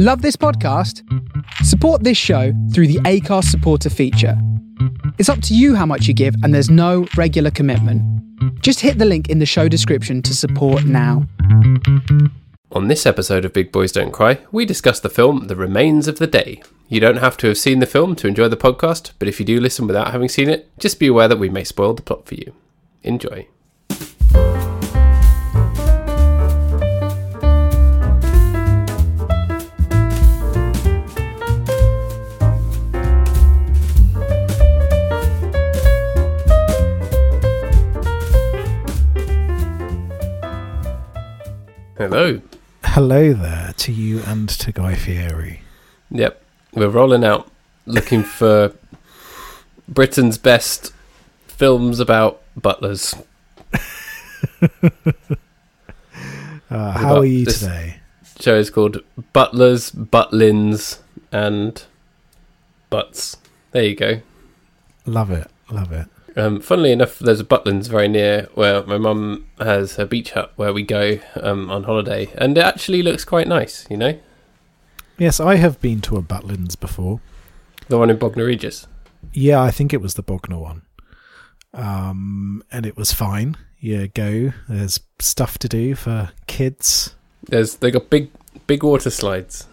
Love 0.00 0.22
this 0.22 0.36
podcast? 0.36 1.02
Support 1.64 2.04
this 2.04 2.16
show 2.16 2.52
through 2.72 2.86
the 2.86 3.00
Acast 3.00 3.46
supporter 3.46 3.90
feature. 3.90 4.40
It's 5.18 5.28
up 5.28 5.42
to 5.42 5.56
you 5.56 5.74
how 5.74 5.86
much 5.86 6.06
you 6.06 6.14
give, 6.14 6.36
and 6.44 6.54
there's 6.54 6.70
no 6.70 7.08
regular 7.16 7.50
commitment. 7.50 8.00
Just 8.62 8.78
hit 8.78 8.98
the 8.98 9.04
link 9.04 9.28
in 9.28 9.40
the 9.40 9.44
show 9.44 9.66
description 9.66 10.22
to 10.22 10.36
support 10.36 10.84
now. 10.84 11.26
On 12.70 12.86
this 12.86 13.06
episode 13.06 13.44
of 13.44 13.52
Big 13.52 13.72
Boys 13.72 13.90
Don't 13.90 14.12
Cry, 14.12 14.38
we 14.52 14.64
discuss 14.64 15.00
the 15.00 15.08
film 15.08 15.48
The 15.48 15.56
Remains 15.56 16.06
of 16.06 16.20
the 16.20 16.28
Day. 16.28 16.62
You 16.88 17.00
don't 17.00 17.16
have 17.16 17.36
to 17.38 17.48
have 17.48 17.58
seen 17.58 17.80
the 17.80 17.84
film 17.84 18.14
to 18.16 18.28
enjoy 18.28 18.46
the 18.46 18.56
podcast, 18.56 19.14
but 19.18 19.26
if 19.26 19.40
you 19.40 19.46
do 19.46 19.58
listen 19.58 19.88
without 19.88 20.12
having 20.12 20.28
seen 20.28 20.48
it, 20.48 20.70
just 20.78 21.00
be 21.00 21.08
aware 21.08 21.26
that 21.26 21.40
we 21.40 21.48
may 21.48 21.64
spoil 21.64 21.94
the 21.94 22.02
plot 22.02 22.24
for 22.24 22.36
you. 22.36 22.54
Enjoy. 23.02 23.48
Hello. 41.98 42.40
Hello 42.84 43.32
there 43.32 43.74
to 43.76 43.90
you 43.90 44.22
and 44.24 44.48
to 44.50 44.70
Guy 44.70 44.94
Fieri. 44.94 45.62
Yep, 46.12 46.40
we're 46.72 46.90
rolling 46.90 47.24
out 47.24 47.50
looking 47.86 48.22
for 48.22 48.72
Britain's 49.88 50.38
best 50.38 50.92
films 51.48 51.98
about 51.98 52.40
butlers. 52.56 53.16
Uh, 56.70 56.90
how 56.92 57.16
are 57.16 57.24
you 57.24 57.46
today? 57.46 57.96
Show 58.38 58.56
is 58.56 58.68
called 58.68 58.98
Butlers, 59.32 59.90
Butlins, 59.90 60.98
and 61.32 61.82
Butts. 62.90 63.38
There 63.70 63.84
you 63.84 63.96
go. 63.96 64.20
Love 65.06 65.30
it, 65.30 65.50
love 65.70 65.92
it. 65.92 66.08
Um, 66.38 66.60
funnily 66.60 66.92
enough, 66.92 67.18
there's 67.18 67.40
a 67.40 67.44
Butlins 67.44 67.88
very 67.88 68.06
near 68.08 68.48
where 68.54 68.82
my 68.84 68.96
mum 68.96 69.46
has 69.58 69.96
her 69.96 70.06
beach 70.06 70.30
hut 70.32 70.52
where 70.56 70.72
we 70.72 70.82
go 70.82 71.18
um, 71.36 71.68
on 71.70 71.82
holiday, 71.84 72.32
and 72.36 72.56
it 72.56 72.62
actually 72.64 73.02
looks 73.02 73.24
quite 73.24 73.48
nice. 73.48 73.86
You 73.90 73.96
know, 73.96 74.18
Yes, 75.18 75.40
I 75.40 75.56
have 75.56 75.80
been 75.80 76.00
to 76.02 76.16
a 76.16 76.22
Butlins 76.22 76.78
before. 76.78 77.20
the 77.88 77.98
one 77.98 78.08
in 78.08 78.18
Bognor 78.18 78.44
Regis. 78.44 78.86
Yeah, 79.32 79.60
I 79.60 79.72
think 79.72 79.92
it 79.92 80.00
was 80.00 80.14
the 80.14 80.22
Bognor 80.22 80.58
one. 80.60 80.82
Um, 81.74 82.62
and 82.70 82.86
it 82.86 82.96
was 82.96 83.12
fine. 83.12 83.56
Yeah, 83.80 84.06
go. 84.06 84.52
There's 84.68 85.00
stuff 85.18 85.58
to 85.58 85.68
do 85.68 85.94
for 85.94 86.30
kids. 86.46 87.14
There's 87.48 87.76
they 87.76 87.90
got 87.90 88.10
big 88.10 88.30
big 88.66 88.82
water 88.84 89.10
slides. 89.10 89.66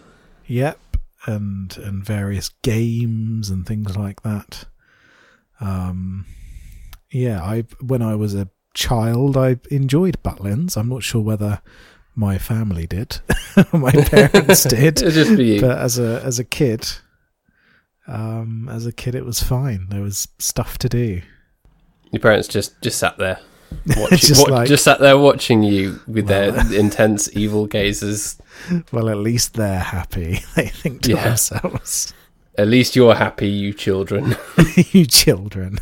Yep, 0.48 0.80
and 1.28 1.78
and 1.78 2.04
various 2.04 2.50
games 2.64 3.50
and 3.52 3.66
things 3.68 3.96
like 3.96 4.22
that. 4.24 4.66
Um, 5.62 6.26
yeah, 7.16 7.42
I 7.42 7.64
when 7.82 8.02
I 8.02 8.16
was 8.16 8.34
a 8.36 8.50
child, 8.74 9.38
I 9.38 9.58
enjoyed 9.72 10.18
Butlins. 10.24 10.76
I'm 10.78 10.90
not 10.90 11.04
sure 11.04 11.22
whether 11.22 11.62
my 12.16 12.38
family 12.38 12.88
did, 12.88 13.20
my 13.74 13.92
parents 13.92 14.64
did, 14.78 14.98
just 14.98 15.36
be 15.38 15.56
you. 15.56 15.62
but 15.62 15.78
as 15.78 15.98
a 16.00 16.22
as 16.24 16.40
a 16.40 16.44
kid, 16.44 16.88
um, 18.08 18.70
as 18.72 18.86
a 18.86 18.92
kid, 18.92 19.16
it 19.16 19.26
was 19.26 19.42
fine. 19.42 19.88
There 19.90 20.02
was 20.02 20.28
stuff 20.40 20.78
to 20.80 20.90
do. 20.90 21.22
Your 22.12 22.20
parents 22.20 22.48
just 22.48 22.80
just 22.82 23.00
sat 23.00 23.18
there, 23.18 23.40
watching, 23.98 24.18
Just 24.18 24.28
just, 24.28 24.50
like- 24.50 24.68
just 24.68 24.84
sat 24.84 25.00
there 25.00 25.18
watching 25.18 25.64
you 25.64 26.00
with 26.08 26.30
Well- 26.30 26.52
their 26.52 26.80
intense 26.80 27.36
evil 27.36 27.66
gazes. 27.68 28.38
Well, 28.92 29.10
at 29.10 29.18
least 29.18 29.54
they're 29.56 29.80
happy. 29.80 30.40
They 30.56 30.68
think 30.70 31.02
to 31.04 31.12
Yeah. 31.12 31.24
themselves, 31.30 32.14
At 32.58 32.68
least 32.70 32.96
you're 32.96 33.16
happy, 33.16 33.50
you 33.50 33.74
children. 33.74 34.36
"You 34.92 35.06
children." 35.06 35.80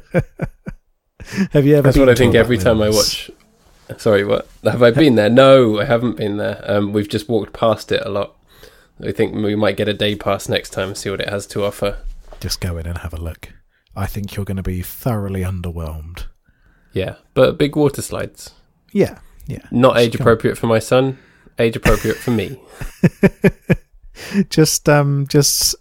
Have 1.52 1.66
you 1.66 1.76
ever? 1.76 1.82
That's 1.82 1.98
what 1.98 2.08
I 2.08 2.14
think 2.14 2.34
every 2.34 2.58
time 2.58 2.82
I 2.82 2.90
watch. 2.90 3.30
Sorry, 3.98 4.24
what 4.24 4.48
have 4.64 4.82
I 4.82 4.90
been 4.90 5.16
there? 5.16 5.28
No, 5.28 5.78
I 5.78 5.84
haven't 5.84 6.16
been 6.16 6.38
there. 6.38 6.62
Um, 6.64 6.92
we've 6.92 7.08
just 7.08 7.28
walked 7.28 7.52
past 7.52 7.92
it 7.92 8.02
a 8.04 8.08
lot. 8.08 8.36
I 9.04 9.12
think 9.12 9.34
we 9.34 9.54
might 9.54 9.76
get 9.76 9.88
a 9.88 9.92
day 9.92 10.14
pass 10.16 10.48
next 10.48 10.70
time 10.70 10.88
and 10.88 10.96
see 10.96 11.10
what 11.10 11.20
it 11.20 11.28
has 11.28 11.46
to 11.48 11.64
offer. 11.64 11.98
Just 12.40 12.60
go 12.60 12.78
in 12.78 12.86
and 12.86 12.98
have 12.98 13.12
a 13.12 13.20
look. 13.20 13.52
I 13.94 14.06
think 14.06 14.34
you're 14.34 14.46
going 14.46 14.56
to 14.56 14.62
be 14.62 14.82
thoroughly 14.82 15.42
underwhelmed. 15.42 16.24
Yeah, 16.92 17.16
but 17.34 17.58
big 17.58 17.76
water 17.76 18.00
slides. 18.02 18.52
Yeah, 18.92 19.18
yeah. 19.46 19.66
Not 19.70 19.98
age 19.98 20.14
appropriate 20.14 20.56
for 20.56 20.68
my 20.68 20.78
son. 20.78 21.18
Age 21.58 21.76
appropriate 21.76 22.16
for 22.16 22.30
me. 22.30 22.60
Just 24.48 24.88
um, 24.88 25.26
just 25.26 25.74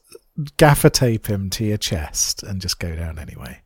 gaffer 0.57 0.89
tape 0.89 1.27
him 1.27 1.49
to 1.51 1.65
your 1.65 1.77
chest 1.77 2.43
and 2.43 2.61
just 2.61 2.79
go 2.79 2.95
down 2.95 3.19
anyway. 3.19 3.61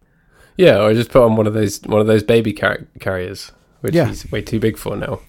Yeah, 0.57 0.81
or 0.81 0.93
just 0.93 1.11
put 1.11 1.23
on 1.23 1.35
one 1.35 1.47
of 1.47 1.53
those 1.53 1.81
one 1.83 2.01
of 2.01 2.07
those 2.07 2.23
baby 2.23 2.53
car- 2.53 2.88
carriers, 2.99 3.51
which 3.81 3.93
Yeah. 3.93 4.07
he's 4.07 4.31
way 4.31 4.41
too 4.41 4.59
big 4.59 4.77
for 4.77 4.95
now. 4.95 5.19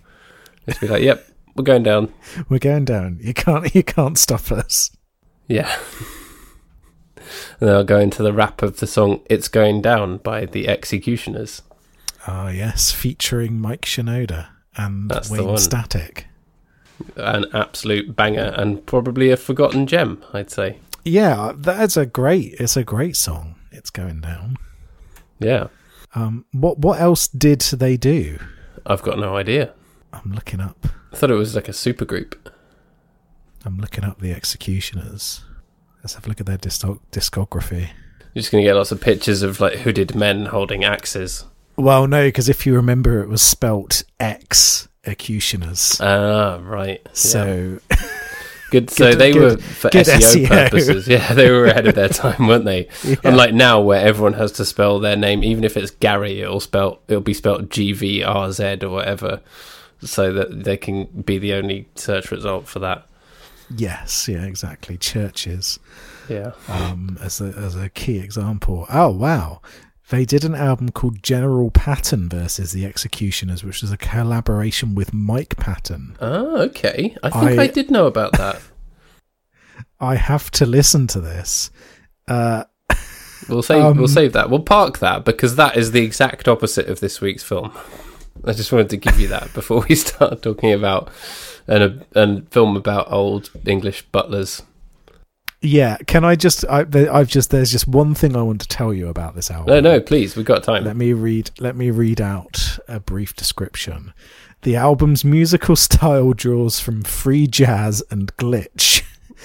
Just 0.68 0.80
be 0.80 0.88
like, 0.88 1.02
"Yep, 1.02 1.26
we're 1.56 1.64
going 1.64 1.82
down." 1.82 2.12
We're 2.48 2.58
going 2.58 2.84
down. 2.84 3.18
You 3.20 3.34
can't. 3.34 3.74
You 3.74 3.82
can't 3.82 4.18
stop 4.18 4.50
us. 4.52 4.90
Yeah. 5.48 5.74
and 7.16 7.68
then 7.68 7.74
I'll 7.74 7.84
go 7.84 7.98
into 7.98 8.22
the 8.22 8.32
rap 8.32 8.62
of 8.62 8.78
the 8.78 8.86
song 8.86 9.20
"It's 9.30 9.48
Going 9.48 9.82
Down" 9.82 10.18
by 10.18 10.44
the 10.46 10.68
Executioners. 10.68 11.62
Ah, 12.26 12.48
yes, 12.50 12.90
featuring 12.92 13.60
Mike 13.60 13.82
Shinoda 13.82 14.48
and 14.76 15.08
That's 15.10 15.30
Wayne. 15.30 15.56
Static. 15.58 16.26
An 17.16 17.44
absolute 17.52 18.16
banger 18.16 18.52
and 18.56 18.84
probably 18.86 19.30
a 19.30 19.36
forgotten 19.36 19.86
gem, 19.86 20.22
I'd 20.32 20.50
say. 20.50 20.78
Yeah, 21.04 21.52
that's 21.56 21.96
a 21.96 22.06
great. 22.06 22.54
It's 22.58 22.76
a 22.76 22.82
great 22.84 23.16
song. 23.16 23.54
It's 23.70 23.90
going 23.90 24.20
down. 24.22 24.56
Yeah, 25.38 25.66
Um, 26.14 26.44
what 26.52 26.78
what 26.78 27.00
else 27.00 27.28
did 27.28 27.60
they 27.60 27.96
do? 27.96 28.38
I've 28.86 29.02
got 29.02 29.18
no 29.18 29.36
idea. 29.36 29.72
I'm 30.12 30.32
looking 30.32 30.60
up. 30.60 30.86
I 31.12 31.16
thought 31.16 31.30
it 31.30 31.34
was 31.34 31.54
like 31.54 31.68
a 31.68 31.72
supergroup. 31.72 32.34
I'm 33.64 33.78
looking 33.78 34.04
up 34.04 34.20
the 34.20 34.32
Executioners. 34.32 35.42
Let's 36.02 36.14
have 36.14 36.24
a 36.26 36.28
look 36.28 36.40
at 36.40 36.46
their 36.46 36.56
disco- 36.56 37.00
discography. 37.10 37.88
You're 38.32 38.42
just 38.42 38.52
gonna 38.52 38.62
get 38.64 38.74
lots 38.76 38.92
of 38.92 39.00
pictures 39.00 39.42
of 39.42 39.60
like 39.60 39.78
hooded 39.78 40.14
men 40.14 40.46
holding 40.46 40.84
axes. 40.84 41.44
Well, 41.76 42.06
no, 42.06 42.28
because 42.28 42.48
if 42.48 42.64
you 42.64 42.74
remember, 42.74 43.20
it 43.22 43.28
was 43.28 43.42
spelt 43.42 44.04
X 44.20 44.88
Executioners. 45.04 46.00
Ah, 46.00 46.58
right. 46.62 47.00
Yeah. 47.34 47.76
So 48.76 48.80
good. 48.80 48.90
So 48.90 49.10
good- 49.10 49.18
they 49.18 49.32
good- 49.32 49.42
were 49.58 49.62
for 49.62 49.90
SEO, 49.90 50.46
SEO. 50.46 50.48
purposes. 50.48 51.08
Yeah, 51.08 51.32
they 51.34 51.50
were 51.50 51.66
ahead 51.66 51.86
of 51.86 51.94
their 51.94 52.08
time, 52.08 52.46
weren't 52.48 52.64
they? 52.64 52.88
yeah. 53.04 53.16
Unlike 53.24 53.54
now, 53.54 53.80
where 53.80 54.04
everyone 54.06 54.34
has 54.34 54.52
to 54.52 54.64
spell 54.64 54.98
their 54.98 55.16
name, 55.16 55.42
even 55.44 55.64
if 55.64 55.76
it's 55.76 55.90
Gary, 55.90 56.40
it'll 56.40 56.60
spell 56.60 57.00
it'll 57.08 57.20
be 57.22 57.34
spelled 57.34 57.70
G 57.70 57.92
V 57.92 58.22
R 58.22 58.52
Z 58.52 58.78
or 58.82 58.90
whatever, 58.90 59.40
so 60.02 60.32
that 60.32 60.64
they 60.64 60.76
can 60.76 61.04
be 61.06 61.38
the 61.38 61.54
only 61.54 61.88
search 61.94 62.30
result 62.30 62.66
for 62.68 62.78
that. 62.80 63.06
yes, 63.74 64.28
yeah, 64.28 64.44
exactly. 64.44 64.96
Churches 64.96 65.78
Yeah. 66.28 66.52
um, 66.68 67.18
as 67.22 67.40
a 67.40 67.46
as 67.46 67.74
a 67.76 67.88
key 67.88 68.18
example. 68.18 68.86
Oh 68.90 69.10
wow, 69.10 69.60
they 70.10 70.24
did 70.24 70.44
an 70.44 70.54
album 70.54 70.90
called 70.90 71.22
General 71.22 71.70
Patton 71.70 72.28
versus 72.28 72.72
the 72.72 72.84
Executioners, 72.84 73.64
which 73.64 73.82
was 73.82 73.90
a 73.90 73.96
collaboration 73.96 74.94
with 74.94 75.12
Mike 75.12 75.56
Patton. 75.56 76.16
Oh, 76.20 76.62
okay. 76.62 77.16
I 77.22 77.30
think 77.30 77.58
I, 77.58 77.62
I- 77.64 77.66
did 77.68 77.90
know 77.90 78.06
about 78.06 78.32
that. 78.32 78.60
I 80.00 80.16
have 80.16 80.50
to 80.52 80.66
listen 80.66 81.06
to 81.08 81.20
this. 81.20 81.70
Uh, 82.28 82.64
We'll 83.48 83.62
save 83.62 83.84
Um, 83.84 83.98
we'll 83.98 84.08
save 84.08 84.32
that. 84.32 84.50
We'll 84.50 84.60
park 84.60 84.98
that 84.98 85.24
because 85.24 85.56
that 85.56 85.76
is 85.76 85.92
the 85.92 86.02
exact 86.02 86.48
opposite 86.48 86.88
of 86.88 87.00
this 87.00 87.20
week's 87.20 87.42
film. 87.42 87.70
I 88.44 88.52
just 88.52 88.72
wanted 88.72 88.90
to 88.90 88.96
give 88.96 89.20
you 89.20 89.28
that 89.28 89.52
before 89.54 89.84
we 89.88 89.94
start 90.06 90.42
talking 90.42 90.72
about 90.72 91.10
an 91.66 92.04
a 92.14 92.42
film 92.50 92.76
about 92.76 93.10
old 93.12 93.50
English 93.66 94.02
butlers. 94.10 94.62
Yeah, 95.60 95.96
can 96.06 96.24
I 96.24 96.36
just? 96.36 96.64
I, 96.68 96.84
I've 97.10 97.28
just 97.28 97.50
there's 97.50 97.72
just 97.72 97.88
one 97.88 98.14
thing 98.14 98.36
I 98.36 98.42
want 98.42 98.60
to 98.60 98.68
tell 98.68 98.92
you 98.92 99.08
about 99.08 99.34
this 99.34 99.50
album. 99.50 99.74
No, 99.74 99.80
no, 99.80 100.00
please, 100.00 100.36
we've 100.36 100.46
got 100.46 100.62
time. 100.62 100.84
Let 100.84 100.96
me 100.96 101.12
read. 101.12 101.50
Let 101.58 101.76
me 101.76 101.90
read 101.90 102.20
out 102.20 102.78
a 102.88 103.00
brief 103.00 103.34
description. 103.34 104.12
The 104.62 104.76
album's 104.76 105.24
musical 105.24 105.76
style 105.88 106.32
draws 106.32 106.80
from 106.80 107.02
free 107.02 107.46
jazz 107.46 108.02
and 108.10 108.34
glitch. 108.36 109.02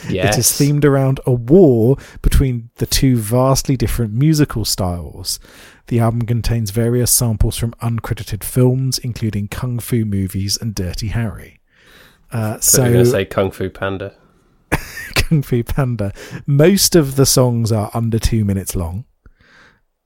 Yes. 0.09 0.35
It 0.35 0.39
is 0.39 0.47
themed 0.47 0.85
around 0.85 1.19
a 1.25 1.33
war 1.33 1.97
between 2.21 2.69
the 2.75 2.85
two 2.85 3.17
vastly 3.17 3.75
different 3.75 4.13
musical 4.13 4.63
styles. 4.65 5.39
The 5.87 5.99
album 5.99 6.21
contains 6.23 6.71
various 6.71 7.11
samples 7.11 7.57
from 7.57 7.73
uncredited 7.81 8.43
films, 8.43 8.97
including 8.97 9.49
kung 9.49 9.79
fu 9.79 10.05
movies 10.05 10.57
and 10.59 10.73
Dirty 10.73 11.09
Harry. 11.09 11.59
Uh, 12.31 12.57
So 12.61 12.83
I'm 12.83 12.93
going 12.93 13.03
to 13.05 13.11
say 13.11 13.25
Kung 13.25 13.51
Fu 13.51 13.69
Panda. 13.69 14.15
Kung 15.15 15.41
Fu 15.41 15.63
Panda. 15.63 16.13
Most 16.45 16.95
of 16.95 17.15
the 17.15 17.25
songs 17.25 17.71
are 17.71 17.91
under 17.93 18.19
two 18.19 18.45
minutes 18.45 18.75
long. 18.75 19.05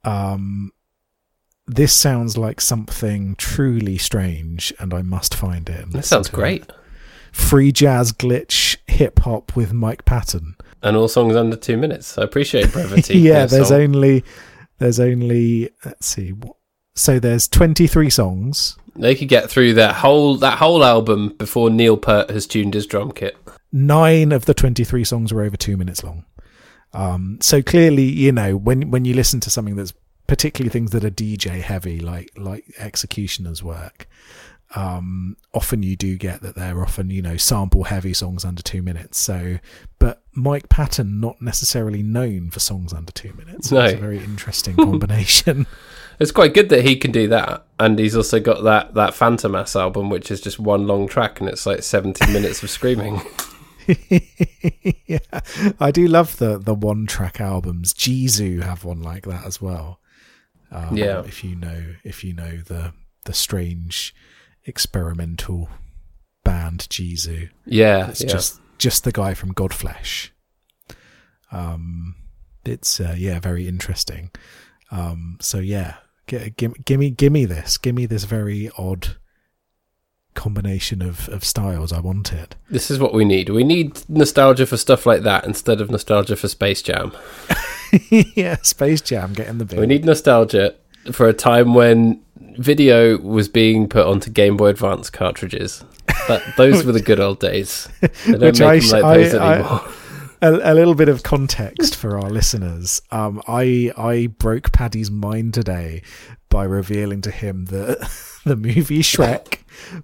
Um, 0.04 0.72
this 1.66 1.92
sounds 1.92 2.38
like 2.38 2.60
something 2.60 3.34
truly 3.36 3.98
strange, 3.98 4.72
and 4.78 4.94
I 4.94 5.02
must 5.02 5.34
find 5.34 5.68
it. 5.68 5.90
That 5.90 6.04
sounds 6.04 6.28
it. 6.28 6.32
great. 6.32 6.70
Free 7.32 7.72
jazz 7.72 8.12
glitch 8.12 8.76
hip 8.86 9.20
hop 9.20 9.56
with 9.56 9.72
Mike 9.72 10.04
Patton. 10.04 10.56
And 10.82 10.96
all 10.96 11.08
songs 11.08 11.34
under 11.34 11.56
two 11.56 11.76
minutes. 11.76 12.16
I 12.16 12.22
appreciate 12.22 12.72
brevity. 12.72 13.18
yeah, 13.18 13.46
there's 13.46 13.68
song. 13.68 13.80
only 13.80 14.24
there's 14.78 15.00
only 15.00 15.70
let's 15.84 16.06
see 16.06 16.32
what 16.32 16.56
so 16.94 17.18
there's 17.18 17.46
23 17.46 18.08
songs. 18.08 18.76
They 18.96 19.14
could 19.14 19.28
get 19.28 19.50
through 19.50 19.74
that 19.74 19.96
whole 19.96 20.36
that 20.36 20.58
whole 20.58 20.82
album 20.82 21.34
before 21.36 21.68
Neil 21.68 21.96
Peart 21.96 22.30
has 22.30 22.46
tuned 22.46 22.74
his 22.74 22.86
drum 22.86 23.12
kit. 23.12 23.36
Nine 23.76 24.32
of 24.32 24.46
the 24.46 24.54
23 24.54 25.04
songs 25.04 25.34
were 25.34 25.42
over 25.42 25.54
two 25.54 25.76
minutes 25.76 26.02
long. 26.02 26.24
Um, 26.94 27.36
so 27.42 27.60
clearly, 27.60 28.04
you 28.04 28.32
know, 28.32 28.56
when 28.56 28.90
when 28.90 29.04
you 29.04 29.12
listen 29.12 29.38
to 29.40 29.50
something 29.50 29.76
that's 29.76 29.92
particularly 30.26 30.70
things 30.70 30.92
that 30.92 31.04
are 31.04 31.10
DJ 31.10 31.60
heavy, 31.60 32.00
like 32.00 32.30
like 32.38 32.64
Executioner's 32.78 33.62
work, 33.62 34.08
um, 34.74 35.36
often 35.52 35.82
you 35.82 35.94
do 35.94 36.16
get 36.16 36.40
that 36.40 36.54
they're 36.54 36.80
often 36.80 37.10
you 37.10 37.20
know 37.20 37.36
sample 37.36 37.84
heavy 37.84 38.14
songs 38.14 38.46
under 38.46 38.62
two 38.62 38.80
minutes. 38.80 39.18
So, 39.18 39.58
but 39.98 40.22
Mike 40.32 40.70
Patton 40.70 41.20
not 41.20 41.42
necessarily 41.42 42.02
known 42.02 42.50
for 42.50 42.60
songs 42.60 42.94
under 42.94 43.12
two 43.12 43.34
minutes. 43.34 43.70
No. 43.70 43.82
It's 43.82 43.92
a 43.92 43.98
very 43.98 44.24
interesting 44.24 44.76
combination. 44.76 45.66
It's 46.18 46.32
quite 46.32 46.54
good 46.54 46.70
that 46.70 46.82
he 46.82 46.96
can 46.96 47.12
do 47.12 47.28
that, 47.28 47.66
and 47.78 47.98
he's 47.98 48.16
also 48.16 48.40
got 48.40 48.64
that 48.64 48.94
that 48.94 49.12
Fantômas 49.12 49.78
album, 49.78 50.08
which 50.08 50.30
is 50.30 50.40
just 50.40 50.58
one 50.58 50.86
long 50.86 51.06
track, 51.08 51.40
and 51.40 51.48
it's 51.50 51.66
like 51.66 51.82
seventy 51.82 52.32
minutes 52.32 52.62
of 52.62 52.70
screaming. 52.70 53.20
yeah, 55.06 55.40
I 55.80 55.90
do 55.90 56.06
love 56.06 56.36
the 56.38 56.58
the 56.58 56.74
one 56.74 57.06
track 57.06 57.40
albums. 57.40 57.92
Jesu 57.92 58.60
have 58.60 58.84
one 58.84 59.02
like 59.02 59.24
that 59.26 59.46
as 59.46 59.60
well. 59.60 60.00
Um, 60.70 60.96
Yeah. 60.96 61.20
if 61.20 61.44
you 61.44 61.54
know 61.56 61.94
if 62.04 62.24
you 62.24 62.32
know 62.34 62.58
the 62.66 62.92
the 63.24 63.32
strange 63.32 64.14
experimental 64.64 65.68
band 66.44 66.88
Jesu, 66.90 67.48
Yeah, 67.64 68.08
it's 68.08 68.22
yeah. 68.22 68.28
just 68.28 68.60
just 68.78 69.04
the 69.04 69.12
guy 69.12 69.34
from 69.34 69.54
Godflesh. 69.54 70.30
Um, 71.52 72.16
it's 72.64 73.00
uh, 73.00 73.14
yeah, 73.16 73.38
very 73.40 73.68
interesting. 73.68 74.30
Um, 74.90 75.38
so 75.40 75.58
yeah, 75.58 75.96
g- 76.26 76.52
give, 76.56 76.84
give 76.84 76.98
me 77.00 77.10
give 77.10 77.32
me 77.32 77.44
this, 77.44 77.78
give 77.78 77.94
me 77.94 78.06
this 78.06 78.24
very 78.24 78.70
odd 78.76 79.16
combination 80.36 81.02
of 81.02 81.28
of 81.30 81.42
styles. 81.44 81.92
I 81.92 82.00
want 82.00 82.32
it. 82.32 82.54
This 82.70 82.90
is 82.90 82.98
what 83.00 83.12
we 83.12 83.24
need. 83.24 83.48
We 83.48 83.64
need 83.64 84.08
nostalgia 84.08 84.66
for 84.66 84.76
stuff 84.76 85.04
like 85.06 85.22
that 85.22 85.44
instead 85.44 85.80
of 85.80 85.90
nostalgia 85.90 86.36
for 86.36 86.46
Space 86.48 86.82
Jam. 86.82 87.12
yeah, 88.10 88.56
Space 88.62 89.00
Jam, 89.00 89.32
get 89.32 89.48
in 89.48 89.58
the 89.58 89.64
bin. 89.64 89.80
We 89.80 89.86
need 89.86 90.04
nostalgia 90.04 90.74
for 91.12 91.26
a 91.28 91.32
time 91.32 91.74
when 91.74 92.20
video 92.58 93.18
was 93.18 93.48
being 93.48 93.88
put 93.88 94.06
onto 94.06 94.30
Game 94.30 94.56
Boy 94.56 94.68
Advance 94.68 95.10
cartridges. 95.10 95.84
That 96.28 96.42
those 96.56 96.84
were 96.84 96.92
the 96.92 97.00
good 97.02 97.20
old 97.20 97.40
days. 97.40 97.88
They 98.00 98.32
don't 98.32 98.40
Which 98.42 98.60
make 98.60 98.68
I 98.68 98.78
them 98.80 98.88
like 99.02 99.18
those 99.30 99.34
I- 99.34 99.54
anymore. 99.56 99.80
a, 100.42 100.72
a 100.72 100.74
little 100.74 100.94
bit 100.94 101.08
of 101.08 101.22
context 101.22 101.96
for 101.96 102.18
our 102.18 102.30
listeners. 102.30 103.00
Um, 103.10 103.42
I 103.46 103.92
I 103.96 104.26
broke 104.26 104.72
Paddy's 104.72 105.10
mind 105.10 105.54
today 105.54 106.02
by 106.48 106.64
revealing 106.64 107.20
to 107.22 107.30
him 107.30 107.66
that 107.66 107.98
the 108.44 108.56
movie 108.56 109.00
Shrek 109.00 109.60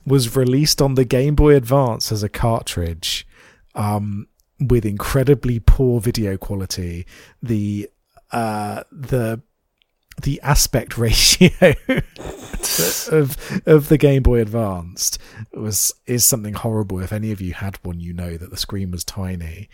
was 0.07 0.37
released 0.37 0.83
on 0.83 0.95
the 0.95 1.05
Game 1.05 1.35
Boy 1.35 1.55
Advance 1.55 2.13
as 2.13 2.23
a 2.23 2.29
cartridge, 2.29 3.27
um, 3.75 4.27
with 4.59 4.85
incredibly 4.85 5.61
poor 5.61 6.01
video 6.01 6.37
quality. 6.37 7.07
The 7.43 7.91
uh, 8.31 8.85
the 8.91 9.43
the 10.23 10.41
aspect 10.43 10.99
ratio 10.99 11.51
of 13.11 13.63
of 13.67 13.89
the 13.89 13.99
Game 13.99 14.23
Boy 14.23 14.41
Advanced 14.41 15.19
was 15.53 15.95
is 16.07 16.25
something 16.25 16.55
horrible. 16.55 17.01
If 17.01 17.13
any 17.13 17.33
of 17.33 17.41
you 17.41 17.55
had 17.55 17.79
one, 17.85 18.01
you 18.01 18.13
know 18.13 18.37
that 18.37 18.51
the 18.51 18.57
screen 18.57 18.91
was 18.91 19.05
tiny. 19.05 19.69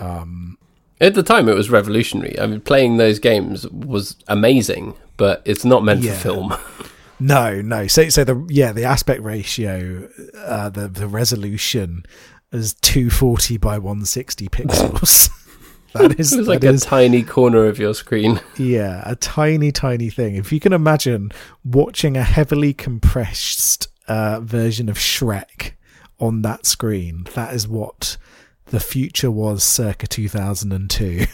Um, 0.00 0.58
At 1.00 1.14
the 1.14 1.22
time, 1.22 1.48
it 1.48 1.54
was 1.54 1.70
revolutionary. 1.70 2.38
I 2.40 2.46
mean, 2.46 2.60
playing 2.60 2.96
those 2.96 3.18
games 3.18 3.68
was 3.70 4.16
amazing, 4.28 4.94
but 5.16 5.42
it's 5.44 5.64
not 5.64 5.84
meant 5.84 6.02
Yeah. 6.02 6.14
for 6.14 6.20
film. 6.20 6.54
no, 7.20 7.60
no. 7.60 7.86
So, 7.86 8.08
so 8.08 8.24
the 8.24 8.46
yeah, 8.48 8.72
the 8.72 8.84
aspect 8.84 9.22
ratio, 9.22 10.08
uh, 10.38 10.68
the 10.70 10.88
the 10.88 11.06
resolution 11.06 12.04
is 12.52 12.74
two 12.74 13.10
forty 13.10 13.56
by 13.58 13.78
one 13.78 14.04
sixty 14.04 14.48
pixels. 14.48 15.28
that 15.92 16.18
is 16.20 16.36
was 16.36 16.46
that 16.46 16.52
like 16.52 16.64
a 16.64 16.68
is- 16.70 16.82
tiny 16.82 17.22
corner 17.22 17.66
of 17.66 17.78
your 17.78 17.94
screen. 17.94 18.40
yeah, 18.56 19.02
a 19.04 19.16
tiny, 19.16 19.72
tiny 19.72 20.10
thing. 20.10 20.36
If 20.36 20.52
you 20.52 20.60
can 20.60 20.72
imagine 20.72 21.30
watching 21.64 22.16
a 22.16 22.22
heavily 22.22 22.72
compressed 22.74 23.88
uh, 24.08 24.40
version 24.40 24.88
of 24.88 24.96
Shrek 24.96 25.72
on 26.18 26.42
that 26.42 26.64
screen, 26.66 27.26
that 27.34 27.52
is 27.54 27.66
what 27.68 28.16
the 28.66 28.80
future 28.80 29.30
was 29.30 29.62
circa 29.64 30.06
2002. 30.06 31.26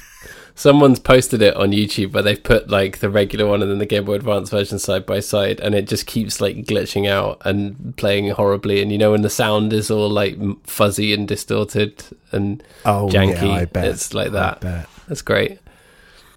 Someone's 0.55 0.99
posted 0.99 1.41
it 1.41 1.57
on 1.57 1.71
YouTube 1.71 2.13
where 2.13 2.23
they've 2.23 2.43
put 2.43 2.69
like 2.69 2.99
the 2.99 3.09
regular 3.09 3.47
one 3.47 3.63
and 3.63 3.71
then 3.71 3.79
the 3.79 3.87
Game 3.87 4.05
Boy 4.05 4.15
Advance 4.15 4.51
version 4.51 4.79
side 4.79 5.07
by 5.07 5.21
side, 5.21 5.61
and 5.61 5.75
it 5.75 5.89
just 5.89 6.07
keeps 6.07 6.43
like 6.43 6.57
glitching 6.67 7.09
out 7.09 7.41
and 7.47 7.97
playing 7.97 8.29
horribly. 8.29 8.83
And 8.83 8.93
you 8.93 8.99
know, 8.99 9.13
when 9.13 9.23
the 9.23 9.31
sound 9.31 9.73
is 9.73 9.91
all 9.91 10.11
like 10.11 10.37
fuzzy 10.65 11.15
and 11.15 11.27
distorted 11.27 12.05
and 12.33 12.63
oh, 12.85 13.09
janky, 13.11 13.73
yeah, 13.75 13.83
it's 13.83 14.13
like 14.13 14.33
that. 14.33 14.61
That's 15.09 15.23
great. 15.23 15.59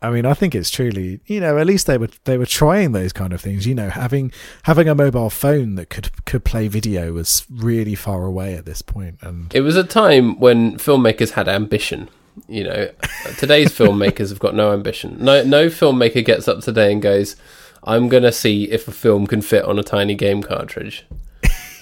I 0.05 0.11
mean, 0.11 0.25
I 0.25 0.35
think 0.35 0.53
it's 0.53 0.69
truly, 0.69 1.19
you 1.25 1.39
know, 1.39 1.57
at 1.57 1.65
least 1.65 1.87
they 1.87 1.97
were 1.97 2.09
they 2.25 2.37
were 2.37 2.45
trying 2.45 2.91
those 2.91 3.11
kind 3.11 3.33
of 3.33 3.41
things. 3.41 3.65
You 3.65 3.73
know, 3.73 3.89
having 3.89 4.31
having 4.63 4.87
a 4.87 4.93
mobile 4.93 5.31
phone 5.31 5.75
that 5.75 5.89
could 5.89 6.25
could 6.25 6.43
play 6.43 6.67
video 6.67 7.11
was 7.11 7.45
really 7.49 7.95
far 7.95 8.23
away 8.23 8.53
at 8.53 8.65
this 8.65 8.81
point. 8.81 9.17
and 9.21 9.53
It 9.53 9.61
was 9.61 9.75
a 9.75 9.83
time 9.83 10.39
when 10.39 10.77
filmmakers 10.77 11.31
had 11.31 11.47
ambition. 11.47 12.09
You 12.47 12.65
know, 12.65 12.89
today's 13.37 13.71
filmmakers 13.77 14.29
have 14.29 14.39
got 14.39 14.53
no 14.53 14.73
ambition. 14.73 15.17
No, 15.19 15.43
no 15.43 15.67
filmmaker 15.67 16.23
gets 16.23 16.47
up 16.47 16.59
today 16.59 16.91
and 16.91 17.01
goes, 17.01 17.35
"I'm 17.83 18.07
gonna 18.07 18.31
see 18.31 18.65
if 18.65 18.87
a 18.87 18.91
film 18.91 19.25
can 19.25 19.41
fit 19.41 19.65
on 19.65 19.79
a 19.79 19.83
tiny 19.83 20.13
game 20.13 20.43
cartridge." 20.43 21.05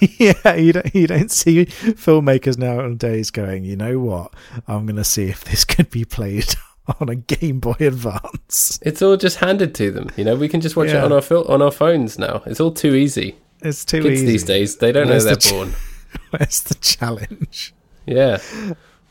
yeah, 0.18 0.54
you 0.54 0.72
don't 0.72 0.94
you 0.94 1.06
don't 1.06 1.30
see 1.30 1.66
filmmakers 1.66 2.56
nowadays 2.58 3.30
going, 3.30 3.64
you 3.64 3.76
know 3.76 3.98
what? 3.98 4.32
I'm 4.66 4.86
going 4.86 4.96
to 4.96 5.04
see 5.04 5.24
if 5.28 5.44
this 5.44 5.64
could 5.64 5.90
be 5.90 6.04
played 6.04 6.54
on 7.00 7.08
a 7.08 7.14
Game 7.14 7.60
Boy 7.60 7.76
Advance. 7.80 8.78
It's 8.82 9.02
all 9.02 9.16
just 9.16 9.38
handed 9.38 9.74
to 9.76 9.90
them. 9.90 10.10
You 10.16 10.24
know, 10.24 10.36
we 10.36 10.48
can 10.48 10.60
just 10.60 10.76
watch 10.76 10.88
it 10.88 10.96
on 10.96 11.12
our 11.12 11.22
fil- 11.22 11.46
on 11.48 11.62
our 11.62 11.70
phones 11.70 12.18
now. 12.18 12.42
It's 12.46 12.60
all 12.60 12.72
too 12.72 12.94
easy. 12.94 13.36
It's 13.62 13.84
too 13.84 14.02
Kids 14.02 14.22
easy 14.22 14.26
these 14.26 14.44
days, 14.44 14.76
they 14.76 14.92
don't 14.92 15.08
Where's 15.08 15.24
know 15.24 15.30
the 15.30 15.36
they're 15.36 15.50
ch- 15.50 15.50
born. 15.50 15.74
Where's 16.30 16.60
the 16.60 16.74
challenge? 16.74 17.74
Yeah. 18.06 18.38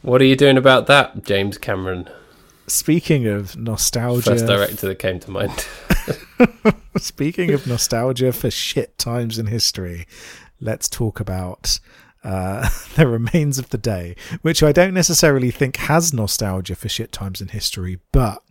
What 0.03 0.21
are 0.21 0.25
you 0.25 0.35
doing 0.35 0.57
about 0.57 0.87
that, 0.87 1.23
James 1.23 1.57
Cameron? 1.57 2.09
Speaking 2.67 3.27
of 3.27 3.57
nostalgia, 3.57 4.31
First 4.31 4.45
director 4.45 4.87
that 4.87 4.99
came 4.99 5.19
to 5.21 5.31
mind. 5.31 5.67
speaking 6.97 7.51
of 7.51 7.65
nostalgia 7.67 8.31
for 8.31 8.51
shit 8.51 8.97
times 8.97 9.39
in 9.39 9.47
history, 9.47 10.05
let's 10.61 10.87
talk 10.87 11.19
about 11.19 11.79
uh, 12.23 12.69
the 12.95 13.07
remains 13.07 13.59
of 13.59 13.69
the 13.69 13.77
day, 13.77 14.15
which 14.41 14.63
I 14.63 14.71
don't 14.71 14.93
necessarily 14.93 15.51
think 15.51 15.77
has 15.77 16.13
nostalgia 16.13 16.75
for 16.75 16.89
shit 16.89 17.11
times 17.11 17.41
in 17.41 17.49
history, 17.49 17.99
but 18.11 18.41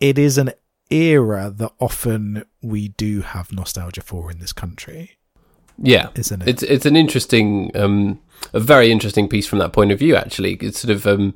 it 0.00 0.18
is 0.18 0.38
an 0.38 0.52
era 0.90 1.52
that 1.56 1.72
often 1.80 2.44
we 2.62 2.88
do 2.88 3.22
have 3.22 3.52
nostalgia 3.52 4.02
for 4.02 4.30
in 4.30 4.38
this 4.38 4.52
country, 4.52 5.12
Yeah. 5.78 6.10
isn't 6.14 6.42
it? 6.42 6.48
It's 6.48 6.62
it's 6.62 6.86
an 6.86 6.96
interesting, 6.96 7.70
um, 7.74 8.20
a 8.52 8.60
very 8.60 8.92
interesting 8.92 9.28
piece 9.28 9.46
from 9.46 9.58
that 9.60 9.72
point 9.72 9.90
of 9.92 9.98
view. 9.98 10.14
Actually, 10.16 10.54
it's 10.60 10.80
sort 10.80 10.94
of 10.94 11.06
um, 11.06 11.34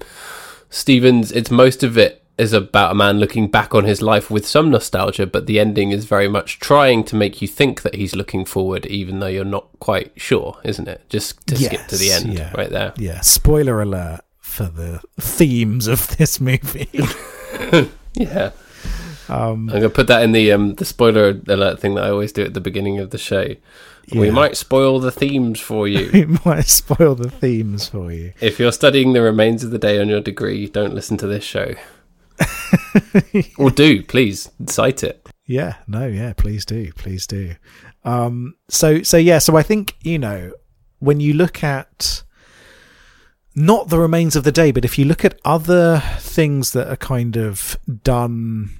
Stevens. 0.68 1.32
It's 1.32 1.50
most 1.50 1.82
of 1.82 1.98
it 1.98 2.19
is 2.40 2.52
about 2.52 2.92
a 2.92 2.94
man 2.94 3.18
looking 3.20 3.48
back 3.48 3.74
on 3.74 3.84
his 3.84 4.02
life 4.02 4.30
with 4.30 4.46
some 4.46 4.70
nostalgia, 4.70 5.26
but 5.26 5.46
the 5.46 5.60
ending 5.60 5.90
is 5.90 6.04
very 6.04 6.28
much 6.28 6.58
trying 6.58 7.04
to 7.04 7.16
make 7.16 7.40
you 7.40 7.48
think 7.48 7.82
that 7.82 7.94
he's 7.94 8.16
looking 8.16 8.44
forward, 8.44 8.86
even 8.86 9.20
though 9.20 9.26
you're 9.26 9.44
not 9.44 9.68
quite 9.78 10.12
sure, 10.16 10.58
isn't 10.64 10.88
it? 10.88 11.02
Just 11.08 11.46
to 11.48 11.56
skip 11.56 11.86
to 11.88 11.96
the 11.96 12.10
end, 12.10 12.34
yeah. 12.34 12.52
right 12.56 12.70
there. 12.70 12.92
yeah, 12.96 13.20
spoiler 13.20 13.80
alert 13.82 14.20
for 14.38 14.64
the 14.64 15.00
themes 15.20 15.86
of 15.86 16.16
this 16.16 16.40
movie. 16.40 16.88
Yeah, 18.14 18.50
um, 19.28 19.68
I'm 19.68 19.76
gonna 19.76 19.90
put 19.90 20.08
that 20.08 20.22
in 20.22 20.32
the 20.32 20.50
um, 20.52 20.74
the 20.74 20.84
spoiler 20.84 21.40
alert 21.46 21.78
thing 21.78 21.94
that 21.94 22.04
I 22.04 22.10
always 22.10 22.32
do 22.32 22.44
at 22.44 22.54
the 22.54 22.60
beginning 22.60 22.98
of 22.98 23.10
the 23.10 23.18
show. 23.18 23.54
We 24.12 24.30
might 24.30 24.56
spoil 24.56 24.98
the 24.98 25.12
themes 25.12 25.60
for 25.60 25.86
you. 25.86 26.10
it 26.12 26.44
might 26.44 26.66
spoil 26.66 27.14
the 27.14 27.30
themes 27.30 27.86
for 27.86 28.10
you. 28.10 28.32
If 28.40 28.58
you're 28.58 28.72
studying 28.72 29.12
the 29.12 29.22
remains 29.22 29.62
of 29.62 29.70
the 29.70 29.78
day 29.78 30.00
on 30.00 30.08
your 30.08 30.20
degree, 30.20 30.66
don't 30.66 30.94
listen 30.94 31.16
to 31.18 31.28
this 31.28 31.44
show. 31.44 31.74
or 33.58 33.70
do, 33.70 34.02
please, 34.02 34.50
cite 34.66 35.02
it. 35.02 35.26
Yeah, 35.46 35.76
no, 35.86 36.06
yeah, 36.06 36.32
please 36.32 36.64
do, 36.64 36.92
please 36.92 37.26
do. 37.26 37.54
Um, 38.04 38.54
so, 38.68 39.02
so 39.02 39.16
yeah, 39.16 39.38
so 39.38 39.56
I 39.56 39.62
think 39.62 39.96
you 40.02 40.18
know 40.18 40.52
when 41.00 41.20
you 41.20 41.32
look 41.34 41.62
at 41.64 42.22
not 43.54 43.88
the 43.88 43.98
remains 43.98 44.36
of 44.36 44.44
the 44.44 44.52
day, 44.52 44.70
but 44.70 44.84
if 44.84 44.98
you 44.98 45.04
look 45.04 45.24
at 45.24 45.38
other 45.44 46.02
things 46.18 46.72
that 46.72 46.88
are 46.88 46.96
kind 46.96 47.36
of 47.36 47.76
done 48.04 48.70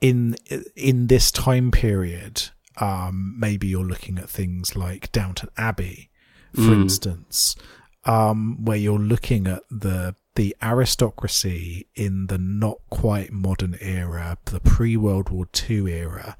in 0.00 0.36
in 0.76 1.06
this 1.06 1.30
time 1.30 1.70
period, 1.70 2.50
um, 2.76 3.34
maybe 3.38 3.66
you're 3.66 3.84
looking 3.84 4.18
at 4.18 4.28
things 4.28 4.76
like 4.76 5.10
Downton 5.12 5.48
Abbey, 5.56 6.10
for 6.54 6.60
Mm. 6.62 6.82
instance. 6.82 7.56
Um, 8.04 8.64
where 8.64 8.76
you're 8.76 8.98
looking 8.98 9.46
at 9.46 9.62
the 9.70 10.14
the 10.36 10.54
aristocracy 10.62 11.86
in 11.94 12.28
the 12.28 12.38
not 12.38 12.78
quite 12.88 13.32
modern 13.32 13.76
era, 13.80 14.38
the 14.46 14.60
pre 14.60 14.96
World 14.96 15.28
War 15.30 15.46
II 15.68 15.92
era, 15.92 16.36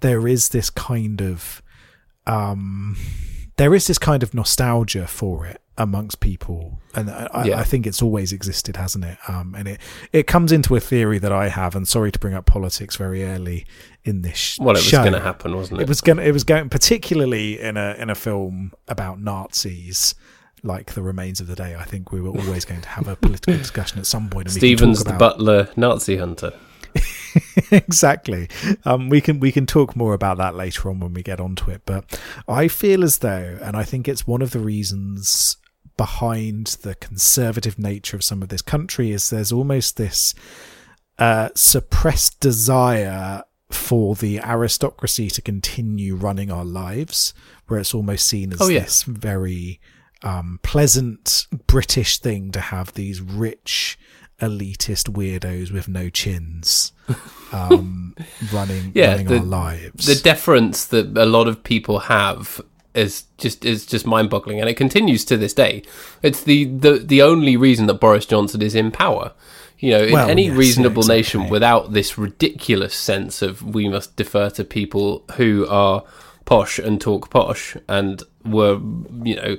there 0.00 0.28
is 0.28 0.50
this 0.50 0.70
kind 0.70 1.20
of 1.22 1.62
um, 2.26 2.96
there 3.56 3.74
is 3.74 3.86
this 3.86 3.98
kind 3.98 4.22
of 4.22 4.34
nostalgia 4.34 5.06
for 5.06 5.46
it 5.46 5.60
amongst 5.78 6.20
people, 6.20 6.78
and 6.94 7.10
I, 7.10 7.44
Yeah. 7.46 7.58
I 7.58 7.64
think 7.64 7.86
it's 7.86 8.02
always 8.02 8.32
existed, 8.32 8.76
hasn't 8.76 9.04
it? 9.04 9.16
Um, 9.26 9.54
and 9.56 9.66
it 9.66 9.80
it 10.12 10.26
comes 10.26 10.52
into 10.52 10.76
a 10.76 10.80
theory 10.80 11.18
that 11.18 11.32
I 11.32 11.48
have, 11.48 11.74
and 11.74 11.88
sorry 11.88 12.12
to 12.12 12.18
bring 12.18 12.34
up 12.34 12.44
politics 12.46 12.96
very 12.96 13.24
early 13.24 13.66
in 14.04 14.20
this 14.22 14.36
sh- 14.36 14.58
Well, 14.58 14.76
it 14.76 14.80
was 14.84 14.90
going 14.92 15.12
to 15.12 15.20
happen, 15.20 15.56
wasn't 15.56 15.80
it? 15.80 15.84
It 15.84 15.88
was 15.88 16.00
going. 16.02 16.18
It 16.18 16.32
was 16.32 16.44
going, 16.44 16.68
particularly 16.68 17.58
in 17.60 17.76
a 17.78 17.94
in 17.98 18.10
a 18.10 18.14
film 18.14 18.72
about 18.86 19.20
Nazis, 19.20 20.14
like 20.62 20.92
The 20.94 21.02
Remains 21.02 21.40
of 21.40 21.46
the 21.46 21.56
Day. 21.56 21.74
I 21.76 21.84
think 21.84 22.12
we 22.12 22.20
were 22.20 22.30
always 22.30 22.64
going 22.64 22.80
to 22.82 22.88
have 22.88 23.08
a 23.08 23.16
political 23.16 23.56
discussion 23.58 23.98
at 23.98 24.06
some 24.06 24.28
point. 24.28 24.46
And 24.48 24.54
Stevens, 24.56 24.98
talk 24.98 25.08
the 25.08 25.16
about- 25.16 25.36
butler, 25.38 25.68
Nazi 25.76 26.16
hunter. 26.16 26.52
exactly. 27.70 28.48
Um, 28.84 29.08
we 29.08 29.20
can 29.20 29.40
we 29.40 29.52
can 29.52 29.66
talk 29.66 29.94
more 29.96 30.14
about 30.14 30.38
that 30.38 30.54
later 30.54 30.90
on 30.90 31.00
when 31.00 31.12
we 31.14 31.22
get 31.22 31.40
onto 31.40 31.70
it. 31.70 31.82
But 31.86 32.20
I 32.48 32.68
feel 32.68 33.04
as 33.04 33.18
though, 33.18 33.58
and 33.62 33.76
I 33.76 33.84
think 33.84 34.08
it's 34.08 34.26
one 34.26 34.42
of 34.42 34.50
the 34.50 34.58
reasons 34.58 35.56
behind 35.96 36.78
the 36.82 36.94
conservative 36.94 37.78
nature 37.78 38.16
of 38.16 38.24
some 38.24 38.42
of 38.42 38.48
this 38.48 38.62
country 38.62 39.10
is 39.10 39.30
there's 39.30 39.52
almost 39.52 39.96
this 39.96 40.34
uh, 41.18 41.50
suppressed 41.54 42.40
desire 42.40 43.44
for 43.70 44.14
the 44.16 44.40
aristocracy 44.40 45.28
to 45.30 45.42
continue 45.42 46.16
running 46.16 46.50
our 46.50 46.64
lives, 46.64 47.32
where 47.68 47.78
it's 47.78 47.94
almost 47.94 48.26
seen 48.26 48.52
as 48.52 48.60
Oh, 48.60 48.68
yeah. 48.68 48.80
this 48.80 49.02
very 49.04 49.78
um, 50.22 50.60
pleasant 50.62 51.46
British 51.66 52.18
thing 52.18 52.52
to 52.52 52.60
have 52.60 52.92
these 52.94 53.20
rich, 53.20 53.98
elitist 54.40 55.10
weirdos 55.10 55.70
with 55.72 55.86
no 55.88 56.08
chins 56.10 56.92
um, 57.52 58.14
running 58.52 58.92
Yeah, 58.94 59.12
running 59.12 59.26
the- 59.28 59.38
our 59.38 59.44
lives. 59.44 60.06
the 60.06 60.14
deference 60.22 60.84
that 60.86 61.16
a 61.16 61.26
lot 61.26 61.48
of 61.48 61.62
people 61.64 62.00
have 62.00 62.60
is 62.94 63.24
just 63.38 63.64
is 63.64 63.86
just 63.86 64.04
mind-boggling 64.06 64.58
and 64.60 64.68
it 64.68 64.74
continues 64.74 65.24
to 65.26 65.36
this 65.36 65.54
day. 65.54 65.82
It's 66.22 66.42
the 66.42 66.64
the, 66.64 66.92
the 66.98 67.22
only 67.22 67.56
reason 67.56 67.86
that 67.86 67.94
Boris 67.94 68.26
Johnson 68.26 68.62
is 68.62 68.74
in 68.74 68.90
power. 68.90 69.32
You 69.78 69.92
know 69.92 70.02
in 70.04 70.12
Well, 70.12 70.28
any 70.28 70.46
yes, 70.48 70.56
reasonable 70.56 71.04
yeah, 71.04 71.14
nation 71.14 71.48
without 71.48 71.92
this 71.92 72.18
ridiculous 72.18 72.94
sense 72.94 73.42
of 73.42 73.62
we 73.62 73.88
must 73.88 74.16
defer 74.16 74.50
to 74.50 74.64
people 74.64 75.24
who 75.36 75.66
are 75.68 76.02
posh 76.44 76.78
and 76.78 77.00
talk 77.00 77.30
posh 77.30 77.76
and 77.88 78.22
were 78.44 78.74
you 79.22 79.36
know 79.36 79.56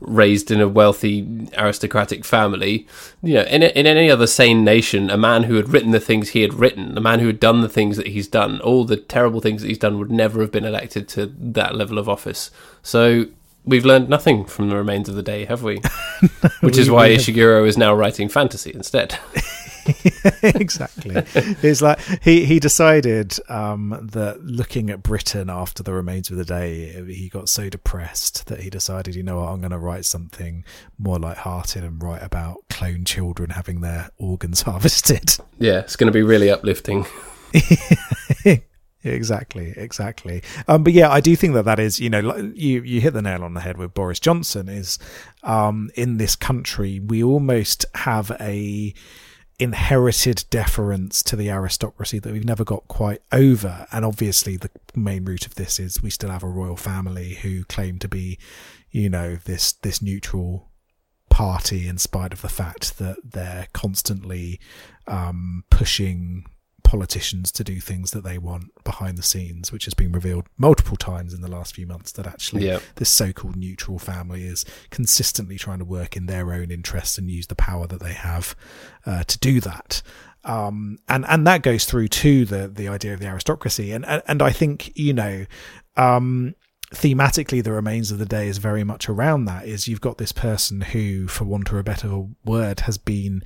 raised 0.00 0.50
in 0.50 0.60
a 0.60 0.68
wealthy 0.68 1.48
aristocratic 1.56 2.24
family 2.24 2.86
you 3.22 3.34
know 3.34 3.42
in, 3.44 3.62
in 3.62 3.86
any 3.86 4.10
other 4.10 4.26
sane 4.26 4.62
nation 4.62 5.08
a 5.10 5.16
man 5.16 5.44
who 5.44 5.54
had 5.54 5.68
written 5.70 5.90
the 5.90 6.00
things 6.00 6.30
he 6.30 6.42
had 6.42 6.52
written 6.52 6.96
a 6.98 7.00
man 7.00 7.18
who 7.20 7.26
had 7.26 7.40
done 7.40 7.62
the 7.62 7.68
things 7.68 7.96
that 7.96 8.08
he's 8.08 8.28
done 8.28 8.60
all 8.60 8.84
the 8.84 8.96
terrible 8.96 9.40
things 9.40 9.62
that 9.62 9.68
he's 9.68 9.78
done 9.78 9.98
would 9.98 10.10
never 10.10 10.40
have 10.42 10.52
been 10.52 10.66
elected 10.66 11.08
to 11.08 11.26
that 11.38 11.74
level 11.74 11.98
of 11.98 12.08
office. 12.08 12.50
So 12.82 13.26
we've 13.64 13.84
learned 13.86 14.08
nothing 14.08 14.44
from 14.44 14.68
the 14.68 14.76
remains 14.76 15.08
of 15.08 15.14
the 15.14 15.22
day 15.22 15.44
have 15.46 15.62
we? 15.62 15.80
Which 16.60 16.76
is 16.76 16.88
We- 16.90 16.94
why 16.94 17.08
we 17.08 17.16
ishiguro 17.16 17.66
is 17.66 17.76
now 17.78 17.94
writing 17.94 18.28
fantasy 18.28 18.72
instead 18.74 19.18
exactly. 20.42 21.14
It's 21.62 21.82
like 21.82 22.00
he 22.22 22.44
he 22.44 22.60
decided 22.60 23.38
um, 23.48 24.08
that 24.12 24.44
looking 24.44 24.90
at 24.90 25.02
Britain 25.02 25.50
after 25.50 25.82
the 25.82 25.92
remains 25.92 26.30
of 26.30 26.36
the 26.36 26.44
day, 26.44 27.04
he 27.06 27.28
got 27.28 27.48
so 27.48 27.68
depressed 27.68 28.46
that 28.46 28.60
he 28.60 28.70
decided, 28.70 29.14
you 29.14 29.22
know 29.22 29.40
what, 29.40 29.48
I'm 29.48 29.60
going 29.60 29.70
to 29.70 29.78
write 29.78 30.04
something 30.04 30.64
more 30.98 31.18
light-hearted 31.18 31.84
and 31.84 32.02
write 32.02 32.22
about 32.22 32.58
clone 32.70 33.04
children 33.04 33.50
having 33.50 33.80
their 33.80 34.10
organs 34.18 34.62
harvested. 34.62 35.36
yeah 35.58 35.78
it's 35.80 35.96
going 35.96 36.06
to 36.06 36.12
be 36.12 36.22
really 36.22 36.50
uplifting 36.50 37.06
exactly, 39.04 39.72
exactly. 39.76 40.42
Um, 40.68 40.82
but 40.82 40.92
yeah, 40.92 41.10
I 41.10 41.20
do 41.20 41.36
think 41.36 41.54
that 41.54 41.64
that 41.64 41.78
is, 41.78 42.00
you 42.00 42.10
know 42.10 42.36
you 42.54 42.82
you 42.82 43.00
hit 43.00 43.14
the 43.14 43.22
nail 43.22 43.44
on 43.44 43.54
the 43.54 43.60
head 43.60 43.76
with 43.78 43.94
Boris 43.94 44.20
Johnson. 44.20 44.68
Is 44.68 44.98
um, 45.42 45.90
in 45.94 46.18
this 46.18 46.36
country 46.36 47.00
we 47.00 47.22
almost 47.22 47.86
have 47.94 48.30
a 48.40 48.92
inherited 49.58 50.44
deference 50.50 51.22
to 51.22 51.36
the 51.36 51.50
aristocracy 51.50 52.18
that 52.18 52.32
we've 52.32 52.44
never 52.44 52.64
got 52.64 52.86
quite 52.88 53.22
over. 53.32 53.86
And 53.90 54.04
obviously, 54.04 54.56
the 54.56 54.70
main 54.94 55.24
root 55.24 55.46
of 55.46 55.54
this 55.54 55.78
is 55.78 56.02
we 56.02 56.10
still 56.10 56.30
have 56.30 56.42
a 56.42 56.48
royal 56.48 56.76
family 56.76 57.34
who 57.34 57.64
claim 57.64 57.98
to 58.00 58.08
be, 58.08 58.38
you 58.90 59.08
know, 59.08 59.36
this 59.36 59.72
this 59.72 60.02
neutral 60.02 60.70
party 61.30 61.86
in 61.88 61.98
spite 61.98 62.32
of 62.32 62.42
the 62.42 62.48
fact 62.48 62.98
that 62.98 63.16
they're 63.24 63.68
constantly 63.72 64.60
um, 65.06 65.64
pushing 65.70 66.44
politicians 66.86 67.50
to 67.52 67.64
do 67.64 67.80
things 67.80 68.12
that 68.12 68.24
they 68.24 68.38
want 68.38 68.70
behind 68.84 69.18
the 69.18 69.22
scenes, 69.22 69.72
which 69.72 69.84
has 69.84 69.94
been 69.94 70.12
revealed 70.12 70.46
multiple 70.56 70.96
times 70.96 71.34
in 71.34 71.40
the 71.40 71.50
last 71.50 71.74
few 71.74 71.86
months 71.86 72.12
that 72.12 72.26
actually 72.26 72.66
Yeah. 72.66 72.78
this 72.94 73.10
so-called 73.10 73.56
neutral 73.56 73.98
family 73.98 74.44
is 74.44 74.64
consistently 74.90 75.58
trying 75.58 75.80
to 75.80 75.84
work 75.84 76.16
in 76.16 76.26
their 76.26 76.52
own 76.52 76.70
interests 76.70 77.18
and 77.18 77.30
use 77.30 77.48
the 77.48 77.54
power 77.56 77.86
that 77.86 78.00
they 78.00 78.12
have 78.14 78.54
uh, 79.04 79.24
to 79.24 79.38
do 79.38 79.60
that. 79.60 80.02
Um, 80.44 80.98
and 81.08 81.26
and 81.28 81.44
that 81.46 81.62
goes 81.62 81.84
through 81.86 82.06
to 82.08 82.44
the 82.44 82.68
the 82.68 82.86
idea 82.88 83.12
of 83.14 83.20
the 83.20 83.26
aristocracy, 83.26 83.90
and 83.90 84.06
and, 84.06 84.22
and 84.28 84.40
I 84.42 84.50
think 84.52 84.92
you 84.96 85.12
know. 85.12 85.44
Um, 85.96 86.54
thematically 86.94 87.64
the 87.64 87.72
remains 87.72 88.12
of 88.12 88.18
the 88.18 88.24
day 88.24 88.46
is 88.46 88.58
very 88.58 88.84
much 88.84 89.08
around 89.08 89.44
that 89.46 89.66
is 89.66 89.88
you've 89.88 90.00
got 90.00 90.18
this 90.18 90.30
person 90.30 90.82
who 90.82 91.26
for 91.26 91.42
want 91.42 91.68
of 91.68 91.74
a 91.76 91.82
better 91.82 92.26
word 92.44 92.78
has 92.80 92.96
been 92.96 93.42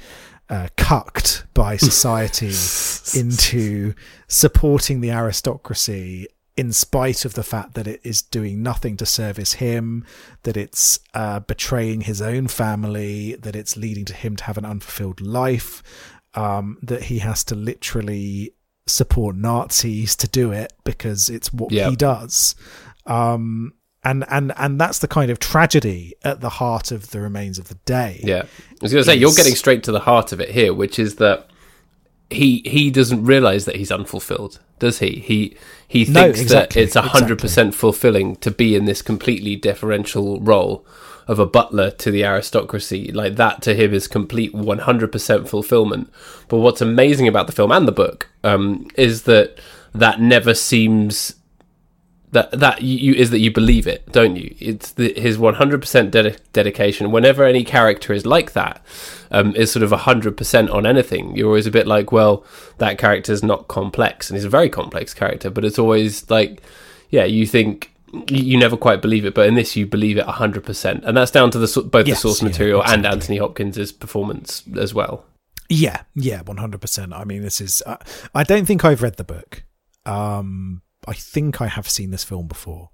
uh, 0.51 0.69
cucked 0.77 1.45
by 1.55 1.77
society 1.77 2.49
into 3.19 3.95
supporting 4.29 5.01
the 5.01 5.11
aristocracy 5.11 6.27
in 6.57 6.73
spite 6.73 7.25
of 7.25 7.35
the 7.35 7.43
fact 7.43 7.75
that 7.75 7.87
it 7.87 8.01
is 8.05 8.21
doing 8.21 8.63
nothing 8.63 8.97
to 8.99 9.07
service 9.07 9.55
him, 9.55 10.05
that 10.43 10.57
it's 10.59 10.99
uh, 11.15 11.41
betraying 11.41 12.03
his 12.03 12.21
own 12.21 12.49
family, 12.49 13.35
that 13.37 13.57
it's 13.57 13.77
leading 13.79 14.05
to 14.05 14.13
him 14.13 14.37
to 14.37 14.45
have 14.45 14.59
an 14.59 14.65
unfulfilled 14.67 15.21
life, 15.23 15.83
um, 16.35 16.77
that 16.83 17.05
he 17.05 17.21
has 17.21 17.45
to 17.45 17.55
literally 17.55 18.53
support 18.87 19.37
Nazis 19.37 20.15
to 20.17 20.29
do 20.29 20.51
it 20.53 20.73
because 20.85 21.31
it's 21.31 21.51
what 21.53 21.73
Yeah. 21.73 21.89
he 21.91 21.97
does. 21.97 22.55
Um, 23.07 23.73
and, 24.03 24.25
and, 24.31 24.53
and 24.57 24.81
that's 24.81 24.99
the 24.99 25.09
kind 25.09 25.31
of 25.31 25.39
tragedy 25.39 26.15
at 26.23 26.41
the 26.41 26.49
heart 26.49 26.91
of 26.91 27.11
the 27.11 27.21
remains 27.21 27.59
of 27.59 27.69
the 27.69 27.75
day. 27.85 28.21
Yeah, 28.23 28.43
I 28.43 28.75
was 28.81 28.93
going 28.93 29.05
to 29.05 29.11
say 29.11 29.17
you're 29.17 29.35
getting 29.35 29.55
straight 29.55 29.83
to 29.85 29.93
the 29.93 30.01
heart 30.01 30.33
of 30.33 30.41
it 30.41 30.51
here, 30.51 30.73
which 30.73 30.99
is 30.99 31.17
that 31.17 31.49
he 32.31 32.63
he 32.65 32.91
doesn't 32.91 33.25
realize 33.25 33.65
that 33.65 33.77
he's 33.77 33.91
unfulfilled, 33.91 34.61
does 34.79 35.01
he? 35.01 35.19
He 35.19 35.57
he 35.87 36.05
No, 36.05 36.25
thinks 36.25 36.41
exactly, 36.41 36.85
that 36.85 36.97
it's 36.97 37.11
hundred 37.13 37.39
percent 37.39 37.75
fulfilling 37.75 38.37
to 38.37 38.51
be 38.51 38.77
in 38.77 38.85
this 38.85 39.03
completely 39.03 39.57
deferential 39.57 40.41
role 40.41 40.87
of 41.27 41.39
a 41.39 41.47
butler 41.47 41.91
to 41.91 42.11
the 42.11 42.25
aristocracy. 42.25 43.11
Like 43.13 43.37
that 43.37 43.63
to 43.63 43.75
him 43.75 43.93
is 43.93 44.07
complete 44.07 44.55
one 44.55 44.79
hundred 44.79 45.11
percent 45.11 45.49
fulfillment. 45.49 46.11
But 46.49 46.59
what's 46.59 46.81
amazing 46.81 47.27
about 47.27 47.47
the 47.47 47.53
film 47.53 47.73
and 47.73 47.87
the 47.87 47.93
book 47.93 48.29
um, 48.45 48.89
is 48.95 49.25
that 49.25 49.59
that 49.93 50.21
never 50.21 50.55
seems 50.55 51.35
that 52.33 52.53
that 52.53 52.83
you 52.83 53.15
is 53.15 53.31
that 53.31 53.41
you 53.41 53.53
believe 53.53 53.87
it, 53.87 54.11
don't 54.13 54.37
you? 54.37 54.55
It's 54.59 54.93
the, 54.93 55.13
his 55.19 55.39
one 55.39 55.55
hundred 55.55 55.81
percent 55.81 56.13
dedication. 56.53 57.11
Whenever 57.11 57.45
any 57.45 57.65
character 57.65 58.13
is 58.13 58.25
like 58.25 58.53
that, 58.53 58.85
um, 59.31 59.55
is 59.57 59.73
sort 59.73 59.83
of 59.83 59.91
hundred 59.93 60.37
percent 60.37 60.71
on 60.71 60.87
anything. 60.87 61.37
You're 61.37 61.49
always 61.49 61.67
a 61.67 61.71
bit 61.71 61.87
like, 61.87 62.13
well, 62.13 62.45
that 62.79 62.99
character's 62.99 63.43
not 63.43 63.69
complex, 63.69 64.31
and 64.31 64.37
he's 64.37 64.45
a 64.45 64.51
very 64.51 64.69
complex 64.69 65.13
character, 65.13 65.51
but 65.51 65.65
it's 65.65 65.79
always 65.79 66.31
like, 66.31 66.63
yeah, 67.11 67.25
you 67.25 67.47
think 67.47 67.93
you, 68.29 68.59
never 68.59 68.77
quite 68.77 69.01
believe 69.01 69.25
it, 69.25 69.35
but 69.35 69.47
in 69.47 69.55
this 69.55 69.77
you 69.77 69.87
believe 69.87 70.19
it 70.19 70.27
hundred 70.27 70.65
percent, 70.65 71.05
and 71.05 71.17
that's 71.17 71.31
down 71.31 71.51
to 71.51 71.59
the 71.59 71.83
both 71.83 72.07
Yes, 72.07 72.19
the 72.19 72.29
source 72.29 72.43
yeah, 72.43 72.49
material 72.49 72.85
and. 72.85 73.07
Anthony 73.07 73.39
Hopkins' 73.39 73.93
performance 73.93 74.63
as 74.79 74.95
well. 74.95 75.25
Yeah, 75.69 76.03
yeah, 76.15 76.43
one 76.43 76.57
hundred 76.57 76.81
percent. 76.81 77.13
I 77.13 77.25
mean, 77.25 77.43
this 77.43 77.61
is. 77.61 77.83
Uh, 77.87 77.97
I 78.35 78.43
don't 78.45 78.67
think 78.67 78.85
I've 78.85 79.03
read 79.03 79.17
the 79.17 79.25
book. 79.25 79.65
Um, 80.05 80.83
I 81.11 81.15
think 81.15 81.61
I 81.61 81.67
have 81.67 81.91
seen 81.91 82.13
this 82.13 82.23
film 82.23 82.47
before. 82.47 82.91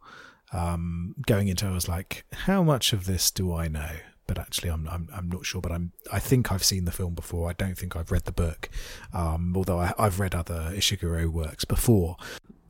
Um, 0.51 1.15
going 1.27 1.49
into, 1.49 1.67
it, 1.67 1.71
I 1.71 1.75
was 1.75 1.87
like, 1.87 2.25
how 2.33 2.63
much 2.63 2.95
of 2.95 3.05
this 3.05 3.31
do 3.31 3.53
I 3.53 3.69
know? 3.69 3.91
But 4.27 4.39
actually, 4.39 4.71
I'm 4.71 4.89
I'm 4.89 5.09
I'm 5.15 5.29
not 5.29 5.45
sure. 5.45 5.61
But 5.61 5.71
I'm 5.71 5.93
I 6.11 6.19
think 6.19 6.51
I've 6.51 6.65
seen 6.65 6.87
the 6.87 6.93
film 6.93 7.15
before. 7.15 7.49
I 7.49 7.53
don't 7.53 7.77
think 7.77 7.95
I've 7.95 8.11
read 8.11 8.25
the 8.25 8.33
book. 8.33 8.71
Um, 9.13 9.53
although 9.55 9.79
I, 9.79 9.93
I've 9.99 10.19
read 10.19 10.35
other 10.35 10.73
Ishiguro 10.75 11.29
works 11.29 11.65
before. 11.65 12.17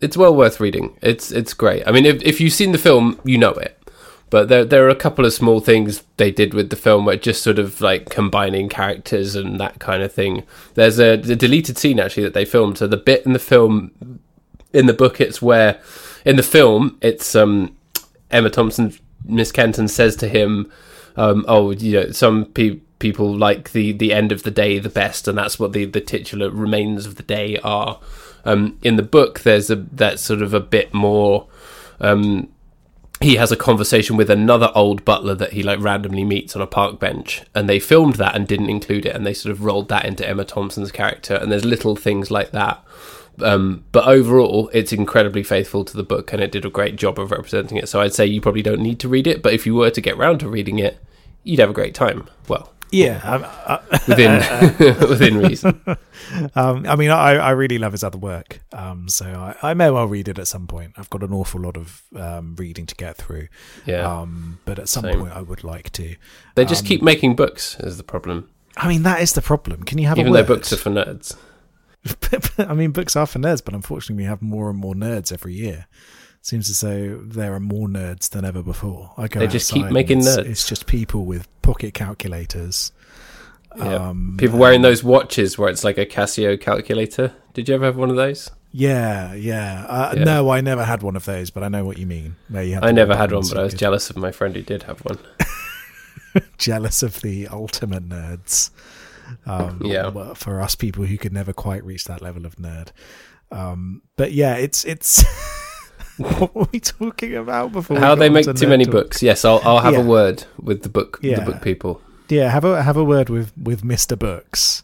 it's 0.01 0.17
well 0.17 0.35
worth 0.35 0.59
reading. 0.61 0.99
It's 1.01 1.31
it's 1.31 1.55
great. 1.55 1.87
I 1.87 1.93
mean, 1.93 2.05
if 2.07 2.21
if 2.23 2.41
you've 2.41 2.53
seen 2.53 2.73
the 2.73 2.79
film, 2.79 3.21
you 3.25 3.39
know 3.39 3.53
it. 3.53 3.79
But 4.29 4.49
there 4.49 4.65
there 4.65 4.85
are 4.85 4.91
a 4.91 4.97
couple 4.97 5.25
of 5.25 5.33
small 5.33 5.61
things 5.61 6.03
they 6.17 6.33
did 6.33 6.53
with 6.53 6.71
the 6.71 6.77
film 6.77 7.05
where 7.05 7.17
just 7.17 7.43
sort 7.43 7.61
of 7.61 7.81
like 7.81 8.11
combining 8.11 8.69
characters 8.69 9.37
and 9.37 9.61
that 9.61 9.79
kind 9.79 10.03
of 10.03 10.13
thing. 10.13 10.43
There's 10.75 10.99
a, 10.99 11.17
the 11.17 11.37
deleted 11.37 11.79
scene 11.79 12.01
actually 12.01 12.25
that 12.25 12.35
they 12.35 12.45
filmed. 12.45 12.79
So 12.79 12.87
the 12.89 12.97
bit 12.97 13.25
in 13.25 13.33
the 13.33 13.39
film, 13.39 13.93
in 14.77 14.87
the 14.87 14.93
book, 14.93 15.21
it's 15.21 15.41
where 15.41 15.81
in 16.25 16.37
the 16.37 16.43
film 16.43 16.99
it's 17.01 17.35
um 17.35 17.77
Emma 18.31 18.51
Thompson, 18.51 18.93
Miss 19.25 19.53
Kenton 19.53 19.89
says 19.89 20.17
to 20.17 20.29
him. 20.29 20.71
um, 21.17 21.45
oh, 21.49 21.71
you 21.71 21.93
know, 21.93 22.11
some 22.11 22.47
pe- 22.47 22.81
people 22.99 23.35
like 23.35 23.73
the 23.73 23.93
the 23.93 24.13
end 24.13 24.33
of 24.33 24.43
the 24.43 24.51
day 24.51 24.79
the 24.79 24.89
best, 24.89 25.29
and 25.29 25.39
that's 25.39 25.59
what 25.59 25.73
the 25.73 25.85
the 25.85 26.01
titular 26.01 26.51
remains 26.51 27.07
of 27.07 27.17
the 27.17 27.23
day 27.23 27.59
are. 27.59 28.01
Um, 28.45 28.79
in 28.83 28.97
the 28.97 29.03
book, 29.03 29.41
there's 29.41 29.71
a 29.71 29.77
that's 29.77 30.23
sort 30.23 30.43
of 30.43 30.55
a 30.55 30.61
bit 30.61 30.93
more. 30.95 31.47
Um, 32.01 32.49
he 33.21 33.37
has 33.37 33.51
a 33.51 33.57
conversation 33.57 34.17
with 34.17 34.29
another 34.29 34.71
old 34.75 35.05
butler 35.05 35.35
that 35.35 35.53
he 35.53 35.63
like 35.63 35.81
randomly 35.81 36.23
meets 36.25 36.55
on 36.55 36.61
a 36.61 36.67
park 36.67 37.01
bench 37.01 37.43
and 37.55 37.67
they 37.67 37.81
filmed 37.81 38.17
that 38.17 38.35
and 38.37 38.47
didn't 38.47 38.69
include 38.69 39.07
it 39.07 39.17
and 39.17 39.27
they 39.27 39.33
sort 39.33 39.53
of 39.53 39.65
rolled 39.65 39.89
that 39.89 40.05
into 40.05 40.29
Emma 40.29 40.45
Thompson's 40.45 40.93
character 40.93 41.35
and 41.35 41.51
there's 41.51 41.65
little 41.65 41.97
things 41.97 42.31
like 42.31 42.51
that 42.51 42.85
um, 43.43 43.85
but 43.93 44.07
overall 44.07 44.71
it's 44.73 44.93
incredibly 44.93 45.43
faithful 45.43 45.85
to 45.85 45.97
the 45.97 46.03
book 46.03 46.33
and 46.33 46.43
it 46.43 46.53
did 46.53 46.65
a 46.65 46.71
great 46.71 46.97
job 46.97 47.19
of 47.19 47.31
representing 47.31 47.79
it. 47.79 47.89
So 47.89 48.01
I'd 48.01 48.15
say 48.15 48.27
you 48.27 48.41
probably 48.41 48.63
don't 48.63 48.81
need 48.81 49.01
to 49.01 49.09
read 49.09 49.27
it 49.27 49.43
but 49.43 49.53
if 49.53 49.67
you 49.67 49.75
were 49.75 49.91
to 49.91 50.01
get 50.01 50.17
round 50.17 50.41
to 50.41 50.49
reading 50.49 50.79
it 50.79 50.99
you'd 51.43 51.61
have 51.61 51.71
a 51.71 51.75
great 51.75 51.95
time. 51.95 52.29
Well 52.49 52.73
Yeah, 52.91 53.21
um, 53.25 53.45
uh, 53.67 53.79
within 54.09 54.37
within 55.09 55.39
reason. 55.39 55.81
Um, 56.57 56.87
I 56.89 56.97
mean, 56.97 57.11
I, 57.11 57.35
I 57.35 57.51
really 57.51 57.79
love 57.79 57.93
his 57.93 58.03
other 58.03 58.19
work, 58.19 58.61
um, 58.73 59.09
so 59.09 59.27
I, 59.27 59.71
I 59.71 59.75
may 59.75 59.91
well 59.91 60.07
read 60.07 60.27
it 60.29 60.39
at 60.39 60.49
some 60.49 60.67
point. 60.67 60.95
I've 60.97 61.11
got 61.11 61.23
an 61.23 61.33
awful 61.33 61.61
lot 61.61 61.77
of 61.77 62.03
um, 62.17 62.57
reading 62.57 62.85
to 62.87 62.95
get 62.97 63.17
through, 63.17 63.49
yeah. 63.85 64.21
Um, 64.21 64.59
but 64.65 64.79
at 64.79 64.89
some 64.89 65.05
Same. 65.05 65.21
point 65.21 65.33
I 65.33 65.43
would 65.43 65.63
like 65.63 65.93
to. 65.93 66.17
they 66.57 66.65
just 66.65 66.83
um, 66.83 66.89
keep 66.89 67.03
making 67.03 67.37
books 67.37 67.77
is 67.81 67.97
the 67.97 68.03
problem. 68.03 68.49
I 68.77 68.89
mean, 68.89 69.05
that 69.05 69.21
is 69.21 69.35
the 69.35 69.43
problem. 69.43 69.85
Can 69.85 69.99
you 69.99 70.09
have 70.09 70.19
even 70.19 70.33
a 70.33 70.37
though 70.37 70.55
books 70.55 70.73
are 70.73 70.79
for 70.79 70.91
nerds 70.91 71.37
I 72.59 72.75
mean, 72.75 72.91
books 72.91 73.17
are 73.17 73.27
for 73.27 73.39
nerds, 73.39 73.65
but 73.65 73.75
unfortunately, 73.75 74.23
we 74.23 74.29
have 74.29 74.43
more 74.43 74.71
and 74.71 74.79
more 74.79 74.95
nerds 74.95 75.33
every 75.33 75.55
year. 75.55 75.87
It 76.41 76.47
Seems 76.47 76.71
as 76.71 76.81
though 76.81 77.21
there 77.25 77.55
are 77.55 77.61
more 77.61 77.89
nerds 77.89 78.31
than 78.31 78.45
ever 78.45 78.63
before. 78.63 79.13
I 79.17 79.29
go 79.29 79.41
They 79.41 79.47
just 79.47 79.73
keep 79.73 79.91
making 79.91 80.19
it's, 80.19 80.29
nerds. 80.29 80.47
It's 80.47 80.69
just 80.69 80.87
people 80.87 81.25
with 81.25 81.49
pocket 81.63 81.95
calculators. 81.95 82.93
Yeah. 83.77 84.09
Um, 84.09 84.37
People 84.39 84.59
wearing 84.59 84.83
those 84.83 85.05
watches 85.05 85.59
where 85.59 85.69
it's 85.69 85.85
like 85.85 85.99
a 85.99 86.07
Casio 86.07 86.59
calculator. 86.59 87.33
Did 87.53 87.69
you 87.69 87.75
ever 87.75 87.85
have 87.85 87.97
one 87.97 88.11
of 88.11 88.17
those? 88.17 88.51
Yeah, 88.73 89.35
yeah. 89.35 89.85
Uh, 89.89 90.15
Yeah. 90.17 90.25
No, 90.25 90.51
I 90.51 90.61
never 90.61 90.85
had 90.85 91.03
one 91.03 91.17
of 91.17 91.25
those, 91.25 91.51
but 91.51 91.63
I 91.63 91.69
know 91.69 91.85
what 91.85 91.99
you 91.99 92.07
mean. 92.07 92.37
Where 92.49 92.63
you 92.63 92.75
had 92.75 92.85
I 92.85 92.93
never 92.93 93.17
had 93.17 93.33
one, 93.33 93.43
but 93.49 93.59
I 93.59 93.63
was 93.63 93.75
jealous 93.75 94.11
of 94.11 94.17
my 94.17 94.31
friend 94.33 94.55
who 94.55 94.63
did 94.63 94.85
have 94.85 95.01
one. 95.01 95.19
jealous 96.59 97.03
of 97.03 97.21
the 97.23 97.49
ultimate 97.49 98.09
nerds. 98.09 98.71
Um, 99.47 99.81
Yeah. 99.85 100.35
For 100.35 100.61
us 100.61 100.75
people 100.75 101.05
who 101.05 101.17
could 101.19 101.33
never 101.33 101.53
quite 101.53 101.85
reach 101.85 102.05
that 102.05 102.23
level 102.23 102.47
of 102.47 102.57
nerd. 102.57 102.89
Um, 103.51 104.03
but 104.17 104.33
yeah, 104.33 104.55
it's 104.57 104.85
it's. 104.85 105.25
what 106.17 106.55
were 106.55 106.67
we 106.73 106.81
talking 106.81 107.35
about 107.37 107.73
before? 107.73 107.99
How 107.99 108.15
they 108.15 108.29
make 108.29 108.47
onto 108.49 108.61
too 108.65 108.69
many 108.69 108.85
talk? 108.85 108.93
books? 108.93 109.23
Yes, 109.23 109.45
I'll 109.45 109.61
I'll 109.65 109.81
have 109.81 109.95
Yeah. 109.95 110.01
a 110.01 110.05
word 110.05 110.45
with 110.61 110.83
the 110.83 110.89
book 110.89 111.19
Yeah. 111.23 111.41
the 111.41 111.53
book 111.53 111.63
people. 111.63 112.01
Yeah, 112.29 112.51
have 112.51 112.65
a 112.65 112.83
have 112.83 112.97
a 112.97 113.05
word 113.05 113.29
with 113.31 113.53
with 113.57 113.85
Mister 113.85 114.17
Books, 114.17 114.83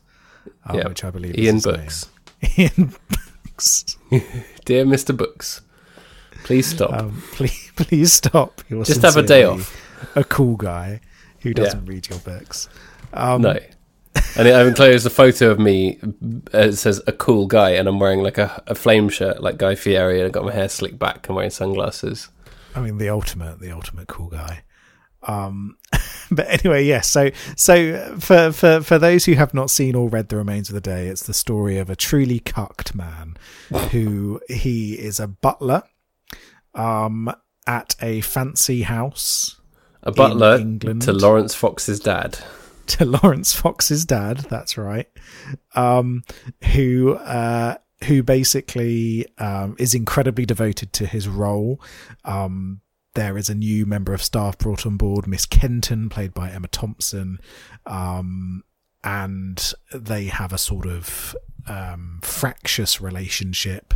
um, 0.67 0.77
Yeah. 0.79 0.89
which 0.89 1.03
I 1.05 1.11
believe 1.11 1.37
Ian 1.39 1.59
Books. 1.59 2.09
Ian 2.59 2.95
Books. 3.09 3.97
Dear 4.65 4.85
Mr. 4.85 5.17
Books, 5.17 5.61
please 6.45 6.67
stop. 6.67 6.93
Um, 6.93 7.23
please, 7.33 7.73
please 7.77 8.13
stop. 8.13 8.61
You're 8.69 8.85
Just 8.85 9.03
have 9.03 9.17
a 9.17 9.23
day 9.23 9.45
off. 9.45 9.77
A 10.15 10.23
cool 10.25 10.57
guy 10.57 11.01
who 11.41 11.53
doesn't 11.55 11.87
read 11.87 12.09
your 12.09 12.19
books. 12.21 12.69
Um, 13.13 13.43
no. 13.43 13.59
And 14.37 14.49
I've 14.49 14.67
enclosed 14.67 15.07
a 15.07 15.11
photo 15.11 15.51
of 15.51 15.59
me. 15.59 15.99
Uh, 16.55 16.59
it 16.59 16.77
says 16.77 17.03
a 17.07 17.13
cool 17.13 17.47
guy, 17.47 17.71
and 17.71 17.89
I'm 17.89 17.99
wearing 17.99 18.23
like 18.23 18.39
a, 18.39 18.63
a 18.67 18.75
flame 18.75 19.09
shirt, 19.09 19.43
like 19.43 19.59
Guy 19.59 19.75
Fieri, 19.75 20.19
and 20.19 20.27
I've 20.27 20.33
got 20.33 20.45
my 20.45 20.53
hair 20.53 20.69
slicked 20.69 20.99
back 20.99 21.29
and 21.29 21.37
wearing 21.37 21.51
sunglasses. 21.51 22.29
I 22.75 22.81
mean, 22.81 22.99
the 22.99 23.11
ultimate, 23.11 23.61
the 23.61 23.73
ultimate 23.73 24.09
cool 24.09 24.29
guy. 24.29 24.65
Um, 25.23 25.77
but 26.31 26.49
anyway, 26.49 26.85
yes. 26.85 27.09
so, 27.09 27.31
so 27.57 28.17
for 28.19 28.53
for 28.53 28.81
for 28.81 28.99
those 28.99 29.27
who 29.27 29.35
have 29.35 29.53
not 29.53 29.71
seen 29.71 29.95
or 29.95 30.09
read 30.09 30.31
the 30.31 30.37
remains 30.37 30.71
of 30.71 30.75
the 30.75 30.81
day, 30.81 31.09
it's 31.09 31.27
the 31.27 31.35
story 31.35 31.79
of 31.79 31.91
a 31.91 31.97
truly 31.97 32.41
cucked 32.41 32.95
man 32.95 33.37
who 33.91 34.41
he 34.49 34.95
is 34.95 35.21
a 35.21 35.29
butler, 35.29 35.83
um, 36.75 37.33
at 37.67 37.95
a 38.01 38.21
fancy 38.23 38.83
house 38.83 39.61
A 40.03 40.13
butler 40.13 40.59
to 40.59 41.13
Lawrence 41.13 41.55
Fox's 41.55 42.01
dad. 42.01 42.39
to 42.87 43.05
Lawrence 43.05 43.53
Fox's 43.53 44.05
dad. 44.05 44.39
That's 44.51 44.77
right. 44.77 45.09
Um, 45.75 46.25
who 46.73 47.15
uh, 47.15 47.77
who 48.05 48.23
basically 48.23 49.27
um, 49.39 49.77
is 49.79 49.95
incredibly 49.95 50.45
devoted 50.45 50.93
to 50.95 51.07
his 51.07 51.29
role. 51.29 51.81
Um, 52.25 52.81
there 53.15 53.37
is 53.37 53.49
a 53.51 53.55
new 53.55 53.85
member 53.85 54.15
of 54.15 54.23
staff 54.23 54.59
brought 54.59 54.87
on 54.87 54.97
board, 54.97 55.27
Miss 55.27 55.45
Kenton, 55.45 56.09
played 56.09 56.33
by 56.33 56.51
Emma 56.51 56.69
Thompson, 56.69 57.39
um, 57.85 58.65
and 59.05 59.75
they 59.93 60.27
have 60.27 60.53
a 60.53 60.59
sort 60.59 60.87
of 60.87 61.37
um, 61.69 62.21
fractious 62.23 63.01
relationship, 63.01 63.95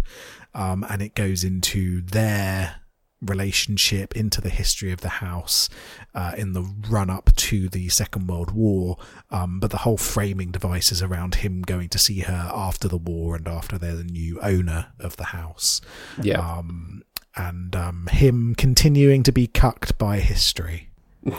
um, 0.54 0.84
and 0.88 1.00
it 1.00 1.14
goes 1.14 1.44
into 1.44 2.02
their 2.02 2.82
relationship 3.22 4.14
into 4.14 4.40
the 4.40 4.50
history 4.50 4.92
of 4.92 5.00
the 5.00 5.08
house 5.08 5.68
uh, 6.14 6.32
in 6.36 6.52
the 6.52 6.62
run 6.88 7.08
up 7.10 7.34
to 7.36 7.68
the 7.68 7.88
Second 7.88 8.26
World 8.28 8.50
War. 8.50 8.98
Um, 9.30 9.58
but 9.60 9.70
the 9.70 9.78
whole 9.78 9.96
framing 9.96 10.50
device 10.50 10.92
is 10.92 11.02
around 11.02 11.36
him 11.36 11.62
going 11.62 11.88
to 11.90 11.98
see 11.98 12.20
her 12.20 12.50
after 12.54 12.88
the 12.88 12.98
war 12.98 13.36
and 13.36 13.48
after 13.48 13.78
they're 13.78 13.96
the 13.96 14.04
new 14.04 14.38
owner 14.40 14.88
of 14.98 15.16
the 15.16 15.24
house. 15.24 15.80
Yeah. 16.20 16.38
Um, 16.40 17.02
and 17.36 17.76
um, 17.76 18.08
him 18.10 18.54
continuing 18.54 19.22
to 19.22 19.32
be 19.32 19.46
cucked 19.46 19.98
by 19.98 20.18
history 20.18 20.88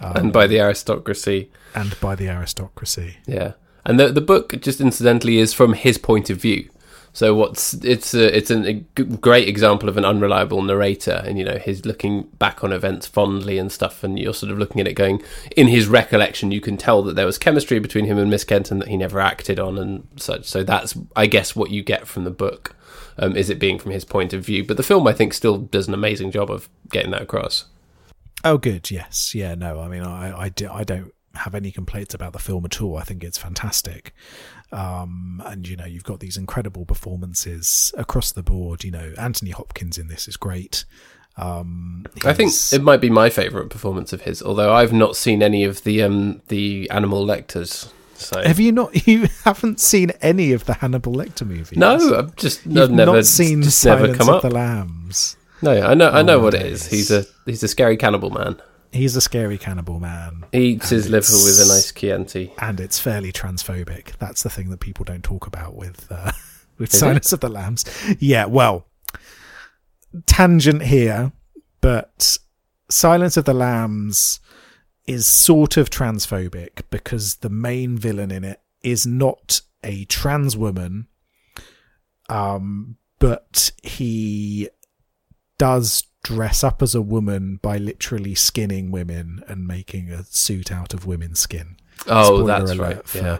and 0.00 0.32
by 0.32 0.46
the 0.46 0.58
aristocracy. 0.58 1.50
and 1.74 1.98
by 2.00 2.14
the 2.14 2.28
aristocracy. 2.28 3.18
Yeah, 3.26 3.52
and 3.84 4.00
the 4.00 4.10
the 4.10 4.20
book 4.20 4.58
just 4.60 4.80
incidentally 4.80 5.38
is 5.38 5.52
from 5.52 5.74
his 5.74 5.98
point 5.98 6.30
of 6.30 6.40
view. 6.40 6.70
So 7.16 7.34
what's 7.34 7.72
it's 7.72 8.12
a, 8.12 8.36
it's 8.36 8.50
an, 8.50 8.66
a 8.66 8.74
great 9.02 9.48
example 9.48 9.88
of 9.88 9.96
an 9.96 10.04
unreliable 10.04 10.60
narrator, 10.60 11.22
and 11.24 11.38
you 11.38 11.46
know 11.46 11.56
he's 11.56 11.86
looking 11.86 12.24
back 12.38 12.62
on 12.62 12.74
events 12.74 13.06
fondly 13.06 13.56
and 13.56 13.72
stuff, 13.72 14.04
and 14.04 14.18
you're 14.18 14.34
sort 14.34 14.52
of 14.52 14.58
looking 14.58 14.82
at 14.82 14.86
it 14.86 14.92
going 14.92 15.22
in 15.56 15.66
his 15.68 15.88
recollection. 15.88 16.52
You 16.52 16.60
can 16.60 16.76
tell 16.76 17.02
that 17.04 17.16
there 17.16 17.24
was 17.24 17.38
chemistry 17.38 17.78
between 17.78 18.04
him 18.04 18.18
and 18.18 18.28
Miss 18.28 18.44
Kenton 18.44 18.80
that 18.80 18.88
he 18.88 18.98
never 18.98 19.18
acted 19.18 19.58
on 19.58 19.78
and 19.78 20.06
such. 20.16 20.44
So 20.44 20.62
that's 20.62 20.94
I 21.16 21.24
guess 21.24 21.56
what 21.56 21.70
you 21.70 21.82
get 21.82 22.06
from 22.06 22.24
the 22.24 22.30
book 22.30 22.76
um, 23.16 23.34
is 23.34 23.48
it 23.48 23.58
being 23.58 23.78
from 23.78 23.92
his 23.92 24.04
point 24.04 24.34
of 24.34 24.44
view. 24.44 24.62
But 24.62 24.76
the 24.76 24.82
film 24.82 25.06
I 25.06 25.14
think 25.14 25.32
still 25.32 25.56
does 25.56 25.88
an 25.88 25.94
amazing 25.94 26.32
job 26.32 26.50
of 26.50 26.68
getting 26.90 27.12
that 27.12 27.22
across. 27.22 27.64
Oh, 28.44 28.58
good. 28.58 28.90
Yes. 28.90 29.34
Yeah. 29.34 29.54
No. 29.54 29.80
I 29.80 29.88
mean, 29.88 30.02
I, 30.02 30.38
I, 30.38 30.48
do, 30.50 30.68
I 30.70 30.84
don't 30.84 31.14
have 31.34 31.54
any 31.54 31.72
complaints 31.72 32.12
about 32.12 32.34
the 32.34 32.38
film 32.38 32.66
at 32.66 32.80
all. 32.82 32.98
I 32.98 33.04
think 33.04 33.24
it's 33.24 33.38
fantastic. 33.38 34.14
Um, 34.72 35.42
and 35.46 35.66
you 35.68 35.76
know, 35.76 35.84
you've 35.86 36.04
got 36.04 36.20
these 36.20 36.36
incredible 36.36 36.84
performances 36.84 37.92
across 37.96 38.32
the 38.32 38.42
board. 38.42 38.84
You 38.84 38.90
know, 38.90 39.12
Anthony 39.18 39.50
Hopkins 39.52 39.98
in 39.98 40.08
this 40.08 40.26
is 40.28 40.36
great. 40.36 40.84
Um, 41.38 42.06
I 42.24 42.32
think 42.32 42.52
it 42.72 42.82
might 42.82 43.00
be 43.00 43.10
my 43.10 43.28
favourite 43.28 43.68
performance 43.70 44.12
of 44.12 44.22
his, 44.22 44.42
although 44.42 44.72
I've 44.72 44.92
not 44.92 45.16
seen 45.16 45.42
any 45.42 45.64
of 45.64 45.84
the 45.84 46.02
um 46.02 46.40
the 46.48 46.88
Hannibal 46.90 47.24
Lecters. 47.24 47.92
So 48.14 48.42
have 48.42 48.58
you 48.58 48.72
not? 48.72 49.06
You 49.06 49.28
haven't 49.44 49.78
seen 49.78 50.10
any 50.22 50.52
of 50.52 50.64
the 50.64 50.72
Hannibal 50.74 51.12
Lecter 51.12 51.46
movies? 51.46 51.76
no, 51.76 52.16
I've 52.18 52.34
just 52.36 52.64
You've 52.64 52.78
I've 52.78 52.90
never 52.90 53.12
not 53.12 53.26
seen 53.26 53.62
just 53.62 53.84
never 53.84 54.00
Silence 54.06 54.18
come 54.18 54.28
of 54.30 54.34
up. 54.36 54.42
the 54.42 54.50
Lambs. 54.50 55.36
No, 55.62 55.72
I 55.72 55.94
know 55.94 56.10
I 56.10 56.22
know 56.22 56.38
Oh, 56.40 56.44
what 56.44 56.54
it 56.54 56.62
is. 56.62 56.86
He's 56.86 57.10
a 57.10 57.24
he's 57.44 57.62
a 57.62 57.68
scary 57.68 57.96
cannibal 57.98 58.30
man. 58.30 58.60
He's 58.96 59.16
a 59.16 59.20
scary 59.20 59.58
cannibal 59.58 60.00
man. 60.00 60.44
He 60.52 60.66
eats 60.70 60.90
his 60.90 61.08
liver 61.08 61.32
with 61.32 61.60
a 61.60 61.68
nice 61.68 61.92
Chianti. 61.92 62.52
and 62.58 62.80
it's 62.80 62.98
fairly 62.98 63.32
transphobic. 63.32 64.16
That's 64.18 64.42
the 64.42 64.50
thing 64.50 64.70
that 64.70 64.80
people 64.80 65.04
don't 65.04 65.22
talk 65.24 65.46
about 65.46 65.74
with 65.74 66.06
uh, 66.10 66.32
with 66.78 66.90
Is 66.92 66.96
it? 66.96 66.98
Silence 66.98 67.32
of 67.32 67.40
the 67.40 67.48
Lambs. 67.48 67.84
Yeah, 68.18 68.46
well, 68.46 68.86
tangent 70.26 70.82
here, 70.82 71.32
but 71.80 72.38
Silence 72.88 73.36
of 73.36 73.44
the 73.44 73.54
Lambs 73.54 74.40
is 75.06 75.26
sort 75.26 75.76
of 75.76 75.88
transphobic 75.90 76.82
because 76.90 77.36
the 77.36 77.50
main 77.50 77.96
villain 77.96 78.30
in 78.30 78.44
it 78.44 78.60
is 78.82 79.06
not 79.06 79.60
a 79.84 80.04
trans 80.06 80.56
woman, 80.56 81.06
um, 82.28 82.96
but 83.18 83.70
he 83.82 84.68
does 85.58 86.04
dress 86.26 86.64
up 86.64 86.82
as 86.82 86.94
a 86.94 87.02
woman 87.02 87.58
by 87.62 87.76
literally 87.78 88.34
skinning 88.34 88.90
women 88.90 89.42
and 89.48 89.66
making 89.66 90.10
a 90.10 90.24
suit 90.24 90.70
out 90.72 90.92
of 90.94 91.06
women's 91.06 91.40
skin 91.40 91.76
Oh, 92.06 92.24
spoiler 92.42 92.46
that's 92.66 92.76
right. 92.78 93.08
for- 93.08 93.18
Yeah. 93.18 93.38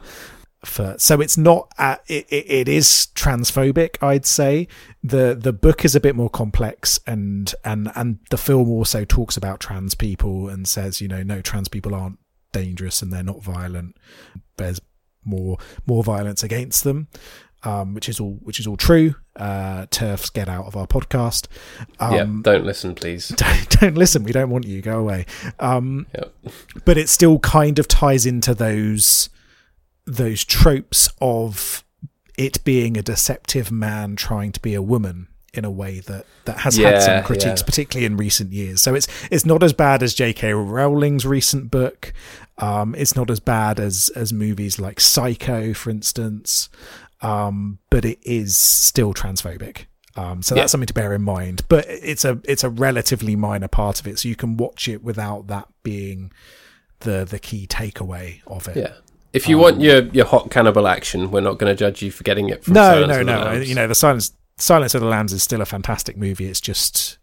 for 0.65 0.95
so 0.99 1.21
it's 1.21 1.37
not 1.37 1.71
uh, 1.79 1.97
it, 2.09 2.27
it, 2.31 2.51
it 2.51 2.69
is 2.69 3.09
transphobic 3.15 4.03
i'd 4.03 4.27
say 4.27 4.67
the 5.03 5.35
the 5.41 5.53
book 5.53 5.85
is 5.85 5.95
a 5.95 6.01
bit 6.01 6.17
more 6.17 6.31
complex 6.31 6.99
and 7.07 7.55
and 7.65 7.91
and 7.95 8.19
the 8.31 8.39
film 8.39 8.69
also 8.71 9.05
talks 9.05 9.37
about 9.37 9.61
trans 9.61 9.95
people 9.95 10.49
and 10.49 10.67
says 10.67 11.01
you 11.01 11.07
know 11.09 11.23
no 11.23 11.41
trans 11.41 11.69
people 11.69 11.95
aren't 11.95 12.19
dangerous 12.53 13.03
and 13.03 13.13
they're 13.13 13.23
not 13.23 13.43
violent 13.43 13.97
there's 14.57 14.81
more 15.25 15.59
more 15.87 16.03
violence 16.03 16.43
against 16.43 16.83
them 16.85 17.09
um, 17.67 17.95
which 17.95 18.09
is 18.09 18.21
all 18.21 18.39
which 18.43 18.61
is 18.61 18.67
all 18.67 18.77
true. 18.77 19.17
Uh, 19.35 19.87
turfs 19.91 20.31
get 20.31 20.49
out 20.49 20.67
of 20.67 20.77
our 20.77 20.87
podcast. 20.87 21.49
Um, 21.99 22.15
yeah, 22.15 22.27
don't 22.43 22.65
listen, 22.65 22.95
please. 22.95 23.29
Don't, 23.37 23.81
don't 23.81 23.95
listen. 23.97 24.23
We 24.23 24.33
don't 24.33 24.49
want 24.51 24.67
you. 24.67 24.81
Go 24.81 24.99
away. 25.01 25.27
Um, 25.59 26.07
Yep. 26.15 26.33
but 26.85 26.97
it 26.97 27.09
still 27.09 27.39
kind 27.41 27.79
of 27.79 27.89
ties 27.89 28.25
into 28.25 28.55
those 28.55 29.29
those 30.07 30.45
tropes 30.45 31.11
of 31.21 31.85
it 32.39 32.63
being 32.65 32.97
a 32.97 33.03
deceptive 33.03 33.73
man 33.73 34.15
trying 34.15 34.53
to 34.53 34.61
be 34.61 34.75
a 34.75 34.81
woman 34.83 35.27
in 35.53 35.65
a 35.65 35.71
way 35.71 36.01
that 36.01 36.25
that 36.45 36.59
has 36.59 36.77
had 36.77 37.03
some 37.03 37.25
critiques 37.25 37.63
yeah. 37.63 37.67
particularly 37.67 38.05
in 38.07 38.17
recent 38.17 38.53
years 38.53 38.83
so 38.83 38.95
it's 38.95 39.09
it's 39.31 39.47
not 39.47 39.63
as 39.63 39.73
bad 39.73 40.03
as 40.03 40.15
J.K. 40.15 40.53
Rowling's 40.53 41.25
recent 41.27 41.71
book 41.71 42.13
um 42.59 42.95
it's 42.95 43.17
not 43.17 43.31
as 43.31 43.41
bad 43.41 43.81
as 43.81 44.11
as 44.15 44.33
movies 44.33 44.79
like 44.79 45.01
Psycho 45.01 45.73
for 45.75 45.91
instance 45.91 46.69
um 47.27 47.79
but 47.91 48.05
it 48.05 48.19
is 48.23 48.57
still 48.57 49.13
transphobic 49.15 49.87
um 50.17 50.43
so 50.43 50.55
Yeah. 50.55 50.63
that's 50.63 50.73
something 50.73 50.87
to 50.87 50.95
bear 50.95 51.13
in 51.15 51.23
mind 51.23 51.63
but 51.69 51.85
it's 51.89 52.25
a 52.25 52.39
it's 52.45 52.65
a 52.65 52.71
relatively 52.71 53.37
minor 53.37 53.69
part 53.69 54.01
of 54.01 54.07
it 54.07 54.19
so 54.19 54.29
you 54.29 54.37
can 54.37 54.57
watch 54.57 54.89
it 54.89 55.03
without 55.03 55.47
that 55.49 55.69
being 55.83 56.31
the 57.01 57.25
the 57.25 57.39
key 57.39 57.67
takeaway 57.67 58.41
of 58.47 58.69
it 58.69 58.77
Yeah. 58.77 58.93
If 59.33 59.49
you 59.51 59.59
want 59.59 59.83
your, 59.83 59.99
your 60.19 60.25
hot 60.25 60.51
cannibal 60.51 60.89
action, 60.89 61.31
we're 61.31 61.43
not 61.43 61.59
going 61.59 61.71
to 61.71 61.77
judge 61.77 62.01
you 62.01 62.11
for 62.11 62.25
getting 62.25 62.49
it 62.49 62.65
from 62.65 62.73
no, 62.73 62.81
Silence 63.07 63.27
no, 63.27 63.45
no. 63.45 63.53
You 63.61 63.75
know, 63.75 63.87
the 63.87 63.95
Silence 63.95 64.33
Silence 64.57 64.95
of 64.95 65.03
the 65.03 65.07
Lambs 65.09 65.35
is 65.35 65.43
still 65.43 65.61
a 65.61 65.67
fantastic 65.67 66.17
movie. 66.17 66.47
It's 66.49 66.61
just 66.61 67.19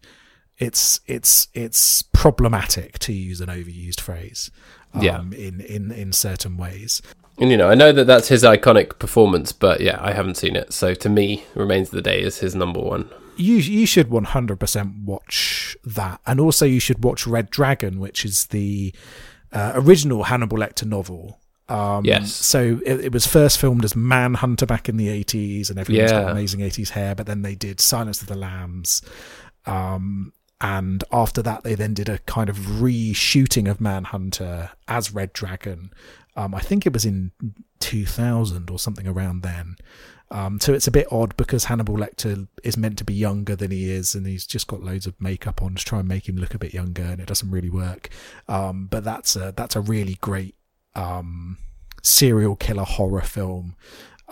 it's 0.60 1.00
it's 1.08 1.48
it's 1.56 2.04
problematic 2.14 3.00
to 3.00 3.14
use 3.14 3.42
an 3.42 3.50
overused 3.50 4.00
phrase. 4.00 4.52
Um, 4.94 5.02
Yeah. 5.02 5.22
in 5.22 5.60
in 5.62 5.92
in 5.92 6.14
certain 6.14 6.56
ways. 6.56 7.02
And 7.40 7.50
you 7.50 7.58
know, 7.58 7.70
I 7.70 7.76
know 7.76 7.92
that 7.92 8.06
that's 8.06 8.28
his 8.28 8.44
iconic 8.44 9.00
performance, 9.00 9.52
but 9.52 9.82
yeah, 9.82 9.98
I 10.00 10.14
haven't 10.14 10.36
seen 10.38 10.56
it. 10.56 10.72
So 10.72 10.94
to 10.94 11.10
me, 11.10 11.46
Remains 11.56 11.88
of 11.90 11.96
the 11.96 12.02
Day 12.02 12.22
is 12.22 12.40
his 12.40 12.54
number 12.56 12.80
one. 12.80 13.10
You 13.36 13.56
you 13.56 13.88
should 13.88 14.12
one 14.12 14.26
hundred 14.26 14.60
percent 14.60 14.94
watch 15.06 15.76
that, 15.84 16.22
and 16.28 16.40
also 16.40 16.66
you 16.68 16.80
should 16.80 17.04
watch 17.04 17.26
Red 17.26 17.50
Dragon, 17.50 18.00
which 18.00 18.24
is 18.24 18.48
the 18.48 18.94
uh, 19.52 19.72
original 19.74 20.24
Hannibal 20.24 20.58
Lecter 20.60 20.86
novel. 20.86 21.40
Um, 21.68 22.06
Yes. 22.06 22.32
So 22.32 22.80
it, 22.86 23.06
it 23.06 23.12
was 23.12 23.26
first 23.26 23.58
filmed 23.58 23.84
as 23.84 23.96
Manhunter 23.96 24.68
back 24.68 24.88
in 24.88 24.98
the 24.98 25.10
eighties, 25.10 25.72
and 25.72 25.80
everyone's 25.80 26.12
got 26.12 26.32
amazing 26.32 26.62
eighties 26.62 26.92
hair. 26.92 27.16
But 27.16 27.26
then 27.26 27.42
they 27.42 27.56
did 27.56 27.80
Silence 27.80 28.22
of 28.22 28.28
the 28.28 28.36
Lambs, 28.38 29.02
um, 29.66 30.34
and 30.62 31.04
after 31.12 31.42
that 31.42 31.64
they 31.64 31.74
then 31.74 31.96
did 31.96 32.10
a 32.10 32.20
kind 32.20 32.50
of 32.50 32.58
reshooting 32.58 33.68
of 33.68 33.82
Manhunter 33.82 34.70
as 34.88 35.12
Red 35.12 35.34
Dragon. 35.34 35.92
Um, 36.36 36.56
I 36.56 36.60
think 36.60 36.86
it 36.86 36.94
was 36.94 37.06
in 37.06 37.32
two 37.80 38.06
thousand 38.06 38.70
or 38.70 38.80
something 38.80 39.08
around 39.08 39.44
then. 39.44 39.76
Um, 40.32 40.60
so 40.60 40.74
it's 40.74 40.88
a 40.88 40.92
bit 40.92 41.06
odd 41.12 41.38
because 41.38 41.66
Hannibal 41.66 41.96
Lecter 41.96 42.48
is 42.64 42.76
meant 42.76 42.98
to 42.98 43.04
be 43.04 43.14
younger 43.14 43.56
than 43.56 43.70
he 43.70 43.92
is, 43.92 44.16
and 44.16 44.26
he's 44.26 44.48
just 44.48 44.68
got 44.68 44.82
loads 44.82 45.06
of 45.06 45.20
makeup 45.22 45.62
on 45.62 45.76
to 45.76 45.86
try 45.86 46.00
and 46.00 46.08
make 46.08 46.28
him 46.28 46.38
look 46.38 46.56
a 46.56 46.60
bit 46.60 46.74
younger, 46.74 47.04
and 47.04 47.22
it 47.22 47.28
doesn't 47.28 47.52
really 47.52 47.70
work. 47.70 48.10
Um, 48.48 48.88
but 48.88 49.04
that's 49.04 49.36
a 49.36 49.54
that's 49.56 49.76
a 49.76 49.82
really 49.82 50.18
great 50.22 50.56
um, 50.96 51.58
serial 52.02 52.56
killer 52.56 52.84
horror 52.84 53.22
film 53.22 53.76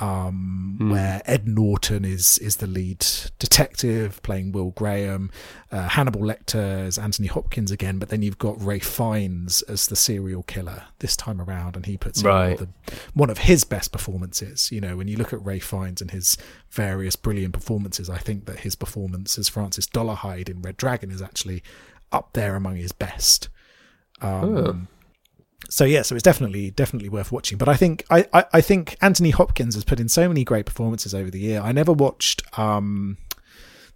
um, 0.02 0.78
where 0.90 1.22
Ed 1.26 1.48
Norton 1.48 2.04
is 2.04 2.38
is 2.40 2.58
the 2.58 2.68
lead 2.68 3.06
detective 3.40 4.22
playing 4.24 4.52
Will 4.52 4.72
Graham. 4.72 5.30
Uh, 5.72 5.88
Hannibal 5.88 6.22
Lecter 6.22 6.86
is 6.88 6.98
Anthony 6.98 7.28
Hopkins 7.28 7.72
again, 7.72 8.00
but 8.00 8.10
then 8.10 8.22
you've 8.22 8.38
got 8.40 8.62
Rafe 8.62 8.86
Fiennes 8.86 9.62
as 9.64 9.86
the 9.88 9.96
serial 9.96 10.44
killer 10.44 10.84
this 11.00 11.16
time 11.16 11.40
around, 11.40 11.76
and 11.76 11.86
he 11.86 11.98
puts 11.98 12.22
in 12.22 12.28
one 12.28 12.36
Right. 12.36 12.60
of 12.60 12.68
the 12.86 12.96
one 13.14 13.30
of 13.30 13.38
his 13.40 13.64
best 13.64 13.92
performances. 13.92 14.72
You 14.72 14.82
know, 14.82 14.98
when 14.98 15.08
you 15.08 15.18
look 15.18 15.32
at 15.34 15.46
Rafe 15.46 15.64
Fiennes 15.66 16.02
and 16.02 16.12
his 16.12 16.36
various 16.72 17.16
brilliant 17.16 17.54
performances, 17.54 18.10
I 18.10 18.18
think 18.18 18.46
that 18.48 18.62
his 18.62 18.76
performance 18.76 19.38
as 19.38 19.48
Francis 19.50 19.86
Dolarhyde 19.88 20.50
in 20.50 20.62
Red 20.62 20.78
Dragon 20.78 21.12
is 21.12 21.22
actually 21.22 21.62
up 22.12 22.34
there 22.34 22.56
among 22.56 22.76
his 22.78 22.92
best. 22.92 23.50
Um, 24.22 24.88
So 25.74 25.86
yeah, 25.86 26.02
so 26.02 26.16
it's 26.16 26.24
definitely 26.24 26.70
definitely 26.72 27.08
worth 27.08 27.32
watching. 27.32 27.58
But 27.58 27.70
I 27.70 27.76
think 27.78 28.04
I, 28.10 28.28
I, 28.34 28.44
I 28.54 28.62
think 28.62 28.98
Anthony 29.02 29.30
Hopkins 29.30 29.74
has 29.76 29.86
put 29.86 30.02
in 30.02 30.10
so 30.10 30.28
many 30.28 30.44
great 30.44 30.66
performances 30.66 31.16
over 31.16 31.32
the 31.32 31.40
year. 31.40 31.62
I 31.62 31.72
never 31.72 31.94
watched 31.94 32.44
um 32.60 33.18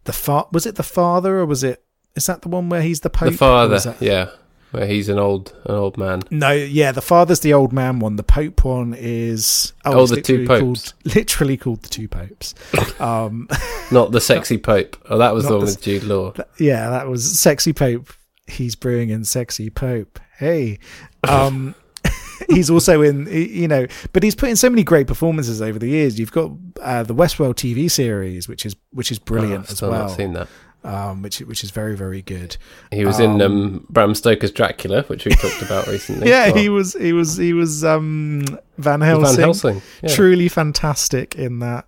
the 0.06 0.14
fa- 0.14 0.46
was 0.54 0.66
it 0.66 0.76
the 0.76 0.84
father 0.84 1.40
or 1.40 1.46
was 1.46 1.66
it 1.66 1.84
is 2.16 2.28
that 2.28 2.44
the 2.44 2.48
one 2.48 2.70
where 2.70 2.82
he's 2.82 3.02
the 3.02 3.10
pope? 3.10 3.32
the 3.32 3.38
father, 3.38 3.78
that- 3.78 4.02
yeah, 4.02 4.30
where 4.72 4.88
he's 4.88 5.10
an 5.10 5.20
old 5.20 5.54
an 5.66 5.76
old 5.76 5.98
man. 5.98 6.22
No, 6.32 6.52
yeah, 6.52 6.94
the 6.94 7.02
father's 7.02 7.42
the 7.42 7.52
old 7.52 7.74
man 7.74 8.00
one. 8.00 8.16
The 8.16 8.24
pope 8.24 8.64
one 8.64 8.96
is 8.98 9.74
Oh, 9.84 10.02
it's 10.04 10.12
the 10.12 10.22
two 10.22 10.48
popes. 10.48 10.62
Called, 10.62 10.94
literally 11.16 11.58
called 11.58 11.82
the 11.84 11.90
two 11.90 12.08
popes. 12.08 12.56
Um, 13.02 13.50
Not 13.92 14.14
the 14.14 14.22
sexy 14.22 14.58
pope. 14.58 14.96
Oh, 15.10 15.18
that 15.18 15.34
was 15.34 15.44
the 15.46 15.58
one 15.58 15.66
with 15.66 15.82
Jude 15.82 16.04
Law. 16.04 16.32
yeah, 16.58 16.90
that 16.92 17.10
was 17.10 17.38
sexy 17.38 17.74
pope. 17.74 18.14
He's 18.48 18.76
brewing 18.78 19.10
in 19.10 19.26
sexy 19.26 19.70
pope. 19.70 20.22
Hey, 20.38 20.80
um, 21.28 21.76
he's 22.50 22.70
also 22.70 23.02
in 23.02 23.28
you 23.32 23.68
know, 23.68 23.88
but 24.14 24.24
he's 24.24 24.36
put 24.36 24.50
in 24.50 24.56
so 24.56 24.70
many 24.70 24.84
great 24.84 25.08
performances 25.08 25.62
over 25.62 25.80
the 25.80 25.88
years. 25.90 26.20
You've 26.20 26.32
got 26.32 26.52
uh, 26.82 27.04
the 27.04 27.16
Westworld 27.16 27.56
TV 27.56 27.90
series, 27.90 28.48
which 28.48 28.66
is 28.66 28.76
which 28.92 29.12
is 29.12 29.20
Oh, 29.20 29.26
brilliant 29.26 29.66
I've 29.66 29.72
as 29.72 29.82
well. 29.82 29.92
not 29.92 30.12
seen 30.12 30.34
that. 30.34 30.48
Um, 30.84 31.24
which 31.24 31.40
which 31.40 31.64
is 31.64 31.72
very 31.72 31.96
very 31.98 32.22
good. 32.22 32.58
He 32.92 33.06
was 33.06 33.20
in 33.20 33.42
um, 33.42 33.88
Bram 33.90 34.14
Stoker's 34.14 34.52
Dracula, 34.52 35.02
which 35.04 35.26
we 35.26 35.32
talked 35.32 35.64
about 35.64 35.88
recently. 35.96 36.30
Yeah, 36.30 36.48
Well, 36.52 36.58
he 36.58 36.70
was 36.70 36.94
he 36.94 37.12
was 37.12 37.38
he 37.38 37.54
was 37.54 37.84
um, 37.84 38.42
Van 38.78 39.00
Van 39.00 39.02
Helsing. 39.02 39.40
Helsing. 39.42 39.82
Yeah. 40.04 40.14
truly 40.14 40.48
fantastic 40.48 41.34
in 41.36 41.58
that. 41.60 41.88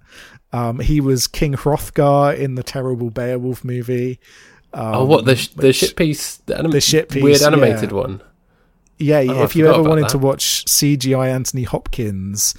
Um, 0.51 0.79
he 0.79 0.99
was 0.99 1.27
King 1.27 1.53
Hrothgar 1.53 2.35
in 2.35 2.55
the 2.55 2.63
terrible 2.63 3.11
Beowulf 3.11 3.63
movie. 3.63 4.19
Um, 4.73 4.93
Oh, 4.95 5.05
what 5.05 5.25
the 5.25 5.35
sh- 5.35 5.49
the 5.49 5.73
shit 5.73 5.95
piece, 5.95 6.37
the, 6.37 6.57
anim- 6.57 6.71
the 6.71 6.81
shit 6.81 7.09
piece, 7.09 7.21
weird 7.21 7.41
animated 7.43 7.91
yeah. 7.91 7.97
one. 7.97 8.21
Yeah, 8.97 9.19
Oh, 9.29 9.41
I 9.41 9.43
if 9.43 9.55
you 9.55 9.67
ever 9.67 9.83
wanted 9.83 10.05
that. 10.05 10.09
to 10.11 10.17
watch 10.17 10.65
CGI 10.65 11.27
Anthony 11.29 11.63
Hopkins 11.63 12.55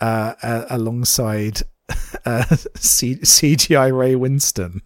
uh, 0.00 0.34
uh, 0.42 0.64
alongside 0.70 1.62
uh, 2.24 2.44
C- 2.76 3.16
CGI 3.16 3.96
Ray 3.96 4.14
Winstone, 4.14 4.80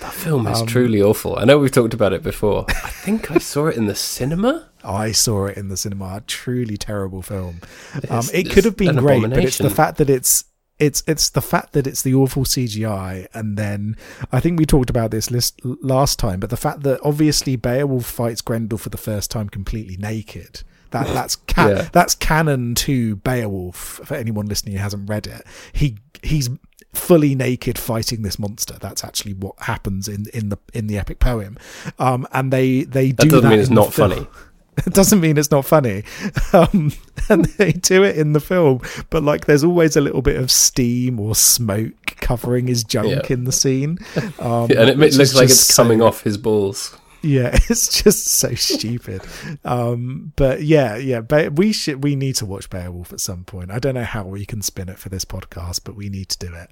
That 0.00 0.12
film 0.14 0.46
is 0.46 0.60
Um, 0.62 0.66
truly 0.66 1.02
awful. 1.02 1.38
I 1.38 1.44
know 1.44 1.58
we've 1.58 1.70
talked 1.70 1.92
about 1.94 2.12
it 2.12 2.22
before. 2.22 2.64
I 2.68 2.72
think 2.90 3.30
I 3.30 3.38
saw 3.38 3.66
it 3.66 3.76
in 3.76 3.86
the 3.86 3.94
cinema. 3.94 4.68
I 4.84 5.12
saw 5.12 5.44
it 5.46 5.58
in 5.58 5.68
the 5.68 5.76
cinema. 5.76 6.16
A 6.16 6.20
truly 6.26 6.78
terrible 6.78 7.20
film. 7.20 7.60
Um, 8.08 8.24
it 8.32 8.50
could 8.50 8.64
have 8.64 8.76
been 8.78 8.96
great, 8.96 9.28
but 9.28 9.44
it's 9.44 9.58
the 9.58 9.68
fact 9.68 9.98
that 9.98 10.08
it's 10.08 10.44
it's 10.80 11.02
it's 11.06 11.30
the 11.30 11.40
fact 11.42 11.72
that 11.74 11.86
it's 11.86 12.02
the 12.02 12.14
awful 12.14 12.44
CGI, 12.44 13.28
and 13.34 13.56
then 13.56 13.96
I 14.32 14.40
think 14.40 14.58
we 14.58 14.66
talked 14.66 14.90
about 14.90 15.10
this 15.12 15.30
list 15.30 15.60
last 15.64 16.18
time, 16.18 16.40
but 16.40 16.50
the 16.50 16.56
fact 16.56 16.82
that 16.82 16.98
obviously 17.04 17.54
Beowulf 17.56 18.06
fights 18.06 18.40
Grendel 18.40 18.78
for 18.78 18.88
the 18.88 18.96
first 18.98 19.30
time 19.30 19.48
completely 19.48 19.96
naked. 19.96 20.62
That 20.90 21.06
that's 21.14 21.36
ca- 21.36 21.68
Yeah. 21.68 21.88
that's 21.92 22.14
canon 22.16 22.74
to 22.76 23.16
Beowulf. 23.16 24.00
For 24.04 24.14
anyone 24.14 24.46
listening 24.46 24.74
who 24.76 24.80
hasn't 24.82 25.08
read 25.08 25.26
it, 25.26 25.42
he 25.72 25.98
he's 26.22 26.50
fully 26.92 27.36
naked 27.36 27.78
fighting 27.78 28.22
this 28.22 28.36
monster. 28.38 28.76
That's 28.80 29.04
actually 29.04 29.34
what 29.34 29.54
happens 29.60 30.08
in 30.08 30.26
in 30.34 30.48
the 30.48 30.58
in 30.74 30.88
the 30.88 30.98
epic 30.98 31.20
poem. 31.20 31.56
Um, 32.00 32.26
and 32.32 32.52
they 32.52 32.82
they 32.82 33.12
That 33.12 33.22
do 33.22 33.28
doesn't 33.28 33.42
that 33.44 33.50
mean 33.50 33.60
it's 33.60 33.70
not 33.70 33.92
funny. 33.94 34.26
It 34.86 34.94
doesn't 34.94 35.20
mean 35.20 35.36
it's 35.36 35.50
not 35.50 35.64
funny. 35.66 36.04
Um, 36.52 36.92
and 37.28 37.44
they 37.44 37.70
do 37.72 38.02
it 38.02 38.16
in 38.16 38.32
the 38.32 38.40
film, 38.40 38.80
but 39.10 39.22
like 39.22 39.44
there's 39.46 39.62
always 39.62 39.94
a 39.96 40.00
little 40.00 40.22
bit 40.22 40.36
of 40.36 40.50
steam 40.50 41.20
or 41.20 41.34
smoke 41.36 42.16
covering 42.16 42.66
his 42.66 42.82
junk 42.82 43.08
Yeah. 43.08 43.32
in 43.34 43.44
the 43.44 43.52
scene. 43.52 43.98
Um, 44.40 44.70
and 44.70 44.88
it 44.90 44.96
looks 44.98 45.34
like 45.34 45.44
it's 45.50 45.76
coming 45.76 46.00
off 46.02 46.22
his 46.22 46.38
balls. 46.38 46.96
Yeah, 47.22 47.50
it's 47.68 48.02
just 48.02 48.26
so 48.26 48.54
stupid. 48.54 49.22
Um, 49.64 50.32
but 50.36 50.62
yeah, 50.62 50.96
yeah, 50.96 51.20
Be- 51.20 51.48
we 51.48 51.72
should 51.72 52.02
we 52.02 52.16
need 52.16 52.36
to 52.36 52.46
watch 52.46 52.70
Beowulf 52.70 53.12
at 53.12 53.20
some 53.20 53.44
point. 53.44 53.70
I 53.70 53.78
don't 53.78 53.94
know 53.94 54.04
how 54.04 54.24
we 54.24 54.46
can 54.46 54.62
spin 54.62 54.88
it 54.88 54.98
for 54.98 55.08
this 55.08 55.24
podcast, 55.24 55.80
but 55.84 55.96
we 55.96 56.08
need 56.08 56.28
to 56.30 56.38
do 56.46 56.54
it. 56.54 56.70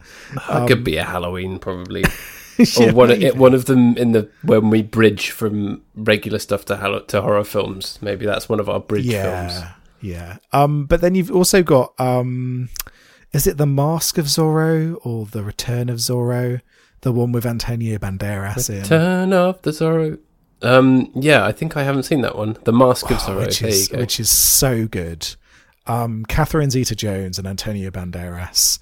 That 0.49 0.69
could 0.69 0.85
be 0.85 0.97
a 0.97 1.05
Halloween, 1.05 1.59
probably, 1.59 2.05
Yeah, 2.59 2.91
or 2.91 2.95
one 2.95 3.11
of, 3.11 3.23
it, 3.23 3.37
one 3.37 3.55
of 3.55 3.67
them 3.67 3.97
in 3.97 4.13
the 4.13 4.31
when 4.43 4.71
we 4.71 4.83
bridge 4.83 5.31
from 5.31 5.83
regular 5.95 6.39
stuff 6.39 6.65
to 6.67 6.77
Hall- 6.77 7.03
to 7.03 7.21
horror 7.23 7.45
films. 7.45 7.99
Maybe 8.01 8.27
that's 8.27 8.49
one 8.49 8.59
of 8.61 8.69
our 8.69 8.81
bridge 8.81 9.05
yeah, 9.05 9.49
films. 9.49 9.65
yeah. 10.01 10.37
Um, 10.53 10.87
but 10.87 11.01
then 11.01 11.15
you've 11.15 11.31
also 11.31 11.63
got 11.63 11.93
um, 12.01 12.69
is 13.33 13.47
it 13.47 13.59
the 13.59 13.67
Mask 13.67 14.17
of 14.19 14.25
Zorro 14.27 14.99
or 15.05 15.27
the 15.27 15.43
Return 15.43 15.89
of 15.89 15.99
Zorro? 15.99 16.61
The 17.03 17.13
one 17.13 17.31
with 17.31 17.47
Antonio 17.47 17.97
Banderas 17.99 18.69
in. 18.69 18.83
Turn 18.83 19.33
off 19.33 19.63
the 19.63 19.71
Zorro. 19.71 20.19
Um, 20.63 21.11
yeah, 21.15 21.45
I 21.45 21.53
think 21.53 21.77
I 21.77 21.83
haven't 21.85 22.03
seen 22.05 22.21
that 22.23 22.37
one. 22.37 22.57
The 22.65 22.73
Mask 22.73 23.11
of 23.11 23.19
Oh, 23.19 23.21
Zorro. 23.21 23.47
which 23.47 23.63
is 23.63 23.91
which 23.91 24.19
is 24.21 24.31
so 24.31 24.87
good. 24.87 25.35
Um, 25.87 26.25
Catherine 26.27 26.71
Zeta-Jones 26.71 27.39
and 27.39 27.47
Antonio 27.49 27.91
Banderas 27.91 28.79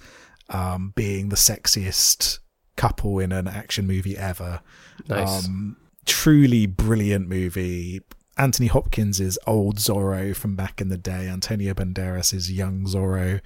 um, 0.51 0.93
being 0.97 1.29
the 1.29 1.37
sexiest 1.37 2.39
couple 2.77 3.19
in 3.21 3.31
an 3.33 3.47
action 3.47 3.87
movie 3.87 4.17
ever. 4.17 4.61
nice. 5.09 5.45
Um, 5.47 5.77
truly 6.05 6.67
brilliant 6.67 7.29
movie. 7.29 8.01
Anthony 8.39 8.67
Hopkins 8.69 9.19
is 9.21 9.39
old 9.47 9.77
Zorro 9.77 10.35
from 10.37 10.57
back 10.57 10.81
in 10.81 10.89
the 10.89 10.99
day. 10.99 11.29
Antonio 11.29 11.73
Banderas 11.75 12.35
is 12.35 12.51
young 12.53 12.85
Zorro. 12.85 13.41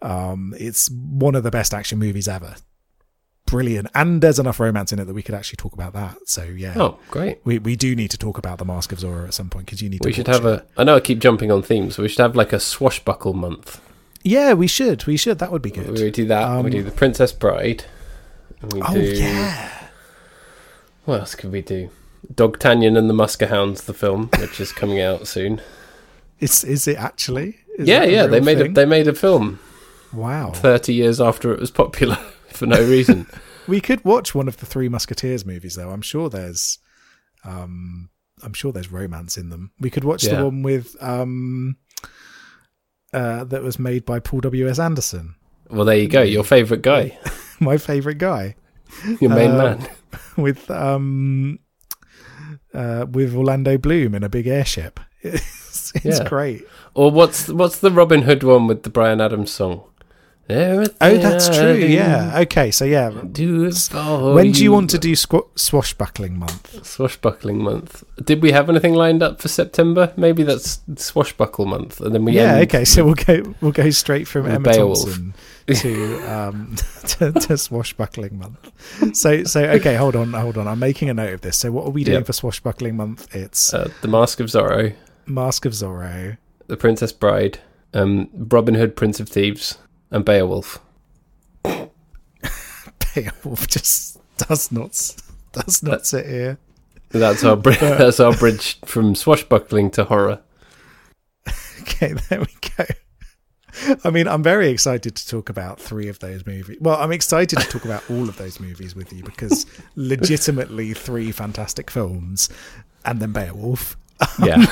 Um, 0.00 0.52
it's 0.58 0.90
one 0.90 1.34
of 1.36 1.42
the 1.44 1.50
best 1.50 1.72
action 1.74 1.98
movies 1.98 2.26
ever. 2.28 2.56
Brilliant, 3.52 3.88
and 3.94 4.22
there's 4.22 4.38
enough 4.38 4.58
romance 4.58 4.94
in 4.94 4.98
it 4.98 5.04
that 5.04 5.12
we 5.12 5.22
could 5.22 5.34
actually 5.34 5.58
talk 5.58 5.74
about 5.74 5.92
that. 5.92 6.26
So 6.26 6.42
yeah, 6.42 6.72
Oh, 6.74 6.98
great. 7.10 7.38
we 7.44 7.58
we 7.58 7.76
do 7.76 7.94
need 7.94 8.10
to 8.12 8.16
talk 8.16 8.38
about 8.38 8.56
the 8.56 8.64
Mask 8.64 8.92
of 8.92 8.98
Zorro 8.98 9.26
at 9.26 9.34
some 9.34 9.50
point 9.50 9.66
because 9.66 9.82
you 9.82 9.90
need 9.90 10.00
to. 10.00 10.08
We 10.08 10.14
should 10.14 10.26
have 10.26 10.46
it. 10.46 10.66
a. 10.76 10.80
I 10.80 10.84
know 10.84 10.96
I 10.96 11.00
keep 11.00 11.18
jumping 11.18 11.52
on 11.52 11.62
themes. 11.62 11.96
So 11.96 12.02
we 12.02 12.08
should 12.08 12.22
have 12.22 12.34
like 12.34 12.54
a 12.54 12.58
swashbuckle 12.58 13.34
month. 13.34 13.78
Yeah, 14.22 14.54
we 14.54 14.66
should. 14.66 15.04
We 15.04 15.18
should. 15.18 15.38
That 15.38 15.52
would 15.52 15.60
be 15.60 15.70
good. 15.70 15.90
We 15.90 16.10
do 16.10 16.24
that. 16.28 16.42
Um, 16.48 16.64
we 16.64 16.70
do 16.70 16.82
the 16.82 16.90
Princess 16.90 17.30
Bride. 17.30 17.84
We 18.72 18.80
oh 18.80 18.94
do, 18.94 19.00
yeah. 19.00 19.88
What 21.04 21.20
else 21.20 21.34
could 21.34 21.52
we 21.52 21.60
do? 21.60 21.90
Dogtanian 22.32 22.96
and 22.96 23.10
the 23.10 23.14
Muskehounds, 23.14 23.84
the 23.84 23.92
film, 23.92 24.30
which 24.38 24.60
is 24.60 24.72
coming 24.72 24.98
out 25.02 25.26
soon. 25.26 25.60
Is 26.40 26.64
is 26.64 26.88
it 26.88 26.96
actually? 26.96 27.58
Is 27.76 27.86
yeah, 27.86 28.04
yeah. 28.04 28.26
They 28.26 28.40
made 28.40 28.62
a 28.62 28.68
they 28.70 28.86
made 28.86 29.08
a 29.08 29.14
film 29.14 29.58
wow. 30.10 30.52
thirty 30.52 30.94
years 30.94 31.20
after 31.20 31.52
it 31.52 31.60
was 31.60 31.70
popular 31.70 32.16
for 32.48 32.64
no 32.64 32.80
reason. 32.82 33.26
We 33.68 33.80
could 33.80 34.04
watch 34.04 34.34
one 34.34 34.48
of 34.48 34.56
the 34.58 34.66
Three 34.66 34.88
Musketeers 34.88 35.44
movies, 35.46 35.76
though. 35.76 35.90
I'm 35.90 36.02
sure 36.02 36.28
there's, 36.28 36.78
um, 37.44 38.10
I'm 38.42 38.52
sure 38.52 38.72
there's 38.72 38.90
romance 38.92 39.36
in 39.38 39.50
them. 39.50 39.70
We 39.78 39.90
could 39.90 40.04
watch 40.04 40.24
Yeah. 40.24 40.36
the 40.36 40.44
one 40.46 40.62
with, 40.62 40.96
um, 41.02 41.76
uh, 43.12 43.44
that 43.44 43.62
was 43.62 43.78
made 43.78 44.04
by 44.04 44.18
Paul 44.20 44.40
W. 44.40 44.68
S. 44.68 44.78
Anderson, 44.78 45.34
well, 45.70 45.84
there 45.84 45.96
you 45.96 46.08
go. 46.08 46.22
Your 46.22 46.44
favourite 46.44 46.82
guy, 46.82 47.18
my 47.60 47.78
favorite 47.78 48.18
guy, 48.18 48.56
your 49.20 49.30
main 49.30 49.52
Uh, 49.52 49.56
man. 49.58 49.88
with 50.36 50.70
um, 50.70 51.58
uh, 52.74 53.06
with 53.10 53.34
Orlando 53.34 53.78
Bloom 53.78 54.14
in 54.14 54.22
a 54.22 54.28
big 54.28 54.46
airship. 54.46 55.00
It's, 55.24 55.92
it's 56.04 56.18
Yeah. 56.18 56.28
great. 56.28 56.66
Or 56.94 57.10
what's 57.10 57.48
what's 57.48 57.78
the 57.78 57.90
Robin 57.90 58.22
Hood 58.22 58.42
one 58.42 58.66
with 58.66 58.82
the 58.82 58.90
Bryan 58.90 59.20
Adams 59.22 59.50
song? 59.50 59.84
Oh, 60.52 61.16
that's 61.18 61.48
true. 61.48 61.74
Yeah. 61.74 62.40
Okay. 62.40 62.70
So 62.70 62.84
yeah. 62.84 63.10
Do 63.10 63.70
When 64.34 64.52
do 64.52 64.62
you 64.62 64.72
want 64.72 64.90
to 64.90 64.98
do 64.98 65.12
squ- 65.12 65.48
swashbuckling 65.58 66.38
month? 66.38 66.84
swashbuckling 66.86 67.58
month? 67.58 68.04
Did 68.24 68.42
we 68.42 68.52
have 68.52 68.68
anything 68.68 68.94
lined 68.94 69.22
up 69.22 69.40
for 69.40 69.48
September? 69.48 70.12
Maybe 70.16 70.42
that's 70.42 70.80
swashbuckle 70.96 71.66
month, 71.66 72.00
and 72.00 72.14
then 72.14 72.24
we 72.24 72.32
yeah. 72.32 72.56
Okay. 72.58 72.84
So 72.84 73.04
we'll 73.04 73.14
go. 73.14 73.54
We'll 73.60 73.72
go 73.72 73.90
straight 73.90 74.28
from 74.28 74.46
Emma 74.46 74.60
Beowulf. 74.72 74.98
Thompson 75.04 75.34
to 75.68 76.18
um 76.30 76.74
to, 77.06 77.32
to 77.32 77.56
swashbuckling 77.56 78.38
month. 78.38 79.16
So 79.16 79.44
so 79.44 79.62
okay. 79.62 79.94
Hold 79.96 80.16
on. 80.16 80.32
Hold 80.32 80.58
on. 80.58 80.66
I'm 80.68 80.78
making 80.78 81.08
a 81.10 81.14
note 81.14 81.32
of 81.34 81.40
this. 81.42 81.56
So 81.56 81.70
what 81.70 81.86
are 81.86 81.90
we 81.90 82.04
doing 82.04 82.18
Yep. 82.18 82.26
for 82.26 82.32
swashbuckling 82.32 82.96
month? 82.96 83.34
It's 83.34 83.72
uh, 83.72 83.90
the 84.02 84.08
Mask 84.08 84.40
of 84.40 84.46
Zorro, 84.48 84.94
Mask 85.26 85.64
of 85.64 85.72
Zorro. 85.72 86.36
the 86.66 86.76
Princess 86.76 87.12
Bride, 87.12 87.58
um, 87.94 88.28
Robin 88.34 88.74
Hood, 88.74 88.96
Prince 88.96 89.20
of 89.20 89.28
Thieves, 89.28 89.78
and 90.12 90.24
Beowulf. 90.24 90.80
Beowulf 91.64 93.66
just 93.66 94.18
does 94.36 94.70
not 94.70 94.90
does 95.52 95.82
not 95.82 96.06
sit 96.06 96.26
here. 96.26 96.58
That's 97.10 97.44
our 97.44 97.56
bri- 97.56 97.76
that's 97.76 98.20
our 98.20 98.34
bridge 98.34 98.78
from 98.84 99.14
swashbuckling 99.14 99.90
to 99.92 100.04
horror. 100.04 100.40
Okay, 101.82 102.12
there 102.28 102.38
we 102.38 102.46
go. 102.76 102.84
I 104.04 104.10
mean, 104.10 104.28
I'm 104.28 104.42
very 104.42 104.68
excited 104.68 105.16
to 105.16 105.26
talk 105.26 105.48
about 105.48 105.80
three 105.80 106.06
of 106.06 106.20
those 106.20 106.46
movies. 106.46 106.78
Well, 106.80 106.96
I'm 106.96 107.10
excited 107.10 107.58
to 107.58 107.66
talk 107.66 107.84
about 107.84 108.08
all 108.08 108.28
of 108.28 108.36
those 108.36 108.60
movies 108.60 108.94
with 108.94 109.12
you 109.12 109.24
because 109.24 109.66
legitimately 109.96 110.94
three 110.94 111.32
fantastic 111.32 111.90
films 111.90 112.48
and 113.04 113.18
then 113.18 113.32
Beowulf. 113.32 113.96
Yeah, 114.40 114.64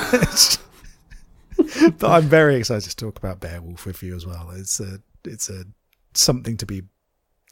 but 1.98 2.10
I'm 2.10 2.28
very 2.28 2.54
excited 2.54 2.90
to 2.90 2.96
talk 2.96 3.18
about 3.18 3.40
Beowulf 3.40 3.86
with 3.86 4.04
you 4.04 4.14
as 4.14 4.24
well. 4.24 4.50
It's 4.54 4.78
a 4.78 5.00
it's 5.24 5.48
a 5.50 5.64
something 6.14 6.56
to 6.58 6.66
be 6.66 6.82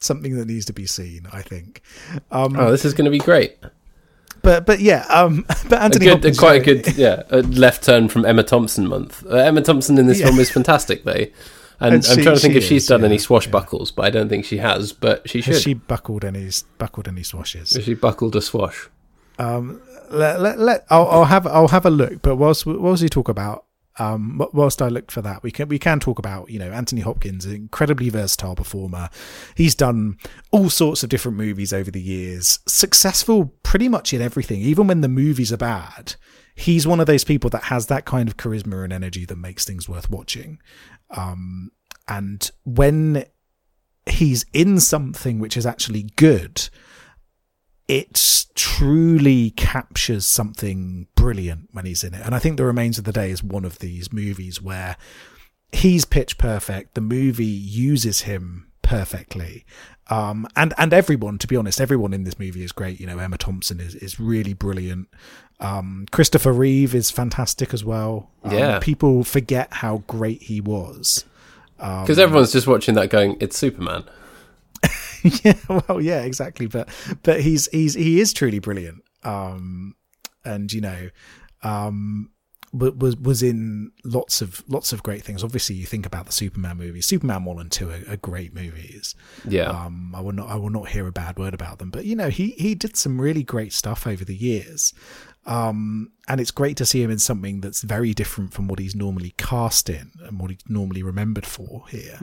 something 0.00 0.36
that 0.36 0.46
needs 0.46 0.64
to 0.66 0.72
be 0.72 0.86
seen, 0.86 1.26
I 1.32 1.42
think. 1.42 1.82
Um 2.30 2.56
oh, 2.58 2.70
this 2.70 2.84
is 2.84 2.94
going 2.94 3.04
to 3.06 3.10
be 3.10 3.18
great. 3.18 3.56
but 4.42 4.66
but 4.66 4.80
yeah, 4.80 5.04
um 5.08 5.44
but 5.68 5.96
A 5.96 5.98
good, 5.98 6.08
Hopkins, 6.08 6.38
quite 6.38 6.60
a 6.62 6.64
good, 6.64 6.96
yeah, 6.96 7.22
a 7.30 7.42
left 7.42 7.84
turn 7.84 8.08
from 8.08 8.24
Emma 8.24 8.42
Thompson 8.42 8.86
month. 8.86 9.24
Uh, 9.26 9.36
Emma 9.36 9.60
Thompson 9.62 9.98
in 9.98 10.06
this 10.06 10.20
Yeah. 10.20 10.26
film 10.26 10.38
is 10.38 10.50
fantastic, 10.50 11.04
though. 11.04 11.26
And, 11.80 11.94
And 11.94 12.04
I'm 12.08 12.22
trying 12.24 12.34
to 12.34 12.40
think 12.40 12.52
she 12.54 12.58
if 12.58 12.64
she's 12.64 12.82
is, 12.82 12.88
done 12.88 13.00
yeah, 13.02 13.06
any 13.06 13.14
yeah. 13.14 13.20
swashbuckles, 13.20 13.92
but 13.92 14.04
I 14.04 14.10
don't 14.10 14.28
think 14.28 14.44
she 14.44 14.56
has. 14.56 14.92
But 14.92 15.30
she 15.30 15.40
should. 15.40 15.54
Has 15.54 15.62
She, 15.62 15.70
she 15.70 15.74
buckled 15.74 16.24
any 16.24 16.50
buckled 16.76 17.06
any 17.06 17.22
swashes? 17.22 17.68
she 17.84 17.94
buckled 17.94 18.34
a 18.34 18.40
swash. 18.42 18.88
Um, 19.38 19.80
let, 20.10 20.40
let, 20.40 20.58
let 20.58 20.84
I'll, 20.90 21.06
I'll 21.06 21.24
have 21.26 21.46
I'll 21.46 21.68
have 21.68 21.86
a 21.86 21.90
look. 21.90 22.20
But 22.20 22.34
whilst 22.34 22.66
whilst 22.66 23.00
we 23.04 23.08
talk 23.08 23.28
about 23.28 23.64
um, 23.98 24.40
whilst 24.52 24.80
I 24.80 24.88
look 24.88 25.10
for 25.10 25.22
that, 25.22 25.42
we 25.42 25.50
can 25.50 25.68
we 25.68 25.78
can 25.78 26.00
talk 26.00 26.18
about 26.18 26.50
you 26.50 26.58
know 26.58 26.70
Anthony 26.70 27.00
Hopkins, 27.00 27.44
an 27.44 27.54
incredibly 27.54 28.08
versatile 28.10 28.54
performer. 28.54 29.10
He's 29.54 29.74
done 29.74 30.18
all 30.50 30.70
sorts 30.70 31.02
of 31.02 31.08
different 31.08 31.36
movies 31.36 31.72
over 31.72 31.90
the 31.90 32.00
years, 32.00 32.60
successful 32.66 33.46
pretty 33.62 33.88
much 33.88 34.12
in 34.12 34.22
everything. 34.22 34.60
Even 34.60 34.86
when 34.86 35.00
the 35.00 35.08
movies 35.08 35.52
are 35.52 35.58
bad, 35.58 36.14
he's 36.54 36.86
one 36.86 37.00
of 37.00 37.06
those 37.06 37.24
people 37.24 37.50
that 37.50 37.64
has 37.64 37.86
that 37.86 38.04
kind 38.04 38.28
of 38.28 38.36
charisma 38.36 38.84
and 38.84 38.92
energy 38.92 39.24
that 39.24 39.36
makes 39.36 39.64
things 39.64 39.88
worth 39.88 40.10
watching. 40.10 40.60
Um, 41.10 41.72
and 42.06 42.50
when 42.64 43.24
he's 44.08 44.46
in 44.52 44.80
something 44.80 45.38
which 45.38 45.56
is 45.56 45.66
actually 45.66 46.04
good, 46.16 46.68
it 47.88 48.44
truly 48.54 49.50
captures 49.50 50.26
something 50.26 51.06
brilliant 51.14 51.68
when 51.72 51.86
he's 51.86 52.04
in 52.04 52.12
it. 52.14 52.20
And 52.24 52.34
I 52.34 52.38
think 52.38 52.56
The 52.58 52.64
Remains 52.66 52.98
of 52.98 53.04
the 53.04 53.12
Day 53.12 53.30
is 53.30 53.42
one 53.42 53.64
of 53.64 53.78
these 53.78 54.12
movies 54.12 54.60
where 54.60 54.96
he's 55.72 56.04
pitch 56.04 56.36
perfect. 56.38 56.94
The 56.94 57.00
movie 57.00 57.44
uses 57.46 58.22
him 58.22 58.66
perfectly. 58.82 59.64
Um, 60.10 60.46
and, 60.56 60.72
and 60.78 60.92
everyone, 60.92 61.38
to 61.38 61.46
be 61.46 61.56
honest, 61.56 61.80
everyone 61.80 62.12
in 62.12 62.24
this 62.24 62.38
movie 62.38 62.62
is 62.64 62.72
great. 62.72 63.00
You 63.00 63.06
know, 63.06 63.18
Emma 63.18 63.38
Thompson 63.38 63.80
is, 63.80 63.94
is 63.94 64.18
really 64.20 64.54
brilliant. 64.54 65.08
Um, 65.60 66.06
Christopher 66.10 66.52
Reeve 66.52 66.94
is 66.94 67.10
fantastic 67.10 67.74
as 67.74 67.84
well. 67.84 68.30
Um, 68.44 68.52
Yeah. 68.52 68.78
People 68.80 69.24
forget 69.24 69.72
how 69.72 70.04
great 70.06 70.42
he 70.42 70.60
was. 70.60 71.24
Um, 71.78 72.02
Because 72.02 72.18
everyone's 72.18 72.52
just 72.52 72.66
watching 72.66 72.94
that 72.96 73.10
going, 73.10 73.36
it's 73.40 73.56
Superman. 73.58 74.04
yeah, 75.44 75.54
well, 75.68 76.00
yeah, 76.00 76.22
exactly. 76.22 76.66
But 76.66 76.88
but 77.22 77.40
he's 77.40 77.68
he's 77.68 77.94
he 77.94 78.20
is 78.20 78.32
truly 78.32 78.58
brilliant. 78.58 79.02
Um, 79.24 79.94
and 80.44 80.72
you 80.72 80.80
know, 80.80 81.10
um, 81.62 82.30
was 82.72 83.16
was 83.16 83.42
in 83.42 83.92
lots 84.04 84.42
of 84.42 84.62
lots 84.68 84.92
of 84.92 85.02
great 85.02 85.22
things. 85.22 85.42
Obviously, 85.42 85.76
you 85.76 85.86
think 85.86 86.06
about 86.06 86.26
the 86.26 86.32
Superman 86.32 86.76
movies. 86.76 87.06
Superman 87.06 87.44
one 87.44 87.58
and 87.58 87.70
two 87.70 87.90
are, 87.90 88.12
are 88.12 88.16
great 88.16 88.54
movies. 88.54 89.14
Yeah. 89.46 89.68
Um, 89.68 90.14
I 90.14 90.20
will 90.20 90.32
not 90.32 90.48
I 90.48 90.56
will 90.56 90.70
not 90.70 90.88
hear 90.88 91.06
a 91.06 91.12
bad 91.12 91.38
word 91.38 91.54
about 91.54 91.78
them. 91.78 91.90
But 91.90 92.04
you 92.04 92.14
know, 92.14 92.28
he 92.28 92.50
he 92.52 92.74
did 92.74 92.96
some 92.96 93.20
really 93.20 93.42
great 93.42 93.72
stuff 93.72 94.06
over 94.06 94.24
the 94.24 94.36
years. 94.36 94.92
Um, 95.46 96.12
and 96.28 96.42
it's 96.42 96.50
great 96.50 96.76
to 96.76 96.84
see 96.84 97.02
him 97.02 97.10
in 97.10 97.18
something 97.18 97.62
that's 97.62 97.80
very 97.80 98.12
different 98.12 98.52
from 98.52 98.68
what 98.68 98.78
he's 98.78 98.94
normally 98.94 99.32
cast 99.38 99.88
in 99.88 100.10
and 100.24 100.38
what 100.38 100.50
he's 100.50 100.60
normally 100.68 101.02
remembered 101.02 101.46
for 101.46 101.84
here 101.88 102.18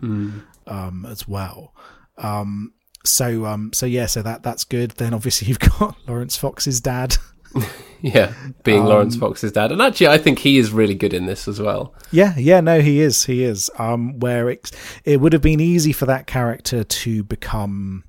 um, 0.68 1.08
as 1.10 1.28
well. 1.28 1.74
Um, 2.20 2.74
so 3.06 3.46
um, 3.46 3.72
so 3.74 3.86
yeah, 3.86 4.06
so 4.08 4.22
that 4.22 4.44
that's 4.44 4.64
good. 4.64 4.92
Then 4.92 5.14
obviously 5.14 5.48
you've 5.50 5.60
got 5.60 5.96
Lawrence 6.08 6.36
Fox's 6.36 6.82
dad. 6.82 7.18
yeah. 8.02 8.34
Being 8.64 8.82
Um, 8.82 8.88
Lawrence 8.88 9.16
Fox's 9.16 9.52
dad. 9.54 9.72
And 9.72 9.82
actually, 9.82 10.08
I 10.08 10.18
think 10.18 10.40
he 10.40 10.58
is 10.58 10.72
really 10.72 10.96
good 10.96 11.14
in 11.14 11.26
this 11.26 11.48
as 11.48 11.62
well. 11.62 11.94
yeah, 12.12 12.34
yeah, 12.38 12.60
no, 12.60 12.82
he 12.82 13.00
is, 13.00 13.26
he 13.26 13.44
is. 13.44 13.70
Um, 13.80 14.20
where 14.20 14.50
it 14.50 14.72
it 15.06 15.22
would 15.22 15.32
have 15.34 15.42
been 15.42 15.62
easy 15.62 15.94
for 15.94 16.06
that 16.08 16.28
character 16.28 16.84
to 16.84 17.24
become 17.24 18.04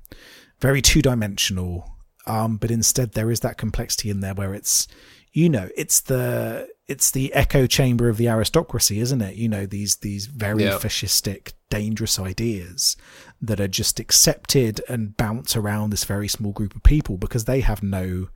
very 0.59 0.81
two 0.81 1.01
dimensional. 1.01 1.93
Um, 2.25 2.57
but 2.57 2.71
instead 2.71 3.13
there 3.13 3.31
is 3.31 3.39
that 3.39 3.57
complexity 3.57 4.09
in 4.09 4.19
there 4.19 4.33
where 4.33 4.53
it's 4.53 4.85
you 5.31 5.47
know 5.49 5.69
it's 5.77 6.01
the 6.01 6.67
it's 6.89 7.11
the 7.11 7.33
echo 7.33 7.67
chamber 7.67 8.09
of 8.09 8.17
the 8.17 8.27
aristocracy 8.27 8.99
isn't 8.99 9.21
it 9.21 9.35
you 9.35 9.47
know 9.47 9.65
these 9.65 9.97
these 9.97 10.25
very 10.25 10.63
Yeah. 10.63 10.71
fascistic 10.77 11.53
dangerous 11.69 12.19
ideas 12.19 12.97
that 13.41 13.59
are 13.59 13.67
just 13.67 13.99
accepted 13.99 14.81
and 14.89 15.15
bounce 15.17 15.55
around 15.55 15.89
this 15.91 16.03
very 16.05 16.27
small 16.27 16.51
group 16.51 16.75
of 16.75 16.83
people 16.83 17.17
because 17.17 17.45
they 17.45 17.61
have 17.61 17.83
no 17.83 18.29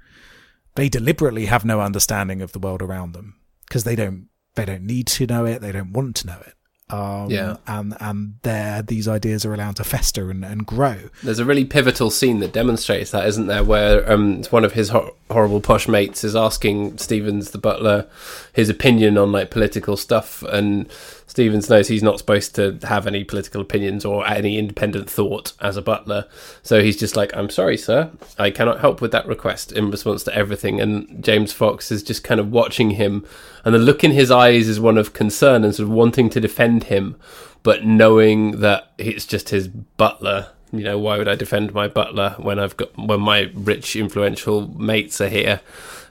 they 0.75 0.87
deliberately 0.89 1.45
have 1.47 1.65
no 1.65 1.81
understanding 1.81 2.41
of 2.41 2.51
the 2.53 2.59
world 2.59 2.81
around 2.81 3.13
them 3.13 3.35
because 3.67 3.83
they 3.83 3.95
don't 3.95 4.27
they 4.55 4.65
don't 4.65 4.83
need 4.83 5.07
to 5.07 5.25
know 5.25 5.45
it 5.45 5.59
they 5.61 5.71
don't 5.71 5.91
want 5.93 6.15
to 6.17 6.27
know 6.27 6.39
it 6.45 6.53
Um, 6.93 7.29
Yeah. 7.31 7.55
and 7.67 7.95
and 7.99 8.35
there 8.43 8.81
these 8.81 9.07
ideas 9.07 9.45
are 9.45 9.53
allowed 9.53 9.77
to 9.77 9.83
fester 9.83 10.29
and, 10.29 10.43
and 10.43 10.65
grow. 10.65 10.97
There's 11.23 11.39
a 11.39 11.45
really 11.45 11.63
pivotal 11.65 12.09
scene 12.11 12.39
that 12.41 12.51
demonstrates 12.53 13.11
that, 13.11 13.25
isn't 13.27 13.47
there? 13.47 13.63
Where 13.63 14.11
um, 14.11 14.43
one 14.49 14.65
of 14.65 14.73
his 14.73 14.89
hor- 14.89 15.13
horrible 15.29 15.61
posh 15.61 15.87
mates 15.87 16.23
is 16.25 16.35
asking 16.35 16.97
Stevens, 16.97 17.51
the 17.51 17.57
butler, 17.57 18.07
his 18.53 18.69
opinion 18.69 19.17
on 19.17 19.31
like 19.31 19.49
political 19.51 19.95
stuff, 19.95 20.43
and 20.43 20.85
Stevens 21.31 21.69
knows 21.69 21.87
he's 21.87 22.03
not 22.03 22.17
supposed 22.17 22.55
to 22.55 22.77
have 22.83 23.07
any 23.07 23.23
political 23.23 23.61
opinions 23.61 24.03
or 24.03 24.27
any 24.27 24.57
independent 24.57 25.09
thought 25.09 25.53
as 25.61 25.77
a 25.77 25.81
butler. 25.81 26.25
So 26.61 26.83
he's 26.83 26.97
just 26.97 27.15
like, 27.15 27.33
"I'm 27.33 27.49
sorry, 27.49 27.77
sir, 27.77 28.09
I 28.37 28.51
cannot 28.51 28.81
help 28.81 28.99
with 28.99 29.13
that 29.13 29.25
request." 29.25 29.71
In 29.71 29.89
response 29.89 30.25
to 30.25 30.35
everything, 30.35 30.81
and 30.81 31.23
James 31.23 31.53
Fox 31.53 31.89
is 31.89 32.03
just 32.03 32.25
kind 32.25 32.41
of 32.41 32.51
watching 32.51 32.91
him, 32.91 33.23
and 33.63 33.73
the 33.73 33.79
look 33.79 34.03
in 34.03 34.11
his 34.11 34.29
eyes 34.29 34.67
is 34.67 34.77
one 34.77 34.97
of 34.97 35.13
concern 35.13 35.63
and 35.63 35.73
sort 35.73 35.87
of 35.87 35.93
wanting 35.93 36.29
to 36.31 36.41
defend 36.41 36.83
him, 36.95 37.15
but 37.63 37.85
knowing 37.85 38.59
that 38.59 38.91
it's 38.97 39.25
just 39.25 39.51
his 39.51 39.69
butler. 39.69 40.47
You 40.73 40.83
know 40.83 40.99
why 40.99 41.17
would 41.17 41.29
i 41.29 41.35
defend 41.35 41.73
my 41.73 41.87
butler 41.87 42.35
when 42.39 42.57
i've 42.59 42.75
got 42.75 42.97
when 42.97 43.21
my 43.21 43.51
rich 43.53 43.95
influential 43.95 44.67
mates 44.77 45.21
are 45.21 45.29
here? 45.29 45.61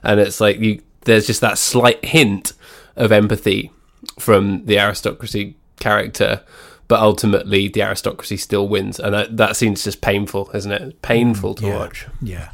And 0.01 0.19
it's 0.19 0.41
like 0.41 0.59
you 0.59 0.81
there's 1.05 1.27
just 1.27 1.41
that 1.41 1.59
slight 1.59 2.03
hint 2.03 2.53
of 2.95 3.11
empathy 3.11 3.69
from 4.19 4.65
the 4.65 4.79
aristocracy 4.79 5.55
character 5.79 6.43
but 6.87 6.99
ultimately 6.99 7.67
the 7.67 7.81
aristocracy 7.81 8.37
still 8.37 8.67
wins 8.67 8.99
and 8.99 9.13
that, 9.13 9.37
that 9.37 9.55
seems 9.55 9.83
just 9.83 10.01
painful 10.01 10.49
isn't 10.53 10.71
it 10.71 11.01
painful 11.01 11.55
to 11.55 11.65
yeah. 11.65 11.77
watch 11.77 12.07
Yeah. 12.21 12.49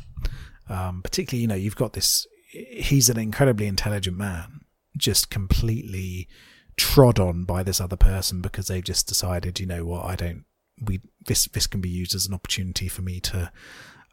Um, 0.70 1.02
particularly, 1.02 1.42
you 1.42 1.48
know, 1.48 1.56
you've 1.56 1.76
got 1.76 1.94
this. 1.94 2.28
He's 2.50 3.10
an 3.10 3.20
incredibly 3.20 3.68
intelligent 3.68 4.18
man, 4.18 4.62
just 4.98 5.30
completely 5.30 6.28
trod 6.76 7.20
on 7.20 7.44
by 7.44 7.64
this 7.64 7.82
other 7.82 7.96
person 7.96 8.42
because 8.42 8.68
they've 8.68 8.84
just 8.84 9.08
decided, 9.08 9.60
you 9.60 9.66
know 9.66 9.86
what, 9.86 10.06
I 10.06 10.16
don't. 10.16 10.46
We 10.80 11.02
this 11.26 11.46
this 11.48 11.68
can 11.68 11.82
be 11.82 11.90
used 11.90 12.14
as 12.14 12.28
an 12.28 12.34
opportunity 12.34 12.88
for 12.88 13.02
me 13.02 13.20
to 13.22 13.52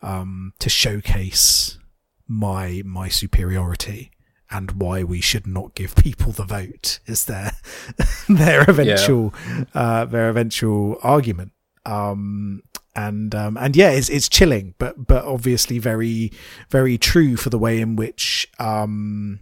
um 0.00 0.54
to 0.60 0.70
showcase 0.70 1.78
my 2.26 2.80
my 2.86 3.08
superiority 3.08 4.10
and 4.54 4.70
why 4.70 5.02
we 5.02 5.20
should 5.20 5.46
not 5.46 5.74
give 5.74 5.96
people 5.96 6.30
the 6.30 6.44
vote 6.44 7.00
is 7.06 7.24
their 7.24 7.50
their 8.28 8.62
eventual 8.62 9.34
uh 9.74 10.04
their 10.04 10.28
eventual 10.30 10.96
argument. 11.02 11.52
Um 11.84 12.62
and 12.96 13.34
um 13.34 13.56
and 13.56 13.74
yeah 13.74 13.90
it's 13.90 14.08
it's 14.08 14.28
chilling 14.28 14.74
but 14.78 15.06
but 15.08 15.24
obviously 15.24 15.80
very 15.80 16.30
very 16.70 16.96
true 16.96 17.36
for 17.36 17.50
the 17.50 17.58
way 17.58 17.80
in 17.80 17.96
which 17.96 18.46
um 18.60 19.40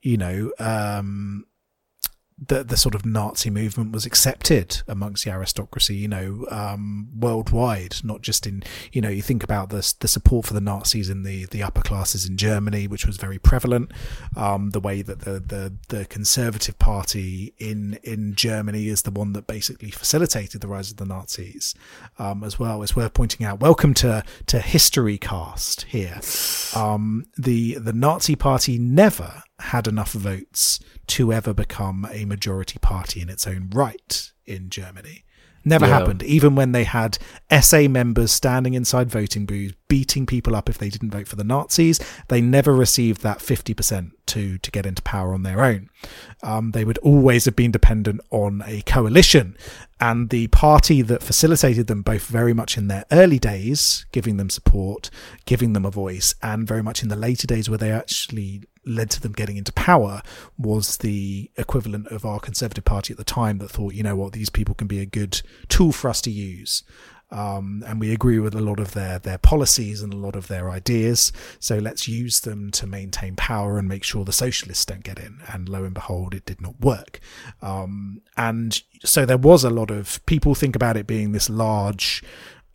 you 0.00 0.16
know 0.16 0.50
um 0.58 1.44
the 2.46 2.62
the 2.62 2.76
sort 2.76 2.94
of 2.94 3.04
Nazi 3.04 3.50
movement 3.50 3.92
was 3.92 4.06
accepted 4.06 4.82
amongst 4.86 5.24
the 5.24 5.30
aristocracy, 5.30 5.96
you 5.96 6.08
know, 6.08 6.46
um, 6.50 7.08
worldwide, 7.18 7.96
not 8.04 8.22
just 8.22 8.46
in, 8.46 8.62
you 8.92 9.00
know, 9.00 9.08
you 9.08 9.22
think 9.22 9.42
about 9.42 9.70
the 9.70 9.94
the 10.00 10.08
support 10.08 10.46
for 10.46 10.54
the 10.54 10.60
Nazis 10.60 11.10
in 11.10 11.24
the 11.24 11.46
the 11.46 11.62
upper 11.62 11.82
classes 11.82 12.26
in 12.28 12.36
Germany, 12.36 12.86
which 12.86 13.06
was 13.06 13.16
very 13.16 13.38
prevalent. 13.38 13.92
Um, 14.36 14.70
the 14.70 14.80
way 14.80 15.02
that 15.02 15.20
the 15.20 15.40
the 15.40 15.72
the 15.88 16.04
Conservative 16.04 16.78
Party 16.78 17.54
in 17.58 17.98
in 18.04 18.34
Germany 18.34 18.88
is 18.88 19.02
the 19.02 19.10
one 19.10 19.32
that 19.32 19.46
basically 19.46 19.90
facilitated 19.90 20.60
the 20.60 20.68
rise 20.68 20.90
of 20.90 20.98
the 20.98 21.06
Nazis, 21.06 21.74
um, 22.18 22.44
as 22.44 22.58
well. 22.58 22.82
It's 22.82 22.94
worth 22.94 23.14
pointing 23.14 23.44
out. 23.44 23.60
Welcome 23.60 23.94
to 23.94 24.22
to 24.46 24.60
History 24.60 25.18
Cast 25.18 25.82
here. 25.82 26.20
Um, 26.76 27.24
the 27.36 27.78
the 27.78 27.92
Nazi 27.92 28.36
Party 28.36 28.78
never 28.78 29.42
had 29.60 29.88
enough 29.88 30.12
votes 30.12 30.78
to 31.08 31.32
ever 31.32 31.52
become 31.54 32.06
a 32.12 32.24
majority 32.24 32.78
party 32.78 33.20
in 33.20 33.28
its 33.28 33.46
own 33.46 33.70
right 33.72 34.30
in 34.46 34.70
Germany. 34.70 35.24
Never 35.64 35.86
Yeah. 35.86 35.98
happened. 35.98 36.22
Even 36.22 36.54
when 36.54 36.72
they 36.72 36.84
had 36.84 37.18
SA 37.50 37.88
members 37.88 38.30
standing 38.30 38.72
inside 38.74 39.10
voting 39.10 39.44
booths, 39.44 39.74
beating 39.88 40.24
people 40.24 40.54
up 40.56 40.70
if 40.70 40.78
they 40.78 40.88
didn't 40.88 41.10
vote 41.10 41.26
for 41.28 41.36
the 41.36 41.44
Nazis, 41.44 41.98
they 42.28 42.40
never 42.40 42.72
received 42.74 43.22
that 43.22 43.40
50% 43.42 44.12
to, 44.26 44.56
to 44.58 44.70
get 44.70 44.86
into 44.86 45.02
power 45.02 45.34
on 45.34 45.42
their 45.42 45.62
own. 45.62 45.90
Um, 46.42 46.70
they 46.70 46.84
would 46.84 46.96
always 46.98 47.44
have 47.44 47.56
been 47.56 47.70
dependent 47.72 48.20
on 48.30 48.62
a 48.66 48.82
coalition. 48.82 49.56
And 50.00 50.30
the 50.30 50.46
party 50.46 51.02
that 51.02 51.22
facilitated 51.22 51.86
them 51.86 52.02
both 52.02 52.26
very 52.26 52.54
much 52.54 52.78
in 52.78 52.86
their 52.88 53.04
early 53.10 53.38
days, 53.40 54.06
giving 54.12 54.36
them 54.36 54.48
support, 54.50 55.10
giving 55.44 55.72
them 55.72 55.84
a 55.84 55.90
voice, 55.90 56.34
and 56.40 56.66
very 56.68 56.82
much 56.82 57.02
in 57.02 57.08
the 57.08 57.16
later 57.16 57.46
days 57.46 57.68
where 57.68 57.78
they 57.78 57.90
actually 57.90 58.62
led 58.88 59.10
to 59.10 59.20
them 59.20 59.32
getting 59.32 59.56
into 59.56 59.72
power 59.72 60.22
was 60.56 60.98
the 60.98 61.50
equivalent 61.56 62.08
of 62.08 62.24
our 62.24 62.40
Conservative 62.40 62.84
Party 62.84 63.12
at 63.12 63.18
the 63.18 63.24
time 63.24 63.58
that 63.58 63.70
thought, 63.70 63.94
you 63.94 64.02
know 64.02 64.16
what, 64.16 64.32
these 64.32 64.50
people 64.50 64.74
can 64.74 64.86
be 64.86 65.00
a 65.00 65.06
good 65.06 65.42
tool 65.68 65.92
for 65.92 66.08
us 66.08 66.20
to 66.22 66.30
use. 66.30 66.82
Um, 67.30 67.84
and 67.86 68.00
we 68.00 68.12
agree 68.12 68.38
with 68.38 68.54
a 68.54 68.60
lot 68.60 68.80
of 68.80 68.92
their, 68.92 69.18
their 69.18 69.36
policies 69.38 70.00
and 70.02 70.14
a 70.14 70.16
lot 70.16 70.34
of 70.34 70.48
their 70.48 70.70
ideas. 70.70 71.30
So 71.60 71.76
let's 71.76 72.08
use 72.08 72.40
them 72.40 72.70
to 72.72 72.86
maintain 72.86 73.36
power 73.36 73.78
and 73.78 73.86
make 73.86 74.02
sure 74.02 74.24
the 74.24 74.32
socialists 74.32 74.86
don't 74.86 75.04
get 75.04 75.18
in. 75.18 75.40
And 75.52 75.68
lo 75.68 75.84
and 75.84 75.94
behold, 75.94 76.34
it 76.34 76.46
did 76.46 76.60
not 76.60 76.80
work. 76.80 77.20
Um, 77.60 78.22
and 78.36 78.80
so 79.04 79.26
there 79.26 79.36
was 79.36 79.62
a 79.62 79.70
lot 79.70 79.90
of 79.90 80.24
people 80.24 80.54
think 80.54 80.74
about 80.74 80.96
it 80.96 81.06
being 81.06 81.32
this 81.32 81.50
large, 81.50 82.22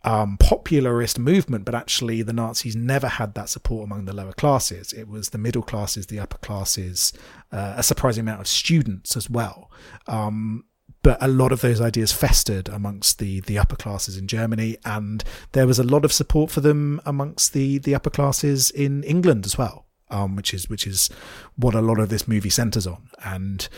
um, 0.04 0.36
popularist 0.38 1.18
movement, 1.18 1.64
but 1.64 1.74
actually 1.74 2.22
the 2.22 2.32
Nazis 2.32 2.76
never 2.76 3.08
had 3.08 3.34
that 3.34 3.48
support 3.48 3.84
among 3.84 4.04
the 4.04 4.14
lower 4.14 4.32
classes. 4.32 4.92
It 4.92 5.08
was 5.08 5.30
the 5.30 5.38
middle 5.38 5.62
classes, 5.62 6.06
the 6.06 6.20
upper 6.20 6.38
classes, 6.38 7.12
uh, 7.50 7.74
a 7.76 7.82
surprising 7.82 8.20
amount 8.22 8.42
of 8.42 8.46
students 8.46 9.16
as 9.16 9.30
well. 9.30 9.70
Um, 10.06 10.64
but 11.02 11.18
a 11.20 11.28
lot 11.28 11.52
of 11.52 11.60
those 11.60 11.80
ideas 11.80 12.12
festered 12.12 12.68
amongst 12.68 13.18
the 13.18 13.40
the 13.40 13.58
upper 13.58 13.76
classes 13.76 14.16
in 14.16 14.26
Germany, 14.26 14.78
and 14.84 15.22
there 15.52 15.66
was 15.66 15.78
a 15.78 15.84
lot 15.84 16.04
of 16.04 16.12
support 16.12 16.50
for 16.50 16.60
them 16.60 17.00
amongst 17.04 17.52
the 17.52 17.78
the 17.78 17.94
upper 17.94 18.10
classes 18.10 18.70
in 18.70 19.02
England 19.04 19.44
as 19.46 19.58
well, 19.58 19.86
um, 20.10 20.34
which 20.34 20.54
is 20.54 20.68
which 20.68 20.86
is 20.86 21.10
what 21.56 21.74
a 21.74 21.82
lot 21.82 21.98
of 21.98 22.08
this 22.08 22.26
movie 22.26 22.50
centers 22.50 22.86
on, 22.86 23.08
and 23.22 23.68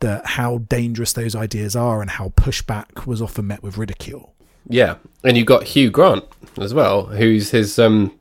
the 0.00 0.20
how 0.24 0.58
dangerous 0.58 1.14
those 1.14 1.34
ideas 1.34 1.74
are, 1.74 2.02
and 2.02 2.10
how 2.10 2.28
pushback 2.28 3.06
was 3.06 3.22
often 3.22 3.46
met 3.46 3.62
with 3.62 3.78
ridicule. 3.78 4.35
Yeah, 4.68 4.96
and 5.22 5.36
you've 5.36 5.46
got 5.46 5.64
Hugh 5.64 5.90
Grant 5.90 6.24
as 6.58 6.74
well, 6.74 7.06
who's 7.06 7.50
his 7.50 7.78
um 7.78 8.12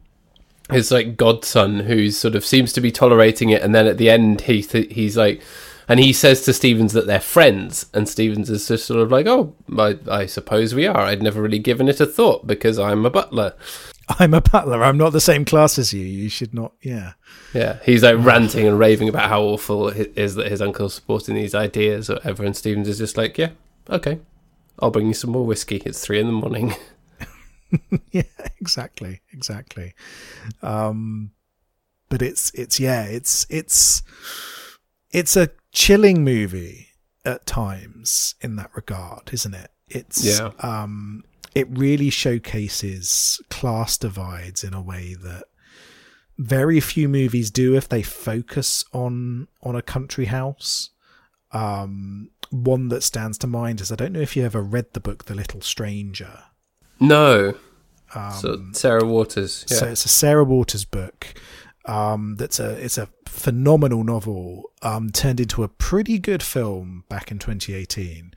his 0.72 0.92
like 0.92 1.18
godson, 1.18 1.82
who 1.82 2.10
sort 2.12 2.36
of 2.36 2.46
seems 2.46 2.74
to 2.74 2.82
be 2.82 2.92
tolerating 2.92 3.50
it, 3.50 3.62
and 3.62 3.74
then 3.74 3.88
at 3.88 3.98
the 3.98 4.10
end 4.10 4.42
he 4.42 4.62
th- 4.62 4.94
he's 4.94 5.16
like, 5.16 5.42
and 5.88 6.00
he 6.00 6.12
says 6.14 6.42
to 6.42 6.54
Stevens 6.54 6.94
that 6.94 7.08
they're 7.08 7.20
friends, 7.20 7.86
and 7.94 8.10
Stevens 8.10 8.50
is 8.50 8.68
just 8.68 8.86
sort 8.86 9.02
of 9.02 9.12
like, 9.12 9.28
oh, 9.28 9.54
I, 9.78 9.98
I 10.10 10.26
suppose 10.26 10.74
we 10.74 10.88
are. 10.88 10.98
I'd 10.98 11.22
never 11.22 11.42
really 11.42 11.60
given 11.60 11.88
it 11.88 12.00
a 12.00 12.06
thought 12.06 12.48
because 12.48 12.80
I'm 12.80 13.06
a 13.06 13.10
butler. 13.10 13.54
I'm 14.20 14.34
a 14.34 14.42
butler. 14.42 14.84
I'm 14.84 14.98
not 14.98 15.14
the 15.14 15.22
same 15.22 15.46
class 15.46 15.80
as 15.80 15.92
you. 15.94 16.02
You 16.02 16.30
should 16.30 16.54
not. 16.54 16.74
Yeah. 16.82 17.14
Yeah, 17.54 17.80
he's 17.84 18.04
like 18.04 18.18
ranting 18.20 18.68
and 18.68 18.78
raving 18.78 19.10
about 19.10 19.30
how 19.30 19.42
awful 19.42 19.90
it 19.90 20.14
is 20.16 20.36
that 20.36 20.52
his 20.52 20.62
uncle's 20.62 20.94
supporting 20.94 21.36
these 21.36 21.56
ideas 21.56 22.10
or 22.10 22.16
whatever, 22.16 22.44
and 22.44 22.56
Stevens 22.56 22.88
is 22.88 22.98
just 22.98 23.18
like, 23.18 23.38
yeah, 23.38 23.52
okay, 23.90 24.20
I'll 24.80 24.92
bring 24.92 25.08
you 25.08 25.14
some 25.14 25.32
more 25.32 25.46
whiskey. 25.46 25.78
It's 25.86 26.04
three 26.04 26.20
in 26.20 26.28
the 26.28 26.34
morning. 26.34 26.74
yeah, 28.12 28.24
exactly, 28.60 29.22
exactly. 29.34 29.94
Um, 30.62 31.32
but 32.10 32.22
it's 32.22 32.52
it's 32.54 32.80
yeah, 32.80 33.04
it's 33.04 33.46
it's 33.50 34.04
it's 35.12 35.36
a 35.36 35.50
chilling 35.72 36.24
movie 36.24 36.90
at 37.26 37.46
times 37.46 38.36
in 38.42 38.56
that 38.58 38.70
regard, 38.76 39.30
isn't 39.34 39.54
it? 39.54 39.72
It's 39.88 40.24
Yeah. 40.24 40.52
um, 40.60 41.24
it 41.54 41.68
really 41.70 42.10
showcases 42.10 43.42
class 43.50 43.98
divides 43.98 44.64
in 44.64 44.74
a 44.74 44.82
way 44.82 45.16
that 45.16 45.46
very 46.38 46.80
few 46.80 47.08
movies 47.10 47.50
do 47.50 47.76
if 47.76 47.88
they 47.90 48.04
focus 48.04 48.86
on 48.94 49.48
on 49.64 49.76
a 49.76 49.82
country 49.82 50.26
house. 50.26 50.92
Um, 51.52 52.30
one 52.56 52.90
that 52.90 53.04
stands 53.04 53.38
to 53.40 53.48
mind 53.48 53.82
is 53.82 53.92
I 53.92 53.96
don't 53.96 54.14
know 54.14 54.22
if 54.22 54.36
you 54.36 54.44
ever 54.44 54.62
read 54.62 54.94
the 54.94 55.00
book 55.00 55.26
The 55.26 55.36
Little 55.36 55.62
Stranger. 55.62 56.44
no, 57.00 57.56
Um, 58.14 58.32
so 58.32 58.64
Sarah 58.72 59.06
Waters. 59.06 59.66
Yeah. 59.70 59.78
So 59.78 59.88
it's 59.88 60.06
a 60.06 60.10
Sarah 60.10 60.44
Waters 60.46 60.86
book. 60.86 61.34
Um, 61.86 62.36
that's 62.38 62.60
a 62.60 62.72
it's 62.84 62.98
a 62.98 63.10
phenomenal 63.28 64.04
novel. 64.04 64.72
Um, 64.82 65.10
turned 65.10 65.40
into 65.40 65.64
a 65.64 65.68
pretty 65.68 66.18
good 66.20 66.42
film 66.42 67.04
back 67.10 67.32
in 67.32 67.40
2018. 67.40 68.34